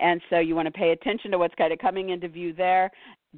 And 0.00 0.18
so 0.30 0.38
you 0.38 0.54
want 0.54 0.64
to 0.64 0.72
pay 0.72 0.92
attention 0.92 1.30
to 1.32 1.38
what's 1.38 1.54
kind 1.56 1.70
of 1.70 1.78
coming 1.78 2.08
into 2.08 2.26
view 2.26 2.54
there. 2.54 2.90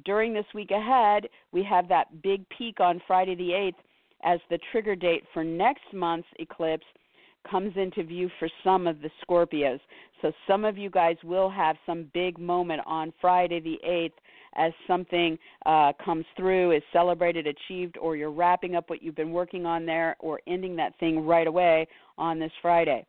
During 0.05 0.33
this 0.33 0.45
week 0.55 0.71
ahead, 0.71 1.27
we 1.51 1.61
have 1.63 1.89
that 1.89 2.21
big 2.23 2.47
peak 2.57 2.79
on 2.79 3.01
Friday 3.05 3.35
the 3.35 3.49
8th 3.49 3.75
as 4.23 4.39
the 4.49 4.59
trigger 4.71 4.95
date 4.95 5.25
for 5.33 5.43
next 5.43 5.93
month's 5.93 6.29
eclipse 6.39 6.85
comes 7.49 7.73
into 7.75 8.03
view 8.03 8.29
for 8.39 8.49
some 8.63 8.87
of 8.87 9.01
the 9.01 9.09
Scorpios. 9.23 9.79
So 10.21 10.31
some 10.47 10.65
of 10.65 10.77
you 10.77 10.89
guys 10.89 11.17
will 11.23 11.49
have 11.49 11.75
some 11.85 12.09
big 12.13 12.37
moment 12.37 12.81
on 12.85 13.13
Friday 13.19 13.59
the 13.59 13.79
8th 13.87 14.11
as 14.55 14.73
something 14.85 15.37
uh, 15.65 15.93
comes 16.03 16.25
through, 16.35 16.71
is 16.71 16.83
celebrated, 16.91 17.47
achieved, 17.47 17.97
or 17.97 18.15
you're 18.15 18.31
wrapping 18.31 18.75
up 18.75 18.89
what 18.89 19.01
you've 19.01 19.15
been 19.15 19.31
working 19.31 19.65
on 19.65 19.85
there 19.85 20.15
or 20.19 20.41
ending 20.47 20.75
that 20.75 20.97
thing 20.99 21.25
right 21.25 21.47
away 21.47 21.87
on 22.17 22.37
this 22.37 22.51
Friday. 22.61 23.05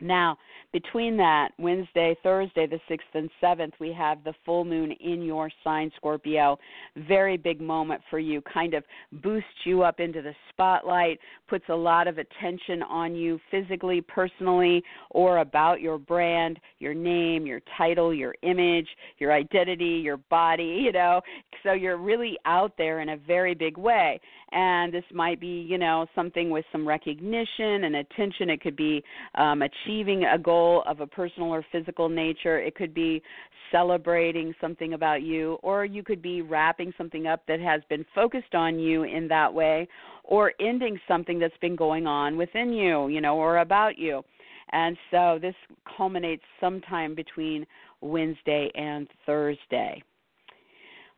Now, 0.00 0.36
between 0.72 1.16
that, 1.16 1.50
Wednesday, 1.58 2.14
Thursday, 2.22 2.66
the 2.66 2.80
6th 2.90 2.98
and 3.14 3.30
7th, 3.42 3.72
we 3.80 3.92
have 3.92 4.22
the 4.24 4.34
full 4.44 4.64
moon 4.64 4.92
in 4.92 5.22
your 5.22 5.50
sign, 5.64 5.90
Scorpio. 5.96 6.58
Very 7.08 7.38
big 7.38 7.62
moment 7.62 8.02
for 8.10 8.18
you, 8.18 8.42
kind 8.42 8.74
of 8.74 8.84
boosts 9.22 9.48
you 9.64 9.82
up 9.82 10.00
into 10.00 10.20
the 10.20 10.34
spotlight, 10.50 11.18
puts 11.48 11.64
a 11.70 11.74
lot 11.74 12.08
of 12.08 12.18
attention 12.18 12.82
on 12.82 13.14
you 13.14 13.40
physically, 13.50 14.02
personally, 14.02 14.82
or 15.10 15.38
about 15.38 15.80
your 15.80 15.96
brand, 15.96 16.58
your 16.78 16.92
name, 16.92 17.46
your 17.46 17.60
title, 17.78 18.12
your 18.12 18.34
image, 18.42 18.88
your 19.18 19.32
identity, 19.32 20.00
your 20.04 20.18
body, 20.18 20.80
you 20.84 20.92
know. 20.92 21.22
So 21.62 21.72
you're 21.72 21.96
really 21.96 22.36
out 22.44 22.72
there 22.76 23.00
in 23.00 23.10
a 23.10 23.16
very 23.16 23.54
big 23.54 23.78
way. 23.78 24.20
And 24.58 24.90
this 24.90 25.04
might 25.12 25.38
be, 25.38 25.66
you 25.68 25.76
know, 25.76 26.06
something 26.14 26.48
with 26.48 26.64
some 26.72 26.88
recognition 26.88 27.84
and 27.84 27.96
attention. 27.96 28.48
It 28.48 28.62
could 28.62 28.74
be 28.74 29.04
um, 29.34 29.60
achieving 29.60 30.24
a 30.24 30.38
goal 30.38 30.82
of 30.86 31.00
a 31.00 31.06
personal 31.06 31.50
or 31.50 31.62
physical 31.70 32.08
nature. 32.08 32.58
It 32.58 32.74
could 32.74 32.94
be 32.94 33.22
celebrating 33.70 34.54
something 34.58 34.94
about 34.94 35.20
you, 35.20 35.58
or 35.62 35.84
you 35.84 36.02
could 36.02 36.22
be 36.22 36.40
wrapping 36.40 36.94
something 36.96 37.26
up 37.26 37.42
that 37.48 37.60
has 37.60 37.82
been 37.90 38.06
focused 38.14 38.54
on 38.54 38.78
you 38.78 39.02
in 39.02 39.28
that 39.28 39.52
way, 39.52 39.86
or 40.24 40.54
ending 40.58 40.98
something 41.06 41.38
that's 41.38 41.52
been 41.60 41.76
going 41.76 42.06
on 42.06 42.38
within 42.38 42.72
you, 42.72 43.08
you 43.08 43.20
know, 43.20 43.36
or 43.36 43.58
about 43.58 43.98
you. 43.98 44.22
And 44.72 44.96
so 45.10 45.38
this 45.38 45.54
culminates 45.98 46.44
sometime 46.60 47.14
between 47.14 47.66
Wednesday 48.00 48.70
and 48.74 49.06
Thursday. 49.26 50.02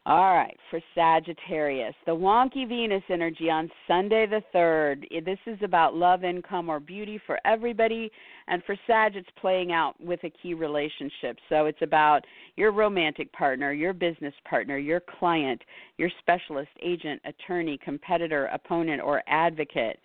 All 0.08 0.34
right, 0.34 0.56
for 0.70 0.80
Sagittarius, 0.94 1.94
the 2.06 2.12
wonky 2.12 2.66
Venus 2.66 3.02
energy 3.10 3.50
on 3.50 3.70
Sunday 3.86 4.24
the 4.24 4.40
3rd. 4.54 5.04
This 5.22 5.38
is 5.44 5.58
about 5.62 5.94
love, 5.94 6.24
income, 6.24 6.70
or 6.70 6.80
beauty 6.80 7.20
for 7.26 7.38
everybody. 7.44 8.10
And 8.46 8.64
for 8.64 8.74
Sag, 8.86 9.16
it's 9.16 9.28
playing 9.38 9.70
out 9.70 10.00
with 10.00 10.24
a 10.24 10.30
key 10.30 10.54
relationship. 10.54 11.36
So 11.50 11.66
it's 11.66 11.82
about 11.82 12.22
your 12.56 12.72
romantic 12.72 13.30
partner, 13.34 13.74
your 13.74 13.92
business 13.92 14.32
partner, 14.48 14.78
your 14.78 15.02
client, 15.18 15.60
your 15.98 16.08
specialist, 16.20 16.70
agent, 16.82 17.20
attorney, 17.26 17.78
competitor, 17.84 18.46
opponent, 18.46 19.02
or 19.02 19.22
advocate. 19.26 20.00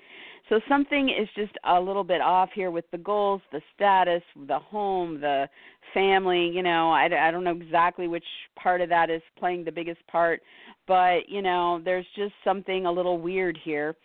So 0.50 0.60
something 0.68 1.10
is 1.10 1.28
just 1.36 1.54
a 1.64 1.80
little 1.80 2.04
bit 2.04 2.22
off 2.22 2.50
here 2.54 2.70
with 2.70 2.86
the 2.92 2.98
goals, 2.98 3.42
the 3.52 3.62
status, 3.76 4.22
the 4.48 4.60
home, 4.60 5.22
the 5.22 5.48
family. 5.94 6.50
You 6.54 6.64
know, 6.64 6.92
I, 6.92 7.06
I 7.06 7.32
don't 7.32 7.44
know 7.44 7.56
exactly 7.56 8.08
which 8.08 8.26
part 8.62 8.82
of 8.82 8.90
that 8.90 9.10
is 9.10 9.22
playing 9.40 9.64
the 9.64 9.72
biggest 9.72 10.06
part, 10.08 10.42
but 10.88 11.30
you 11.30 11.42
know, 11.42 11.82
there's 11.84 12.06
just 12.16 12.34
something 12.44 12.86
a 12.86 12.92
little 12.92 13.20
weird 13.20 13.58
here, 13.64 13.96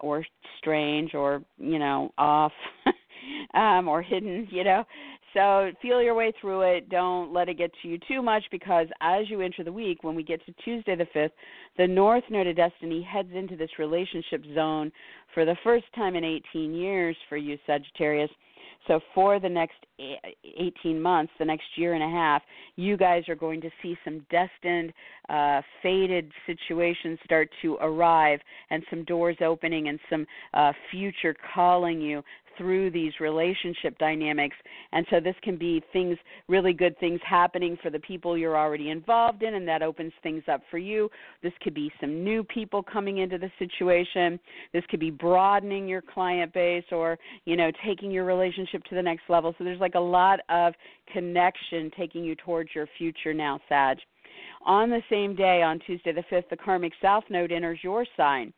or 0.00 0.24
strange, 0.58 1.14
or 1.14 1.42
you 1.58 1.78
know, 1.78 2.12
off, 2.18 2.52
um, 3.54 3.88
or 3.88 4.02
hidden. 4.02 4.48
You 4.50 4.64
know, 4.64 4.84
so 5.34 5.70
feel 5.82 6.00
your 6.00 6.14
way 6.14 6.32
through 6.40 6.62
it. 6.62 6.88
Don't 6.88 7.32
let 7.32 7.48
it 7.48 7.58
get 7.58 7.72
to 7.82 7.88
you 7.88 7.98
too 8.08 8.22
much 8.22 8.44
because 8.50 8.86
as 9.00 9.28
you 9.28 9.40
enter 9.40 9.64
the 9.64 9.72
week, 9.72 10.02
when 10.02 10.14
we 10.14 10.22
get 10.22 10.44
to 10.46 10.54
Tuesday 10.64 10.94
the 10.96 11.06
5th, 11.14 11.30
the 11.76 11.86
North 11.86 12.24
Node 12.30 12.46
of 12.46 12.56
Destiny 12.56 13.02
heads 13.02 13.30
into 13.34 13.56
this 13.56 13.70
relationship 13.78 14.44
zone 14.54 14.92
for 15.34 15.44
the 15.44 15.56
first 15.64 15.86
time 15.94 16.14
in 16.14 16.24
18 16.24 16.72
years 16.72 17.16
for 17.28 17.36
you, 17.36 17.58
Sagittarius. 17.66 18.30
So 18.86 19.00
for 19.14 19.40
the 19.40 19.48
next 19.48 19.76
18 19.98 21.00
months, 21.00 21.32
the 21.38 21.44
next 21.44 21.64
year 21.76 21.94
and 21.94 22.02
a 22.02 22.08
half, 22.08 22.42
you 22.76 22.96
guys 22.96 23.22
are 23.28 23.34
going 23.34 23.60
to 23.62 23.70
see 23.82 23.96
some 24.04 24.26
destined, 24.30 24.92
uh, 25.28 25.62
fated 25.82 26.30
situations 26.46 27.18
start 27.24 27.48
to 27.62 27.76
arrive, 27.80 28.40
and 28.70 28.82
some 28.90 29.04
doors 29.04 29.36
opening, 29.40 29.88
and 29.88 29.98
some 30.10 30.26
uh, 30.52 30.72
future 30.90 31.34
calling 31.54 32.00
you 32.00 32.22
through 32.56 32.90
these 32.90 33.12
relationship 33.20 33.96
dynamics. 33.98 34.56
And 34.92 35.06
so 35.10 35.20
this 35.20 35.34
can 35.42 35.56
be 35.56 35.82
things, 35.92 36.16
really 36.48 36.72
good 36.72 36.98
things 36.98 37.20
happening 37.28 37.76
for 37.82 37.90
the 37.90 37.98
people 38.00 38.36
you're 38.36 38.56
already 38.56 38.90
involved 38.90 39.42
in, 39.42 39.54
and 39.54 39.66
that 39.68 39.82
opens 39.82 40.12
things 40.22 40.42
up 40.50 40.62
for 40.70 40.78
you. 40.78 41.10
This 41.42 41.52
could 41.62 41.74
be 41.74 41.90
some 42.00 42.24
new 42.24 42.44
people 42.44 42.82
coming 42.82 43.18
into 43.18 43.38
the 43.38 43.50
situation. 43.58 44.38
This 44.72 44.84
could 44.90 45.00
be 45.00 45.10
broadening 45.10 45.88
your 45.88 46.02
client 46.02 46.52
base 46.52 46.84
or, 46.92 47.18
you 47.44 47.56
know, 47.56 47.70
taking 47.86 48.10
your 48.10 48.24
relationship 48.24 48.84
to 48.84 48.94
the 48.94 49.02
next 49.02 49.22
level. 49.28 49.54
So 49.58 49.64
there's 49.64 49.80
like 49.80 49.94
a 49.94 50.00
lot 50.00 50.40
of 50.48 50.74
connection 51.12 51.90
taking 51.96 52.24
you 52.24 52.34
towards 52.34 52.70
your 52.74 52.86
future 52.98 53.34
now, 53.34 53.60
Sag. 53.68 53.98
On 54.66 54.88
the 54.88 55.02
same 55.10 55.34
day, 55.34 55.62
on 55.62 55.78
Tuesday 55.80 56.12
the 56.12 56.24
5th, 56.30 56.48
the 56.48 56.56
karmic 56.56 56.92
south 57.02 57.24
node 57.28 57.52
enters 57.52 57.78
your 57.82 58.06
sign. 58.16 58.52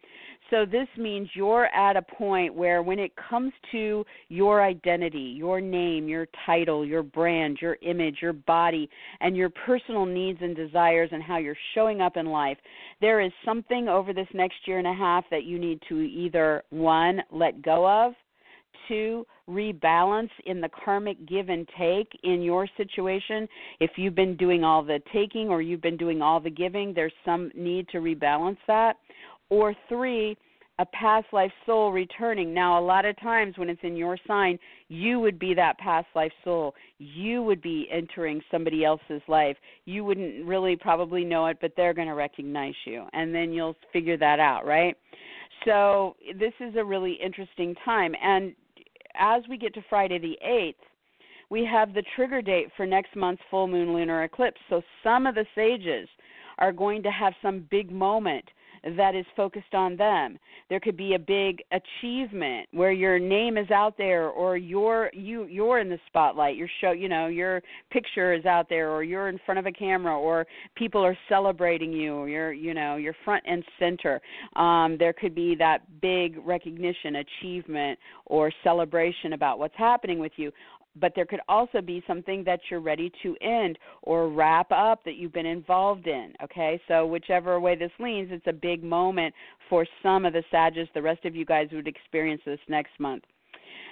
So 0.51 0.65
this 0.65 0.87
means 0.97 1.29
you're 1.35 1.67
at 1.67 1.97
a 1.97 2.03
point 2.03 2.55
where 2.55 2.83
when 2.83 3.01
it 3.01 3.11
comes 3.29 3.53
to 3.73 4.05
your 4.29 4.63
identity, 4.63 5.35
your 5.37 5.61
name, 5.61 6.07
your 6.07 6.29
title, 6.45 6.87
your 6.87 7.03
brand, 7.03 7.59
your 7.61 7.77
image, 7.83 8.19
your 8.23 8.33
body, 8.33 8.89
and 9.21 9.37
your 9.37 9.51
personal 9.51 10.07
needs 10.07 10.39
and 10.41 10.55
desires 10.55 11.11
and 11.13 11.23
how 11.23 11.39
you're 11.39 11.57
showing 11.75 12.01
up 12.01 12.17
in 12.17 12.27
life, 12.27 12.59
there 13.01 13.21
is 13.21 13.33
something 13.45 13.89
over 13.89 14.13
this 14.13 14.29
next 14.35 14.57
year 14.67 14.79
and 14.79 14.87
a 14.87 14.95
half 14.95 15.25
that 15.31 15.45
you 15.45 15.59
need 15.59 15.83
to 15.89 16.01
either 16.01 16.63
one, 16.71 17.21
let 17.33 17.61
go 17.63 17.89
of, 17.89 18.15
two, 18.89 19.27
rebalance 19.49 20.31
in 20.45 20.61
the 20.61 20.69
karmic 20.85 21.27
give 21.27 21.49
and 21.49 21.69
take 21.79 22.09
in 22.23 22.43
your 22.43 22.69
situation. 22.77 23.49
If 23.81 23.93
you've 23.97 24.15
been 24.15 24.37
doing 24.37 24.65
all 24.65 24.83
the 24.83 25.01
taking 25.13 25.49
or 25.49 25.63
you've 25.63 25.83
been 25.83 25.97
doing 25.97 26.23
all 26.23 26.41
the 26.41 26.51
giving, 26.51 26.93
there's 26.95 27.13
some 27.25 27.51
need 27.55 27.89
to 27.89 27.99
rebalance 27.99 28.59
that 28.67 28.97
or 29.49 29.75
three, 29.89 30.37
a 30.79 30.87
past 30.87 31.27
life 31.33 31.53
soul 31.65 31.91
returning. 31.91 32.53
Now, 32.53 32.79
a 32.79 32.85
lot 32.85 33.07
of 33.07 33.19
times 33.21 33.57
when 33.57 33.71
it's 33.71 33.81
in 33.83 33.97
your 33.97 34.19
sign, 34.27 34.59
you 34.89 35.19
would 35.21 35.39
be 35.39 35.55
that 35.55 35.79
past 35.79 36.07
life 36.15 36.33
soul. 36.45 36.75
You 36.99 37.43
would 37.43 37.63
be 37.63 37.89
entering 37.91 38.43
somebody 38.51 38.85
else's 38.85 39.23
life. 39.27 39.57
You 39.87 40.05
wouldn't 40.05 40.45
really 40.45 40.77
probably 40.77 41.25
know 41.25 41.47
it, 41.47 41.59
but 41.61 41.73
they're 41.77 41.95
going 41.95 42.09
to 42.09 42.15
recognize 42.15 42.75
you. 42.85 43.07
And 43.15 43.35
then 43.35 43.53
you'll 43.53 43.77
figure 43.93 44.19
that 44.19 44.39
out, 44.39 44.67
right? 44.67 44.97
So, 45.65 46.17
this 46.39 46.53
is 46.61 46.75
a 46.77 46.85
really 46.85 47.19
interesting 47.25 47.75
time. 47.85 48.15
And 48.23 48.55
as 49.19 49.43
we 49.49 49.57
get 49.57 49.75
to 49.75 49.83
Friday 49.89 50.19
the 50.19 50.39
8th, 50.45 50.75
we 51.51 51.65
have 51.65 51.95
the 51.95 52.05
trigger 52.15 52.43
date 52.43 52.69
for 52.77 52.87
next 52.87 53.15
month's 53.15 53.43
full 53.51 53.69
moon 53.69 53.93
lunar 53.93 54.25
eclipse. 54.25 54.61
So, 54.69 54.83
some 55.05 55.27
of 55.27 55.35
the 55.35 55.47
sages 55.55 56.09
are 56.59 56.73
going 56.73 57.03
to 57.03 57.11
have 57.11 57.35
some 57.41 57.67
big 57.71 57.91
moment 57.91 58.45
that 58.97 59.15
is 59.15 59.25
focused 59.37 59.75
on 59.75 59.97
them. 59.97 60.39
There 60.69 60.81
could 60.81 60.97
be 60.97 61.15
a 61.15 61.19
big 61.19 61.63
achievement 61.73 62.69
where 62.73 62.93
your 62.93 63.19
name 63.19 63.57
is 63.57 63.71
out 63.71 63.97
there 63.99 64.29
or 64.29 64.57
you're 64.57 65.11
you 65.13 65.45
you're 65.45 65.79
in 65.79 65.89
the 65.89 65.99
spotlight. 66.07 66.57
Your 66.57 66.69
show, 66.81 66.93
you 66.93 67.09
know, 67.09 67.27
your 67.27 67.63
picture 67.91 68.33
is 68.35 68.45
out 68.45 68.69
there 68.69 68.91
or 68.91 69.03
you're 69.03 69.29
in 69.29 69.39
front 69.45 69.59
of 69.59 69.67
a 69.67 69.73
camera 69.73 70.19
or 70.19 70.47
people 70.77 71.05
are 71.05 71.17
celebrating 71.29 71.93
you. 71.93 72.27
You're 72.27 72.53
you 72.53 72.75
know, 72.75 72.97
you're 72.97 73.17
front 73.25 73.45
and 73.47 73.65
center. 73.79 74.21
Um, 74.57 74.97
there 74.99 75.13
could 75.13 75.35
be 75.35 75.55
that 75.57 75.83
big 76.01 76.37
recognition, 76.45 77.17
achievement 77.17 77.99
or 78.27 78.53
celebration 78.65 79.33
about 79.33 79.59
what's 79.59 79.77
happening 79.77 80.19
with 80.19 80.33
you 80.37 80.51
but 81.01 81.13
there 81.15 81.27
could 81.27 81.41
also 81.49 81.81
be 81.81 82.03
something 82.07 82.43
that 82.45 82.61
you're 82.71 82.81
ready 82.81 83.13
to 83.23 83.37
end 83.41 83.79
or 84.03 84.29
wrap 84.29 84.71
up 84.71 85.05
that 85.05 85.17
you've 85.17 85.33
been 85.33 85.47
involved 85.47 86.07
in. 86.07 86.33
Okay, 86.43 86.81
so 86.89 87.07
whichever 87.07 87.61
way 87.61 87.77
this 87.77 87.91
leans, 87.99 88.29
it's 88.33 88.47
a 88.47 88.53
big 88.53 88.83
moment 88.83 89.35
for 89.69 89.87
some 90.03 90.25
of 90.25 90.33
the 90.33 90.43
Sages. 90.51 90.89
The 90.95 91.03
rest 91.03 91.25
of 91.25 91.37
you 91.37 91.45
guys 91.45 91.69
would 91.73 91.89
experience 91.89 92.43
this 92.45 92.61
next 92.69 92.99
month. 92.99 93.25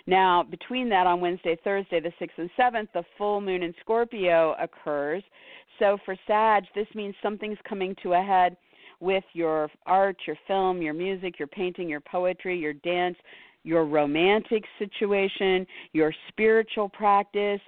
Now, 0.06 0.42
between 0.42 0.88
that 0.90 1.06
on 1.06 1.20
Wednesday, 1.20 1.56
Thursday, 1.64 2.00
the 2.00 2.12
6th 2.20 2.38
and 2.38 2.50
7th, 2.58 2.88
the 2.92 3.04
full 3.16 3.40
moon 3.40 3.62
in 3.62 3.74
Scorpio 3.80 4.54
occurs. 4.60 5.22
So 5.78 5.98
for 6.04 6.14
Sag, 6.26 6.64
this 6.74 6.86
means 6.94 7.14
something's 7.22 7.58
coming 7.66 7.96
to 8.02 8.12
a 8.12 8.22
head 8.22 8.56
with 9.00 9.24
your 9.32 9.70
art, 9.86 10.16
your 10.26 10.36
film, 10.46 10.82
your 10.82 10.94
music, 10.94 11.38
your 11.38 11.48
painting, 11.48 11.88
your 11.88 12.00
poetry, 12.00 12.58
your 12.58 12.74
dance, 12.74 13.16
your 13.64 13.84
romantic 13.84 14.64
situation, 14.78 15.66
your 15.92 16.14
spiritual 16.28 16.88
practice, 16.88 17.60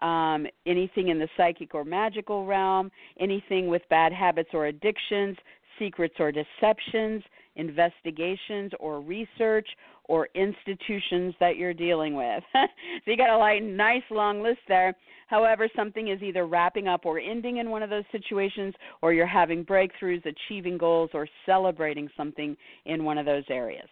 um, 0.00 0.46
anything 0.66 1.08
in 1.08 1.18
the 1.18 1.28
psychic 1.36 1.74
or 1.74 1.84
magical 1.84 2.46
realm, 2.46 2.90
anything 3.18 3.68
with 3.68 3.82
bad 3.90 4.12
habits 4.12 4.50
or 4.54 4.66
addictions, 4.66 5.36
secrets 5.78 6.14
or 6.18 6.32
deceptions, 6.32 7.22
investigations 7.56 8.72
or 8.80 9.00
research 9.00 9.68
or 10.04 10.28
institutions 10.34 11.34
that 11.40 11.56
you're 11.56 11.74
dealing 11.74 12.14
with. 12.14 12.42
so 12.52 12.68
you 13.06 13.16
got 13.16 13.30
a 13.30 13.36
like, 13.36 13.62
nice 13.62 14.02
long 14.10 14.42
list 14.42 14.60
there. 14.68 14.94
However, 15.26 15.68
something 15.76 16.08
is 16.08 16.22
either 16.22 16.46
wrapping 16.46 16.88
up 16.88 17.06
or 17.06 17.20
ending 17.20 17.58
in 17.58 17.70
one 17.70 17.84
of 17.84 17.90
those 17.90 18.04
situations, 18.10 18.74
or 19.00 19.12
you're 19.12 19.26
having 19.26 19.64
breakthroughs, 19.64 20.24
achieving 20.26 20.76
goals, 20.76 21.10
or 21.14 21.28
celebrating 21.46 22.08
something 22.16 22.56
in 22.86 23.04
one 23.04 23.16
of 23.16 23.26
those 23.26 23.44
areas. 23.48 23.88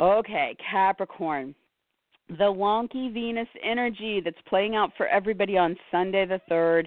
Okay, 0.00 0.56
Capricorn 0.70 1.54
the 2.38 2.44
wonky 2.44 3.12
Venus 3.12 3.48
energy 3.62 4.20
that's 4.24 4.36
playing 4.48 4.74
out 4.74 4.90
for 4.96 5.06
everybody 5.06 5.58
on 5.58 5.76
Sunday 5.90 6.26
the 6.26 6.40
3rd. 6.50 6.86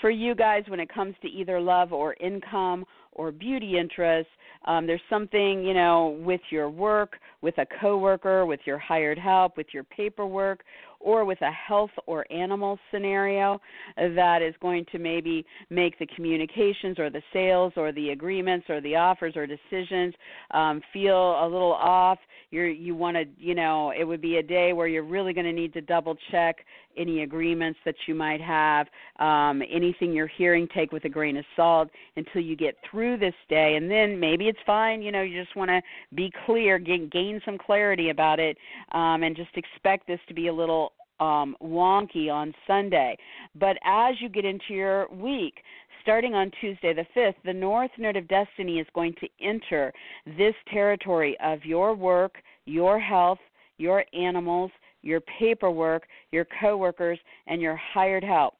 For 0.00 0.10
you 0.10 0.34
guys, 0.34 0.64
when 0.68 0.80
it 0.80 0.92
comes 0.92 1.14
to 1.22 1.28
either 1.28 1.60
love 1.60 1.92
or 1.92 2.14
income 2.20 2.84
or 3.12 3.30
beauty 3.30 3.78
interests, 3.78 4.32
um, 4.66 4.86
there's 4.86 5.00
something, 5.10 5.62
you 5.62 5.74
know, 5.74 6.18
with 6.24 6.40
your 6.50 6.70
work, 6.70 7.18
with 7.42 7.56
a 7.58 7.66
coworker, 7.80 8.46
with 8.46 8.60
your 8.64 8.78
hired 8.78 9.18
help, 9.18 9.56
with 9.56 9.66
your 9.72 9.84
paperwork, 9.84 10.64
or 11.00 11.26
with 11.26 11.40
a 11.42 11.50
health 11.50 11.90
or 12.06 12.24
animal 12.32 12.78
scenario 12.90 13.60
that 13.96 14.40
is 14.40 14.54
going 14.60 14.86
to 14.90 14.98
maybe 14.98 15.44
make 15.68 15.98
the 15.98 16.06
communications 16.16 16.98
or 16.98 17.10
the 17.10 17.22
sales 17.32 17.74
or 17.76 17.92
the 17.92 18.10
agreements 18.10 18.66
or 18.70 18.80
the 18.80 18.96
offers 18.96 19.36
or 19.36 19.46
decisions 19.46 20.14
um, 20.52 20.80
feel 20.92 21.44
a 21.44 21.46
little 21.46 21.74
off. 21.74 22.18
You're, 22.50 22.68
you 22.68 22.94
want 22.94 23.16
to, 23.16 23.24
you 23.36 23.54
know, 23.54 23.92
it 23.98 24.04
would 24.04 24.22
be 24.22 24.38
a 24.38 24.42
day 24.42 24.72
where 24.72 24.86
you're 24.86 25.04
really 25.04 25.34
going 25.34 25.46
to 25.46 25.52
need 25.52 25.74
to 25.74 25.82
double 25.82 26.16
check 26.30 26.56
any 26.96 27.22
agreements 27.22 27.78
that 27.84 27.94
you 28.06 28.14
might 28.14 28.40
have. 28.40 28.86
Um, 29.18 29.62
anything 29.70 30.12
you're 30.12 30.26
hearing, 30.26 30.68
take 30.74 30.92
with 30.92 31.04
a 31.04 31.08
grain 31.08 31.36
of 31.36 31.44
salt 31.56 31.88
until 32.16 32.42
you 32.42 32.56
get 32.56 32.76
through 32.90 33.18
this 33.18 33.34
day, 33.48 33.76
and 33.76 33.90
then 33.90 34.18
maybe 34.18 34.48
it's 34.48 34.58
fine. 34.66 35.02
You 35.02 35.12
know, 35.12 35.22
you 35.22 35.42
just 35.42 35.56
want 35.56 35.70
to 35.70 35.80
be 36.14 36.32
clear, 36.46 36.78
gain, 36.78 37.08
gain 37.12 37.40
some 37.44 37.58
clarity 37.58 38.10
about 38.10 38.38
it, 38.40 38.56
um, 38.92 39.22
and 39.22 39.36
just 39.36 39.56
expect 39.56 40.06
this 40.06 40.20
to 40.28 40.34
be 40.34 40.48
a 40.48 40.52
little 40.52 40.92
um, 41.20 41.56
wonky 41.62 42.30
on 42.30 42.52
Sunday. 42.66 43.16
But 43.58 43.76
as 43.84 44.14
you 44.20 44.28
get 44.28 44.44
into 44.44 44.74
your 44.74 45.08
week, 45.08 45.54
starting 46.02 46.34
on 46.34 46.50
Tuesday 46.60 46.92
the 46.92 47.06
5th, 47.16 47.34
the 47.44 47.52
North 47.52 47.90
Node 47.98 48.16
of 48.16 48.28
Destiny 48.28 48.78
is 48.78 48.86
going 48.94 49.14
to 49.20 49.28
enter 49.40 49.92
this 50.36 50.54
territory 50.70 51.36
of 51.42 51.64
your 51.64 51.94
work, 51.94 52.36
your 52.66 52.98
health, 53.00 53.38
your 53.78 54.04
animals, 54.12 54.70
your 55.04 55.20
paperwork, 55.38 56.04
your 56.32 56.46
coworkers, 56.60 57.18
and 57.46 57.60
your 57.60 57.76
hired 57.76 58.24
help. 58.24 58.54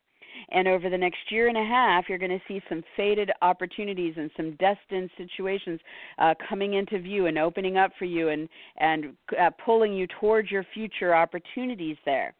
And 0.50 0.66
over 0.68 0.90
the 0.90 0.98
next 0.98 1.30
year 1.30 1.48
and 1.48 1.56
a 1.56 1.64
half, 1.64 2.08
you're 2.08 2.18
going 2.18 2.30
to 2.30 2.40
see 2.48 2.60
some 2.68 2.82
faded 2.96 3.30
opportunities 3.40 4.14
and 4.16 4.30
some 4.36 4.56
destined 4.56 5.10
situations 5.16 5.80
uh, 6.18 6.34
coming 6.48 6.74
into 6.74 6.98
view 6.98 7.26
and 7.26 7.38
opening 7.38 7.76
up 7.76 7.92
for 7.98 8.04
you 8.04 8.28
and 8.28 8.48
and 8.78 9.16
uh, 9.40 9.50
pulling 9.64 9.92
you 9.92 10.06
towards 10.20 10.50
your 10.50 10.66
future 10.74 11.14
opportunities 11.14 11.96
there. 12.04 12.34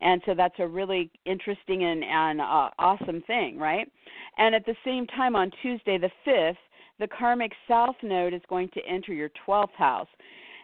And 0.00 0.22
so 0.24 0.34
that's 0.34 0.54
a 0.58 0.66
really 0.66 1.10
interesting 1.24 1.84
and, 1.84 2.04
and 2.04 2.40
uh, 2.40 2.70
awesome 2.78 3.22
thing, 3.26 3.58
right? 3.58 3.90
And 4.38 4.54
at 4.54 4.64
the 4.64 4.76
same 4.84 5.06
time, 5.08 5.34
on 5.36 5.50
Tuesday 5.60 5.98
the 5.98 6.10
5th, 6.26 6.56
the 7.00 7.08
karmic 7.08 7.52
south 7.66 7.96
node 8.02 8.32
is 8.32 8.42
going 8.48 8.68
to 8.74 8.80
enter 8.88 9.12
your 9.12 9.30
12th 9.46 9.74
house. 9.76 10.08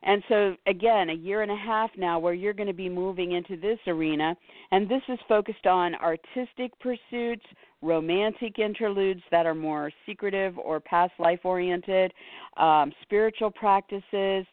And 0.02 0.22
so, 0.28 0.56
again, 0.66 1.10
a 1.10 1.14
year 1.14 1.42
and 1.42 1.50
a 1.50 1.56
half 1.56 1.90
now 1.96 2.18
where 2.18 2.34
you're 2.34 2.52
going 2.52 2.68
to 2.68 2.72
be 2.72 2.88
moving 2.88 3.32
into 3.32 3.56
this 3.56 3.78
arena. 3.86 4.36
And 4.70 4.88
this 4.88 5.02
is 5.08 5.18
focused 5.28 5.66
on 5.66 5.94
artistic 5.96 6.72
pursuits, 6.80 7.44
romantic 7.82 8.58
interludes 8.58 9.22
that 9.30 9.46
are 9.46 9.54
more 9.54 9.90
secretive 10.06 10.58
or 10.58 10.80
past 10.80 11.12
life 11.18 11.40
oriented, 11.44 12.12
um, 12.56 12.92
spiritual 13.02 13.50
practices, 13.50 14.46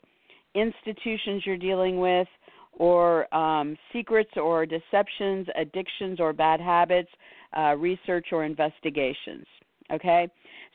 institutions 0.53 1.43
you're 1.45 1.57
dealing 1.57 1.99
with, 1.99 2.27
or 2.73 3.33
um, 3.33 3.77
secrets 3.93 4.31
or 4.35 4.65
deceptions, 4.65 5.47
addictions 5.55 6.19
or 6.19 6.33
bad 6.33 6.59
habits, 6.59 7.09
uh, 7.57 7.75
research 7.77 8.27
or 8.31 8.43
investigations. 8.43 9.45
Okay? 9.91 10.27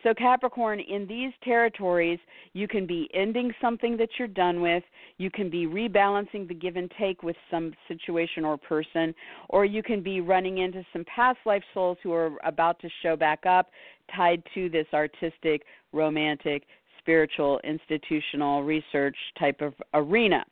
So, 0.02 0.14
Capricorn, 0.14 0.80
in 0.80 1.06
these 1.06 1.32
territories, 1.44 2.18
you 2.54 2.66
can 2.66 2.86
be 2.86 3.10
ending 3.12 3.52
something 3.60 3.98
that 3.98 4.08
you're 4.18 4.28
done 4.28 4.62
with, 4.62 4.82
you 5.18 5.30
can 5.30 5.50
be 5.50 5.66
rebalancing 5.66 6.48
the 6.48 6.54
give 6.54 6.76
and 6.76 6.90
take 6.98 7.22
with 7.22 7.36
some 7.50 7.74
situation 7.86 8.44
or 8.44 8.56
person, 8.56 9.14
or 9.50 9.66
you 9.66 9.82
can 9.82 10.02
be 10.02 10.22
running 10.22 10.58
into 10.58 10.82
some 10.92 11.04
past 11.04 11.38
life 11.44 11.62
souls 11.74 11.98
who 12.02 12.12
are 12.12 12.32
about 12.44 12.80
to 12.80 12.88
show 13.02 13.14
back 13.14 13.44
up 13.44 13.70
tied 14.14 14.42
to 14.54 14.70
this 14.70 14.86
artistic, 14.94 15.62
romantic, 15.92 16.64
spiritual, 16.98 17.60
institutional 17.62 18.62
research 18.62 19.16
type 19.38 19.60
of 19.60 19.74
arena. 19.92 20.44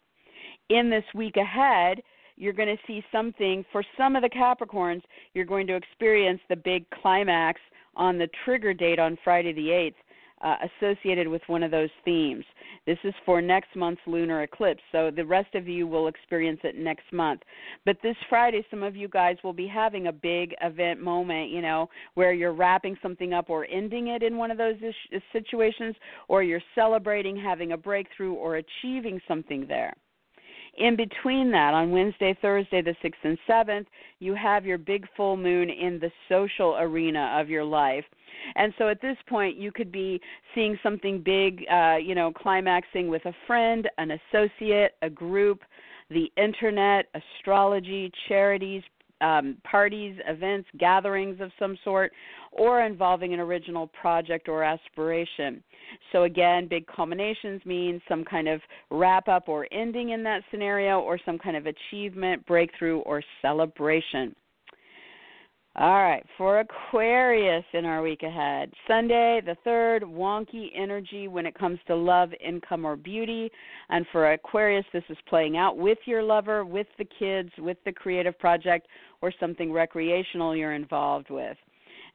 In 0.69 0.91
this 0.91 1.05
week 1.15 1.37
ahead, 1.37 2.03
you're 2.37 2.53
going 2.53 2.69
to 2.69 2.83
see 2.87 3.03
something 3.11 3.65
for 3.73 3.83
some 3.97 4.15
of 4.15 4.23
the 4.23 4.29
Capricorns, 4.29 5.03
you're 5.35 5.45
going 5.45 5.67
to 5.67 5.75
experience 5.75 6.41
the 6.49 6.57
big 6.57 6.85
climax 6.91 7.61
on 7.99 8.17
the 8.17 8.29
trigger 8.45 8.73
date 8.73 8.99
on 8.99 9.19
Friday 9.23 9.53
the 9.53 9.69
8th. 9.69 9.95
Uh, 10.41 10.55
associated 10.81 11.27
with 11.27 11.43
one 11.49 11.65
of 11.65 11.73
those 11.73 11.89
themes. 12.05 12.45
This 12.87 12.99
is 13.03 13.13
for 13.27 13.43
next 13.43 13.75
month's 13.75 14.01
lunar 14.07 14.45
eclipse, 14.45 14.81
so 14.93 15.11
the 15.11 15.27
rest 15.27 15.53
of 15.57 15.67
you 15.67 15.85
will 15.89 16.07
experience 16.07 16.61
it 16.63 16.77
next 16.77 17.13
month. 17.13 17.41
But 17.85 17.97
this 18.05 18.15
Friday, 18.29 18.65
some 18.71 18.85
of 18.85 18.95
you 18.95 19.09
guys 19.09 19.37
will 19.43 19.53
be 19.53 19.67
having 19.67 20.07
a 20.07 20.13
big 20.13 20.55
event 20.63 21.03
moment, 21.03 21.51
you 21.51 21.61
know, 21.61 21.89
where 22.15 22.33
you're 22.33 22.53
wrapping 22.53 22.97
something 23.03 23.33
up 23.33 23.51
or 23.51 23.67
ending 23.69 24.09
it 24.09 24.23
in 24.23 24.37
one 24.37 24.53
of 24.53 24.59
those 24.59 24.77
ish- 24.81 25.21
situations, 25.33 25.97
or 26.29 26.45
you're 26.45 26.63
celebrating 26.77 27.37
having 27.37 27.73
a 27.73 27.77
breakthrough 27.77 28.35
or 28.35 28.59
achieving 28.59 29.21
something 29.27 29.67
there. 29.67 29.97
In 30.79 30.97
between 30.97 31.51
that, 31.51 31.75
on 31.75 31.91
Wednesday, 31.91 32.37
Thursday, 32.41 32.83
the 32.83 32.95
6th 33.03 33.25
and 33.25 33.39
7th, 33.49 33.87
you 34.21 34.35
have 34.35 34.65
your 34.65 34.79
big 34.79 35.07
full 35.17 35.37
moon 35.37 35.69
in 35.71 35.99
the 35.99 36.11
social 36.29 36.77
arena 36.79 37.37
of 37.41 37.49
your 37.49 37.65
life. 37.65 38.05
And 38.55 38.73
so 38.79 38.89
at 38.89 39.01
this 39.01 39.17
point, 39.29 39.57
you 39.57 39.73
could 39.73 39.91
be 39.91 40.21
seeing 40.55 40.79
something 40.83 41.21
big, 41.21 41.65
uh, 41.71 41.97
you 41.97 42.15
know, 42.15 42.33
climaxing 42.33 43.09
with 43.09 43.25
a 43.27 43.33
friend, 43.47 43.89
an 43.99 44.13
associate, 44.13 44.93
a 45.03 45.11
group, 45.11 45.63
the 46.11 46.31
internet, 46.37 47.07
astrology, 47.15 48.13
charities, 48.29 48.83
um, 49.21 49.57
parties, 49.65 50.17
events, 50.27 50.69
gatherings 50.79 51.41
of 51.41 51.51
some 51.59 51.77
sort, 51.85 52.13
or 52.53 52.83
involving 52.83 53.35
an 53.35 53.41
original 53.41 53.89
project 53.89 54.49
or 54.49 54.63
aspiration. 54.63 55.63
So, 56.13 56.25
again, 56.25 56.69
big 56.69 56.87
culminations 56.87 57.65
mean 57.65 58.01
some 58.09 58.25
kind 58.25 58.49
of 58.49 58.61
wrap 58.91 59.29
up 59.29 59.49
or 59.49 59.67
ending 59.73 60.11
in 60.11 60.23
that 60.25 60.43
scenario, 60.51 61.01
or 61.01 61.19
some 61.25 61.39
kind 61.39 61.57
of 61.57 61.67
achievement, 61.67 62.45
breakthrough, 62.47 62.99
or 63.01 63.23
celebration. 63.43 64.35
All 65.81 66.03
right, 66.03 66.27
for 66.37 66.59
Aquarius 66.59 67.65
in 67.73 67.85
our 67.85 68.03
week 68.03 68.25
ahead. 68.25 68.73
Sunday, 68.89 69.41
the 69.47 69.57
third, 69.63 70.03
wonky 70.03 70.71
energy 70.77 71.29
when 71.29 71.47
it 71.47 71.57
comes 71.57 71.79
to 71.87 71.95
love, 71.95 72.31
income, 72.45 72.85
or 72.85 72.97
beauty. 72.97 73.49
And 73.89 74.05
for 74.11 74.33
Aquarius, 74.33 74.85
this 74.93 75.05
is 75.09 75.17
playing 75.29 75.57
out 75.57 75.79
with 75.79 75.99
your 76.05 76.25
lover, 76.25 76.65
with 76.65 76.89
the 76.99 77.05
kids, 77.05 77.51
with 77.59 77.77
the 77.85 77.93
creative 77.93 78.37
project, 78.41 78.89
or 79.23 79.33
something 79.39 79.71
recreational 79.71 80.57
you're 80.57 80.75
involved 80.75 81.31
with. 81.31 81.57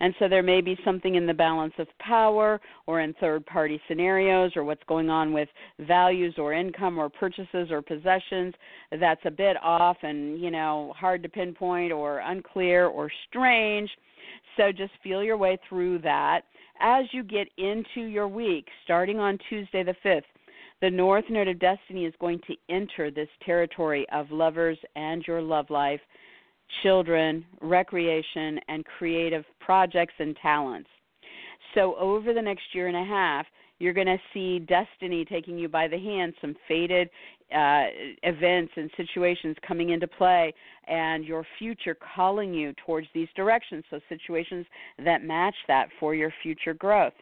And 0.04 0.14
so 0.20 0.28
there 0.28 0.44
may 0.44 0.60
be 0.60 0.78
something 0.84 1.16
in 1.16 1.26
the 1.26 1.34
balance 1.34 1.74
of 1.78 1.88
power 2.00 2.60
or 2.88 3.00
in 3.00 3.14
third 3.22 3.46
party 3.46 3.80
scenarios 3.88 4.52
or 4.58 4.66
what's 4.66 4.84
going 4.86 5.10
on 5.10 5.32
with 5.32 5.48
values 5.80 6.36
or 6.38 6.52
income 6.52 6.98
or 6.98 7.08
purchases 7.08 7.72
or 7.72 7.82
possessions 7.82 8.54
that's 9.00 9.22
a 9.24 9.32
bit 9.32 9.56
off 9.64 9.96
and, 10.04 10.42
you 10.42 10.52
know, 10.52 10.94
hard 10.98 11.24
to 11.24 11.30
pinpoint 11.30 11.94
or 11.94 12.20
unclear 12.20 12.88
or 12.88 13.10
strange. 13.30 13.90
So 14.58 14.74
just 14.74 14.92
feel 15.02 15.24
your 15.24 15.38
way 15.38 15.58
through 15.70 16.00
that. 16.00 16.42
As 16.82 17.06
you 17.14 17.24
get 17.24 17.48
into 17.58 18.02
your 18.02 18.28
week, 18.28 18.68
starting 18.84 19.20
on 19.20 19.40
Tuesday 19.48 19.84
the 19.84 19.96
5th, 20.04 20.24
the 20.82 20.90
North 20.90 21.24
Node 21.30 21.48
of 21.48 21.60
Destiny 21.60 22.04
is 22.04 22.14
going 22.20 22.42
to 22.48 22.56
enter 22.68 23.10
this 23.10 23.30
territory 23.46 24.06
of 24.12 24.32
lovers 24.32 24.78
and 24.98 25.24
your 25.26 25.42
love 25.42 25.70
life 25.70 26.02
children, 26.82 27.46
recreation, 27.62 28.60
and 28.68 28.84
creative 28.98 29.44
projects 29.60 30.14
and 30.20 30.36
talents. 30.42 30.90
So, 31.76 31.96
over 31.96 32.34
the 32.34 32.42
next 32.42 32.64
year 32.74 32.88
and 32.88 32.98
a 32.98 33.04
half, 33.04 33.46
you're 33.80 33.94
going 33.94 34.08
to 34.08 34.18
see 34.34 34.60
destiny 34.60 35.26
taking 35.26 35.58
you 35.58 35.68
by 35.68 35.88
the 35.88 35.98
hand, 35.98 36.34
some 36.40 36.56
faded 36.68 37.10
uh, 37.54 37.86
events 38.24 38.72
and 38.76 38.90
situations 38.96 39.56
coming 39.68 39.90
into 39.90 40.08
play, 40.08 40.54
and 40.88 41.26
your 41.26 41.46
future 41.60 41.98
calling 42.16 42.54
you 42.54 42.74
towards 42.86 43.08
these 43.14 43.28
directions. 43.36 43.84
So, 43.90 44.00
situations 44.10 44.66
that 45.04 45.24
match 45.24 45.56
that 45.68 45.90
for 46.00 46.16
your 46.16 46.34
future 46.42 46.74
growth. 46.74 47.14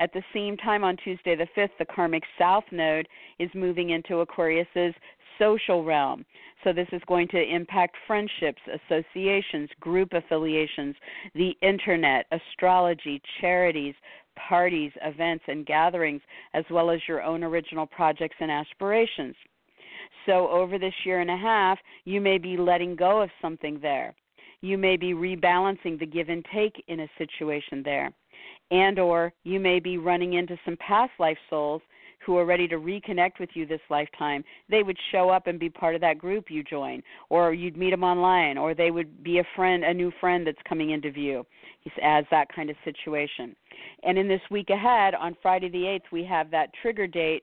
At 0.00 0.14
the 0.14 0.22
same 0.32 0.56
time, 0.56 0.82
on 0.82 0.96
Tuesday 0.96 1.36
the 1.36 1.46
5th, 1.54 1.76
the 1.78 1.84
karmic 1.84 2.22
south 2.38 2.64
node 2.72 3.06
is 3.38 3.50
moving 3.54 3.90
into 3.90 4.20
Aquarius's 4.20 4.94
social 5.38 5.84
realm. 5.84 6.24
So, 6.64 6.72
this 6.72 6.88
is 6.92 7.02
going 7.06 7.28
to 7.28 7.42
impact 7.42 7.96
friendships, 8.06 8.62
associations, 8.66 9.68
group 9.78 10.14
affiliations, 10.14 10.96
the 11.34 11.54
internet, 11.60 12.24
astrology, 12.32 13.20
charities, 13.42 13.94
parties, 14.36 14.90
events, 15.02 15.44
and 15.48 15.66
gatherings, 15.66 16.22
as 16.54 16.64
well 16.70 16.90
as 16.90 17.00
your 17.06 17.22
own 17.22 17.44
original 17.44 17.86
projects 17.86 18.36
and 18.40 18.50
aspirations. 18.50 19.36
So, 20.24 20.48
over 20.48 20.78
this 20.78 20.94
year 21.04 21.20
and 21.20 21.30
a 21.30 21.36
half, 21.36 21.78
you 22.06 22.22
may 22.22 22.38
be 22.38 22.56
letting 22.56 22.96
go 22.96 23.20
of 23.20 23.28
something 23.42 23.78
there. 23.82 24.14
You 24.62 24.78
may 24.78 24.96
be 24.96 25.12
rebalancing 25.12 25.98
the 25.98 26.06
give 26.06 26.30
and 26.30 26.44
take 26.54 26.82
in 26.88 27.00
a 27.00 27.10
situation 27.18 27.82
there. 27.82 28.12
And 28.70 28.98
or 28.98 29.32
you 29.44 29.58
may 29.60 29.80
be 29.80 29.98
running 29.98 30.34
into 30.34 30.58
some 30.64 30.76
past 30.76 31.12
life 31.18 31.38
souls 31.48 31.82
who 32.24 32.36
are 32.36 32.44
ready 32.44 32.68
to 32.68 32.76
reconnect 32.76 33.40
with 33.40 33.48
you 33.54 33.66
this 33.66 33.80
lifetime, 33.88 34.44
they 34.68 34.82
would 34.82 34.98
show 35.10 35.30
up 35.30 35.46
and 35.46 35.58
be 35.58 35.70
part 35.70 35.94
of 35.94 36.00
that 36.02 36.18
group 36.18 36.50
you 36.50 36.62
join, 36.62 37.02
or 37.30 37.54
you'd 37.54 37.76
meet 37.76 37.90
them 37.90 38.04
online, 38.04 38.58
or 38.58 38.74
they 38.74 38.90
would 38.90 39.24
be 39.24 39.38
a 39.38 39.44
friend, 39.56 39.84
a 39.84 39.94
new 39.94 40.12
friend 40.20 40.46
that's 40.46 40.58
coming 40.68 40.90
into 40.90 41.10
view 41.10 41.46
as 42.02 42.24
that 42.30 42.46
kind 42.54 42.68
of 42.68 42.76
situation. 42.84 43.56
And 44.02 44.18
in 44.18 44.28
this 44.28 44.42
week 44.50 44.68
ahead, 44.68 45.14
on 45.14 45.36
Friday 45.40 45.70
the 45.70 45.84
8th, 45.84 46.12
we 46.12 46.24
have 46.24 46.50
that 46.50 46.70
trigger 46.82 47.06
date 47.06 47.42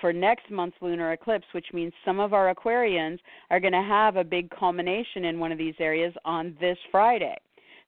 for 0.00 0.12
next 0.12 0.50
month's 0.50 0.76
lunar 0.80 1.12
eclipse, 1.12 1.46
which 1.52 1.66
means 1.72 1.92
some 2.04 2.18
of 2.18 2.32
our 2.32 2.52
Aquarians 2.52 3.18
are 3.50 3.60
going 3.60 3.72
to 3.72 3.82
have 3.82 4.16
a 4.16 4.24
big 4.24 4.50
culmination 4.50 5.26
in 5.26 5.38
one 5.38 5.52
of 5.52 5.58
these 5.58 5.74
areas 5.78 6.14
on 6.24 6.56
this 6.60 6.78
Friday. 6.90 7.36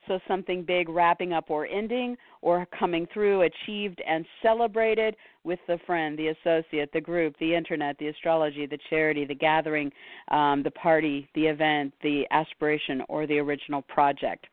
So 0.06 0.20
something 0.28 0.62
big 0.62 0.88
wrapping 0.88 1.32
up 1.32 1.50
or 1.50 1.66
ending 1.66 2.16
or 2.42 2.66
coming 2.78 3.06
through, 3.12 3.42
achieved 3.42 4.00
and 4.06 4.24
celebrated 4.42 5.16
with 5.44 5.58
the 5.66 5.78
friend, 5.86 6.18
the 6.18 6.28
associate, 6.28 6.90
the 6.92 7.00
group, 7.00 7.34
the 7.40 7.54
internet, 7.54 7.96
the 7.98 8.08
astrology, 8.08 8.66
the 8.66 8.78
charity, 8.88 9.24
the 9.24 9.34
gathering, 9.34 9.90
um, 10.28 10.62
the 10.62 10.70
party, 10.70 11.28
the 11.34 11.46
event, 11.46 11.92
the 12.02 12.24
aspiration, 12.30 13.02
or 13.08 13.26
the 13.26 13.38
original 13.38 13.82
project. 13.82 14.46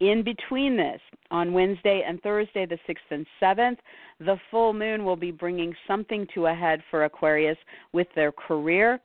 In 0.00 0.22
between 0.24 0.76
this, 0.76 1.00
on 1.30 1.52
Wednesday 1.52 2.02
and 2.06 2.20
Thursday, 2.22 2.64
the 2.64 2.78
6th 2.88 3.10
and 3.10 3.26
7th, 3.40 3.76
the 4.18 4.36
full 4.50 4.72
moon 4.72 5.04
will 5.04 5.16
be 5.16 5.30
bringing 5.30 5.74
something 5.86 6.26
to 6.34 6.46
a 6.46 6.54
head 6.54 6.82
for 6.90 7.04
Aquarius 7.04 7.58
with 7.92 8.06
their 8.16 8.32
career, 8.32 8.98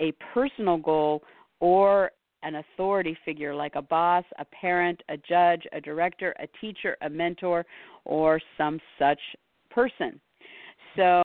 a 0.00 0.12
personal 0.32 0.78
goal, 0.78 1.22
or 1.60 2.12
an 2.42 2.56
authority 2.56 3.16
figure 3.24 3.54
like 3.54 3.74
a 3.74 3.82
boss, 3.82 4.24
a 4.38 4.44
parent, 4.44 5.02
a 5.08 5.16
judge, 5.16 5.62
a 5.72 5.80
director, 5.80 6.34
a 6.38 6.46
teacher, 6.60 6.96
a 7.02 7.10
mentor, 7.10 7.64
or 8.04 8.40
some 8.56 8.80
such 8.98 9.20
person. 9.70 10.20
So, 10.96 11.22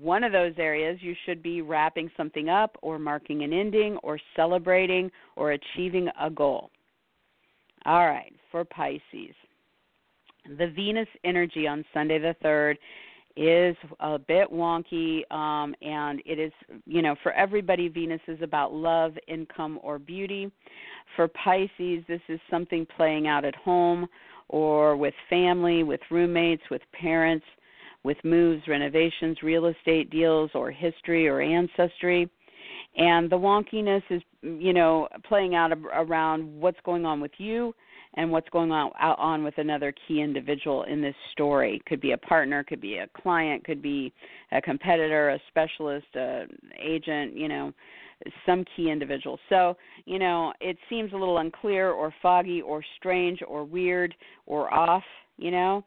one 0.00 0.24
of 0.24 0.32
those 0.32 0.54
areas 0.58 0.98
you 1.00 1.14
should 1.24 1.42
be 1.42 1.62
wrapping 1.62 2.10
something 2.16 2.48
up 2.48 2.76
or 2.82 2.98
marking 2.98 3.44
an 3.44 3.52
ending 3.52 3.96
or 4.02 4.18
celebrating 4.34 5.10
or 5.36 5.52
achieving 5.52 6.08
a 6.20 6.28
goal. 6.28 6.70
All 7.84 8.06
right, 8.06 8.32
for 8.50 8.64
Pisces. 8.64 9.34
The 10.58 10.72
Venus 10.74 11.08
energy 11.24 11.68
on 11.68 11.84
Sunday 11.94 12.18
the 12.18 12.34
3rd 12.44 12.76
is 13.36 13.76
a 14.00 14.18
bit 14.18 14.50
wonky 14.50 15.30
um, 15.30 15.74
and 15.82 16.22
it 16.24 16.38
is 16.38 16.52
you 16.86 17.02
know 17.02 17.14
for 17.22 17.32
everybody 17.32 17.88
venus 17.88 18.20
is 18.28 18.40
about 18.42 18.72
love 18.72 19.12
income 19.28 19.78
or 19.82 19.98
beauty. 19.98 20.50
For 21.16 21.28
pisces 21.28 22.04
this 22.08 22.20
is 22.28 22.40
something 22.50 22.86
playing 22.96 23.26
out 23.26 23.44
at 23.44 23.54
home 23.54 24.06
or 24.48 24.96
with 24.96 25.14
family 25.28 25.82
with 25.82 26.00
roommates 26.10 26.62
with 26.70 26.82
parents 26.98 27.44
with 28.04 28.16
moves 28.24 28.62
renovations 28.68 29.36
real 29.42 29.66
estate 29.66 30.10
deals 30.10 30.50
or 30.54 30.70
history 30.70 31.28
or 31.28 31.40
ancestry. 31.40 32.30
And 32.96 33.28
the 33.28 33.36
wonkiness 33.36 34.02
is 34.08 34.22
you 34.42 34.72
know 34.72 35.08
playing 35.28 35.54
out 35.54 35.72
around 35.94 36.60
what's 36.60 36.80
going 36.84 37.04
on 37.04 37.20
with 37.20 37.32
you 37.38 37.74
and 38.16 38.30
what's 38.30 38.48
going 38.48 38.72
on 38.72 38.92
on 38.98 39.44
with 39.44 39.58
another 39.58 39.92
key 40.06 40.20
individual 40.20 40.84
in 40.84 41.00
this 41.02 41.14
story. 41.32 41.80
Could 41.86 42.00
be 42.00 42.12
a 42.12 42.18
partner, 42.18 42.64
could 42.64 42.80
be 42.80 42.96
a 42.96 43.08
client, 43.20 43.64
could 43.64 43.82
be 43.82 44.12
a 44.52 44.60
competitor, 44.60 45.30
a 45.30 45.40
specialist, 45.48 46.06
a 46.14 46.44
agent, 46.80 47.36
you 47.36 47.48
know, 47.48 47.72
some 48.46 48.64
key 48.74 48.90
individual. 48.90 49.38
So, 49.48 49.76
you 50.06 50.18
know, 50.18 50.52
it 50.60 50.78
seems 50.88 51.12
a 51.12 51.16
little 51.16 51.38
unclear 51.38 51.90
or 51.90 52.12
foggy 52.22 52.62
or 52.62 52.82
strange 52.98 53.40
or 53.46 53.64
weird 53.64 54.14
or 54.46 54.72
off, 54.72 55.04
you 55.36 55.50
know. 55.50 55.84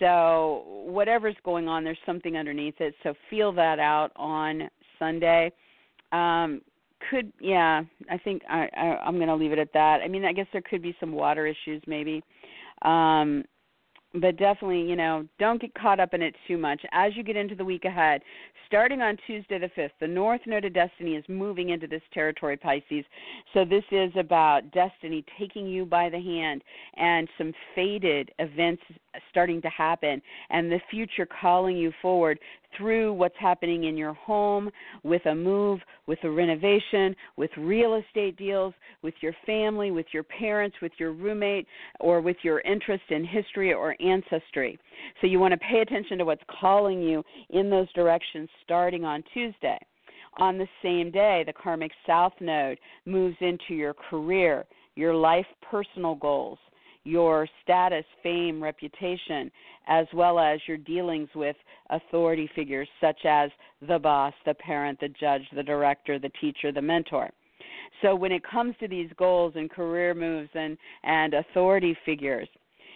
So, 0.00 0.64
whatever's 0.86 1.36
going 1.44 1.68
on, 1.68 1.84
there's 1.84 1.98
something 2.06 2.36
underneath 2.36 2.80
it. 2.80 2.94
So, 3.02 3.14
feel 3.30 3.52
that 3.52 3.78
out 3.78 4.10
on 4.16 4.68
Sunday. 4.98 5.52
Um, 6.12 6.60
could 7.10 7.32
yeah 7.40 7.82
i 8.10 8.18
think 8.18 8.42
i, 8.48 8.68
I 8.76 8.96
i'm 9.04 9.16
going 9.16 9.28
to 9.28 9.34
leave 9.34 9.52
it 9.52 9.58
at 9.58 9.72
that 9.72 10.00
i 10.02 10.08
mean 10.08 10.24
i 10.24 10.32
guess 10.32 10.46
there 10.52 10.62
could 10.62 10.82
be 10.82 10.96
some 11.00 11.12
water 11.12 11.46
issues 11.46 11.82
maybe 11.86 12.22
um 12.82 13.44
but 14.20 14.36
definitely, 14.36 14.82
you 14.82 14.96
know, 14.96 15.26
don't 15.38 15.60
get 15.60 15.74
caught 15.74 16.00
up 16.00 16.14
in 16.14 16.22
it 16.22 16.34
too 16.46 16.56
much. 16.56 16.80
As 16.92 17.16
you 17.16 17.22
get 17.22 17.36
into 17.36 17.54
the 17.54 17.64
week 17.64 17.84
ahead, 17.84 18.22
starting 18.66 19.02
on 19.02 19.16
Tuesday 19.26 19.58
the 19.58 19.70
5th, 19.80 19.90
the 20.00 20.08
North 20.08 20.40
Node 20.46 20.64
of 20.64 20.72
Destiny 20.72 21.16
is 21.16 21.24
moving 21.28 21.70
into 21.70 21.86
this 21.86 22.02
territory, 22.14 22.56
Pisces. 22.56 23.04
So 23.52 23.64
this 23.64 23.84
is 23.90 24.12
about 24.18 24.70
destiny 24.72 25.24
taking 25.38 25.66
you 25.66 25.84
by 25.84 26.08
the 26.08 26.20
hand 26.20 26.62
and 26.96 27.28
some 27.36 27.52
faded 27.74 28.30
events 28.38 28.82
starting 29.30 29.60
to 29.62 29.68
happen 29.68 30.22
and 30.50 30.70
the 30.70 30.80
future 30.90 31.26
calling 31.40 31.76
you 31.76 31.92
forward 32.00 32.38
through 32.76 33.12
what's 33.12 33.34
happening 33.38 33.84
in 33.84 33.96
your 33.96 34.14
home, 34.14 34.70
with 35.02 35.24
a 35.26 35.34
move, 35.34 35.80
with 36.06 36.18
a 36.24 36.30
renovation, 36.30 37.14
with 37.36 37.50
real 37.56 37.94
estate 37.94 38.36
deals, 38.36 38.74
with 39.02 39.14
your 39.20 39.34
family, 39.44 39.90
with 39.90 40.06
your 40.12 40.22
parents, 40.22 40.76
with 40.82 40.92
your 40.98 41.12
roommate, 41.12 41.66
or 42.00 42.20
with 42.20 42.36
your 42.42 42.60
interest 42.60 43.04
in 43.10 43.24
history 43.24 43.72
or 43.72 43.96
ancestry. 44.00 44.78
So 45.20 45.26
you 45.26 45.38
want 45.38 45.52
to 45.52 45.58
pay 45.58 45.80
attention 45.80 46.18
to 46.18 46.24
what's 46.24 46.42
calling 46.60 47.02
you 47.02 47.22
in 47.50 47.70
those 47.70 47.92
directions 47.92 48.48
starting 48.64 49.04
on 49.04 49.22
Tuesday. 49.32 49.78
On 50.38 50.58
the 50.58 50.68
same 50.82 51.10
day, 51.10 51.44
the 51.46 51.52
karmic 51.52 51.92
south 52.06 52.34
node 52.40 52.78
moves 53.06 53.36
into 53.40 53.74
your 53.74 53.94
career, 53.94 54.66
your 54.94 55.14
life 55.14 55.46
personal 55.70 56.14
goals, 56.14 56.58
your 57.06 57.48
status, 57.62 58.04
fame, 58.22 58.60
reputation, 58.62 59.50
as 59.86 60.06
well 60.12 60.38
as 60.40 60.58
your 60.66 60.76
dealings 60.76 61.28
with 61.34 61.56
authority 61.90 62.50
figures 62.54 62.88
such 63.00 63.24
as 63.24 63.50
the 63.86 63.98
boss, 63.98 64.34
the 64.44 64.54
parent, 64.54 64.98
the 65.00 65.08
judge, 65.08 65.42
the 65.54 65.62
director, 65.62 66.18
the 66.18 66.32
teacher, 66.40 66.72
the 66.72 66.82
mentor. 66.82 67.30
So 68.02 68.14
when 68.14 68.32
it 68.32 68.42
comes 68.42 68.74
to 68.80 68.88
these 68.88 69.08
goals 69.16 69.52
and 69.54 69.70
career 69.70 70.14
moves 70.14 70.50
and, 70.54 70.76
and 71.04 71.34
authority 71.34 71.96
figures, 72.04 72.48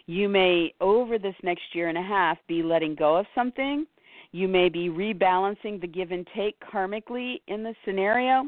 you 0.07 0.29
may, 0.29 0.75
over 0.81 1.17
this 1.17 1.37
next 1.45 1.63
year 1.73 1.89
and 1.89 1.97
a 1.97 2.03
half, 2.03 2.37
be 2.49 2.65
letting 2.65 2.97
go 2.97 3.17
of 3.17 3.27
something. 3.33 3.87
You 4.33 4.49
may 4.49 4.69
be 4.69 4.89
rebalancing 4.89 5.81
the 5.81 5.87
give 5.87 6.11
and 6.11 6.27
take 6.35 6.57
karmically 6.61 7.41
in 7.47 7.63
the 7.63 7.75
scenario, 7.85 8.47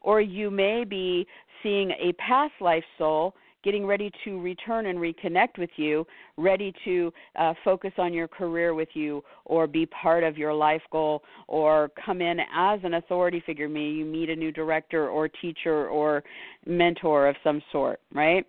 or 0.00 0.20
you 0.20 0.50
may 0.50 0.82
be 0.82 1.26
seeing 1.62 1.92
a 1.92 2.12
past 2.14 2.54
life 2.60 2.84
soul 2.98 3.34
getting 3.66 3.84
ready 3.84 4.12
to 4.22 4.40
return 4.40 4.86
and 4.86 4.96
reconnect 5.00 5.58
with 5.58 5.70
you, 5.74 6.06
ready 6.36 6.72
to 6.84 7.12
uh, 7.34 7.52
focus 7.64 7.90
on 7.98 8.14
your 8.14 8.28
career 8.28 8.74
with 8.74 8.88
you 8.94 9.24
or 9.44 9.66
be 9.66 9.84
part 9.86 10.22
of 10.22 10.38
your 10.38 10.54
life 10.54 10.82
goal 10.92 11.20
or 11.48 11.90
come 12.04 12.22
in 12.22 12.38
as 12.54 12.78
an 12.84 12.94
authority 12.94 13.42
figure. 13.44 13.68
Maybe 13.68 13.96
you 13.96 14.04
meet 14.04 14.30
a 14.30 14.36
new 14.36 14.52
director 14.52 15.08
or 15.08 15.26
teacher 15.26 15.88
or 15.88 16.22
mentor 16.64 17.26
of 17.26 17.34
some 17.42 17.60
sort, 17.72 17.98
right? 18.14 18.46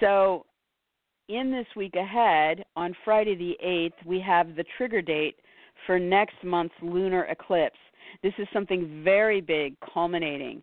So, 0.00 0.44
in 1.28 1.52
this 1.52 1.66
week 1.76 1.94
ahead, 1.94 2.64
on 2.74 2.96
Friday 3.04 3.36
the 3.36 3.56
8th, 3.64 4.06
we 4.06 4.18
have 4.20 4.56
the 4.56 4.64
trigger 4.76 5.02
date 5.02 5.36
for 5.86 6.00
next 6.00 6.34
month's 6.42 6.74
lunar 6.82 7.26
eclipse. 7.26 7.76
This 8.22 8.32
is 8.38 8.48
something 8.52 9.02
very 9.04 9.40
big 9.40 9.76
culminating. 9.94 10.62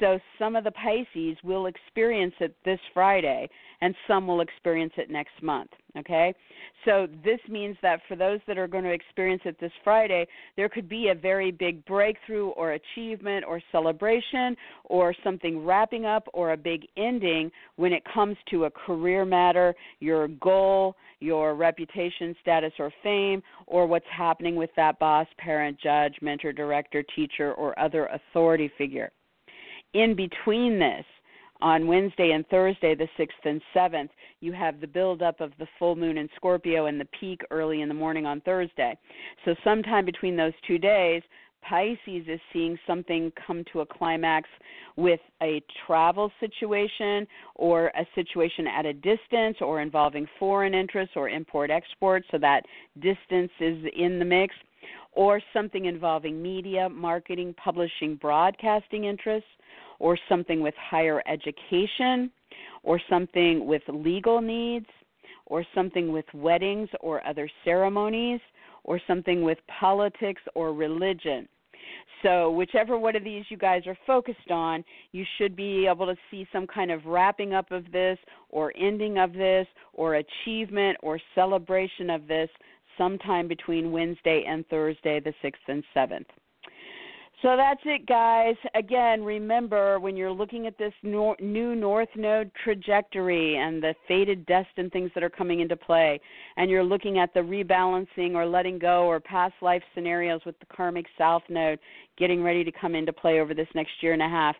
So 0.00 0.18
some 0.38 0.56
of 0.56 0.64
the 0.64 0.72
Pisces 0.72 1.36
will 1.42 1.66
experience 1.66 2.34
it 2.40 2.54
this 2.64 2.80
Friday, 2.92 3.48
and 3.80 3.94
some 4.06 4.26
will 4.26 4.40
experience 4.40 4.92
it 4.96 5.10
next 5.10 5.42
month. 5.42 5.70
Okay? 5.96 6.34
So 6.84 7.06
this 7.24 7.40
means 7.48 7.76
that 7.82 8.00
for 8.06 8.16
those 8.16 8.40
that 8.46 8.58
are 8.58 8.68
going 8.68 8.84
to 8.84 8.92
experience 8.92 9.42
it 9.44 9.58
this 9.60 9.72
Friday, 9.82 10.26
there 10.56 10.68
could 10.68 10.88
be 10.88 11.08
a 11.08 11.14
very 11.14 11.50
big 11.50 11.84
breakthrough 11.86 12.48
or 12.50 12.72
achievement 12.72 13.44
or 13.46 13.60
celebration 13.72 14.56
or 14.84 15.14
something 15.24 15.64
wrapping 15.64 16.04
up 16.04 16.28
or 16.34 16.52
a 16.52 16.56
big 16.56 16.86
ending 16.96 17.50
when 17.76 17.92
it 17.92 18.02
comes 18.12 18.36
to 18.50 18.64
a 18.64 18.70
career 18.70 19.24
matter, 19.24 19.74
your 20.00 20.28
goal, 20.28 20.96
your 21.20 21.54
reputation, 21.54 22.36
status, 22.42 22.72
or 22.78 22.92
fame, 23.02 23.42
or 23.66 23.86
what's 23.86 24.04
happening 24.14 24.56
with 24.56 24.70
that 24.76 24.98
boss, 24.98 25.26
parent, 25.38 25.78
judge, 25.80 26.14
mentor, 26.20 26.52
director, 26.52 27.02
teacher, 27.14 27.52
or 27.54 27.78
other 27.78 28.06
authority 28.06 28.70
figure. 28.76 29.10
In 29.96 30.14
between 30.14 30.78
this, 30.78 31.06
on 31.62 31.86
Wednesday 31.86 32.32
and 32.32 32.46
Thursday, 32.48 32.94
the 32.94 33.08
6th 33.18 33.30
and 33.44 33.62
7th, 33.74 34.10
you 34.40 34.52
have 34.52 34.78
the 34.78 34.86
buildup 34.86 35.40
of 35.40 35.52
the 35.58 35.66
full 35.78 35.96
moon 35.96 36.18
in 36.18 36.28
Scorpio 36.36 36.84
and 36.84 37.00
the 37.00 37.08
peak 37.18 37.40
early 37.50 37.80
in 37.80 37.88
the 37.88 37.94
morning 37.94 38.26
on 38.26 38.42
Thursday. 38.42 38.94
So, 39.46 39.54
sometime 39.64 40.04
between 40.04 40.36
those 40.36 40.52
two 40.68 40.76
days, 40.76 41.22
Pisces 41.66 42.28
is 42.28 42.38
seeing 42.52 42.78
something 42.86 43.32
come 43.46 43.64
to 43.72 43.80
a 43.80 43.86
climax 43.86 44.50
with 44.96 45.20
a 45.42 45.62
travel 45.86 46.30
situation 46.40 47.26
or 47.54 47.86
a 47.86 48.06
situation 48.14 48.66
at 48.66 48.84
a 48.84 48.92
distance 48.92 49.56
or 49.62 49.80
involving 49.80 50.28
foreign 50.38 50.74
interests 50.74 51.14
or 51.16 51.30
import 51.30 51.70
export, 51.70 52.22
so 52.30 52.36
that 52.36 52.66
distance 53.00 53.50
is 53.60 53.78
in 53.96 54.18
the 54.18 54.26
mix, 54.26 54.54
or 55.12 55.40
something 55.54 55.86
involving 55.86 56.42
media, 56.42 56.86
marketing, 56.90 57.54
publishing, 57.54 58.16
broadcasting 58.16 59.04
interests, 59.04 59.48
or 59.98 60.18
something 60.28 60.60
with 60.60 60.74
higher 60.76 61.22
education, 61.26 62.30
or 62.82 63.00
something 63.08 63.66
with 63.66 63.82
legal 63.88 64.40
needs, 64.40 64.86
or 65.46 65.64
something 65.74 66.12
with 66.12 66.26
weddings 66.34 66.88
or 67.00 67.26
other 67.26 67.48
ceremonies, 67.64 68.40
or 68.84 69.00
something 69.06 69.42
with 69.42 69.58
politics 69.80 70.42
or 70.54 70.72
religion. 70.72 71.48
So, 72.22 72.50
whichever 72.50 72.98
one 72.98 73.14
of 73.14 73.24
these 73.24 73.44
you 73.48 73.56
guys 73.56 73.86
are 73.86 73.98
focused 74.06 74.50
on, 74.50 74.84
you 75.12 75.24
should 75.36 75.54
be 75.54 75.86
able 75.86 76.06
to 76.06 76.16
see 76.30 76.46
some 76.52 76.66
kind 76.66 76.90
of 76.90 77.04
wrapping 77.04 77.52
up 77.54 77.70
of 77.70 77.90
this, 77.92 78.18
or 78.48 78.72
ending 78.76 79.18
of 79.18 79.32
this, 79.32 79.66
or 79.92 80.16
achievement 80.16 80.96
or 81.02 81.20
celebration 81.34 82.10
of 82.10 82.26
this 82.26 82.48
sometime 82.96 83.46
between 83.46 83.92
Wednesday 83.92 84.44
and 84.48 84.66
Thursday, 84.68 85.20
the 85.20 85.34
6th 85.42 85.68
and 85.68 85.84
7th. 85.94 86.26
So 87.42 87.54
that's 87.54 87.82
it, 87.84 88.06
guys. 88.06 88.54
Again, 88.74 89.22
remember 89.22 90.00
when 90.00 90.16
you're 90.16 90.32
looking 90.32 90.66
at 90.66 90.78
this 90.78 90.94
new 91.02 91.34
North 91.38 92.08
Node 92.16 92.50
trajectory 92.64 93.56
and 93.56 93.82
the 93.82 93.94
fated 94.08 94.46
destined 94.46 94.90
things 94.90 95.10
that 95.14 95.22
are 95.22 95.28
coming 95.28 95.60
into 95.60 95.76
play, 95.76 96.18
and 96.56 96.70
you're 96.70 96.82
looking 96.82 97.18
at 97.18 97.34
the 97.34 97.40
rebalancing 97.40 98.34
or 98.34 98.46
letting 98.46 98.78
go 98.78 99.04
or 99.04 99.20
past 99.20 99.52
life 99.60 99.82
scenarios 99.94 100.40
with 100.46 100.58
the 100.60 100.66
karmic 100.74 101.04
South 101.18 101.42
Node 101.50 101.78
getting 102.16 102.42
ready 102.42 102.64
to 102.64 102.72
come 102.72 102.94
into 102.94 103.12
play 103.12 103.38
over 103.40 103.52
this 103.52 103.68
next 103.74 103.92
year 104.00 104.14
and 104.14 104.22
a 104.22 104.28
half, 104.28 104.56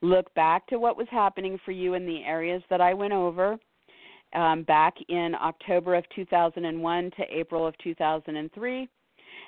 look 0.00 0.32
back 0.34 0.66
to 0.68 0.78
what 0.78 0.96
was 0.96 1.06
happening 1.10 1.58
for 1.62 1.72
you 1.72 1.92
in 1.92 2.06
the 2.06 2.24
areas 2.24 2.62
that 2.70 2.80
I 2.80 2.94
went 2.94 3.12
over. 3.12 3.58
Um, 4.34 4.64
back 4.64 4.94
in 5.10 5.34
October 5.40 5.94
of 5.94 6.04
2001 6.16 7.10
to 7.18 7.22
April 7.30 7.66
of 7.66 7.78
2003 7.78 8.88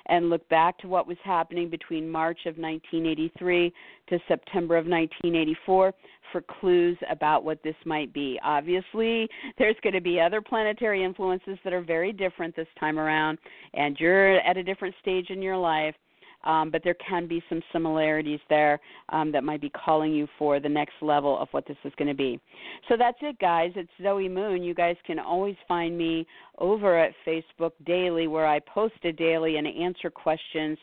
and 0.07 0.29
look 0.29 0.47
back 0.49 0.77
to 0.79 0.87
what 0.87 1.07
was 1.07 1.17
happening 1.23 1.69
between 1.69 2.09
March 2.09 2.39
of 2.45 2.57
1983 2.57 3.73
to 4.09 4.19
September 4.27 4.77
of 4.77 4.85
1984 4.85 5.93
for 6.31 6.41
clues 6.41 6.97
about 7.09 7.43
what 7.43 7.61
this 7.63 7.75
might 7.85 8.13
be. 8.13 8.39
Obviously, 8.43 9.27
there's 9.57 9.75
going 9.81 9.93
to 9.93 10.01
be 10.01 10.19
other 10.19 10.41
planetary 10.41 11.03
influences 11.03 11.57
that 11.63 11.73
are 11.73 11.81
very 11.81 12.11
different 12.11 12.55
this 12.55 12.67
time 12.79 12.99
around, 12.99 13.37
and 13.73 13.97
you're 13.99 14.39
at 14.39 14.57
a 14.57 14.63
different 14.63 14.95
stage 15.01 15.29
in 15.29 15.41
your 15.41 15.57
life 15.57 15.95
um, 16.43 16.71
but 16.71 16.83
there 16.83 16.95
can 16.95 17.27
be 17.27 17.43
some 17.49 17.61
similarities 17.73 18.39
there 18.49 18.79
um, 19.09 19.31
that 19.31 19.43
might 19.43 19.61
be 19.61 19.69
calling 19.69 20.13
you 20.13 20.27
for 20.37 20.59
the 20.59 20.69
next 20.69 20.93
level 21.01 21.37
of 21.37 21.47
what 21.51 21.67
this 21.67 21.77
is 21.83 21.91
going 21.97 22.07
to 22.07 22.13
be. 22.13 22.39
So 22.87 22.95
that's 22.97 23.17
it, 23.21 23.37
guys. 23.39 23.71
It's 23.75 23.89
Zoe 24.01 24.29
Moon. 24.29 24.63
You 24.63 24.73
guys 24.73 24.95
can 25.05 25.19
always 25.19 25.55
find 25.67 25.97
me 25.97 26.25
over 26.57 26.97
at 26.97 27.13
Facebook 27.25 27.71
daily, 27.85 28.27
where 28.27 28.47
I 28.47 28.59
post 28.59 28.95
a 29.03 29.11
daily 29.11 29.57
and 29.57 29.67
answer 29.67 30.09
questions, 30.09 30.77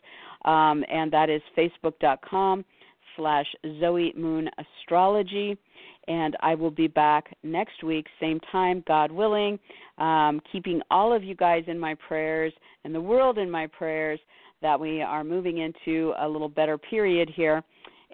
um, 0.44 0.84
and 0.90 1.12
that 1.12 1.30
is 1.30 1.40
facebook.com 1.56 2.64
slash 3.16 3.46
Zoe 3.80 4.12
Moon 4.16 4.50
Astrology. 4.58 5.56
And 6.06 6.36
I 6.40 6.54
will 6.54 6.70
be 6.70 6.86
back 6.86 7.34
next 7.42 7.82
week, 7.82 8.06
same 8.20 8.38
time, 8.52 8.84
God 8.86 9.10
willing, 9.10 9.58
um, 9.96 10.42
keeping 10.52 10.82
all 10.90 11.14
of 11.14 11.24
you 11.24 11.34
guys 11.34 11.64
in 11.66 11.78
my 11.78 11.94
prayers 12.06 12.52
and 12.84 12.94
the 12.94 13.00
world 13.00 13.38
in 13.38 13.50
my 13.50 13.66
prayers 13.66 14.20
that 14.64 14.80
we 14.80 15.02
are 15.02 15.22
moving 15.22 15.58
into 15.58 16.14
a 16.20 16.26
little 16.26 16.48
better 16.48 16.78
period 16.78 17.28
here. 17.28 17.62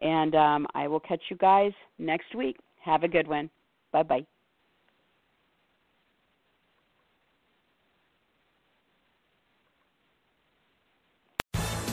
And 0.02 0.34
um, 0.34 0.66
I 0.74 0.88
will 0.88 0.98
catch 0.98 1.22
you 1.30 1.36
guys 1.36 1.70
next 1.98 2.34
week. 2.34 2.56
Have 2.84 3.04
a 3.04 3.08
good 3.08 3.28
one. 3.28 3.48
Bye 3.92 4.02
bye. 4.02 4.26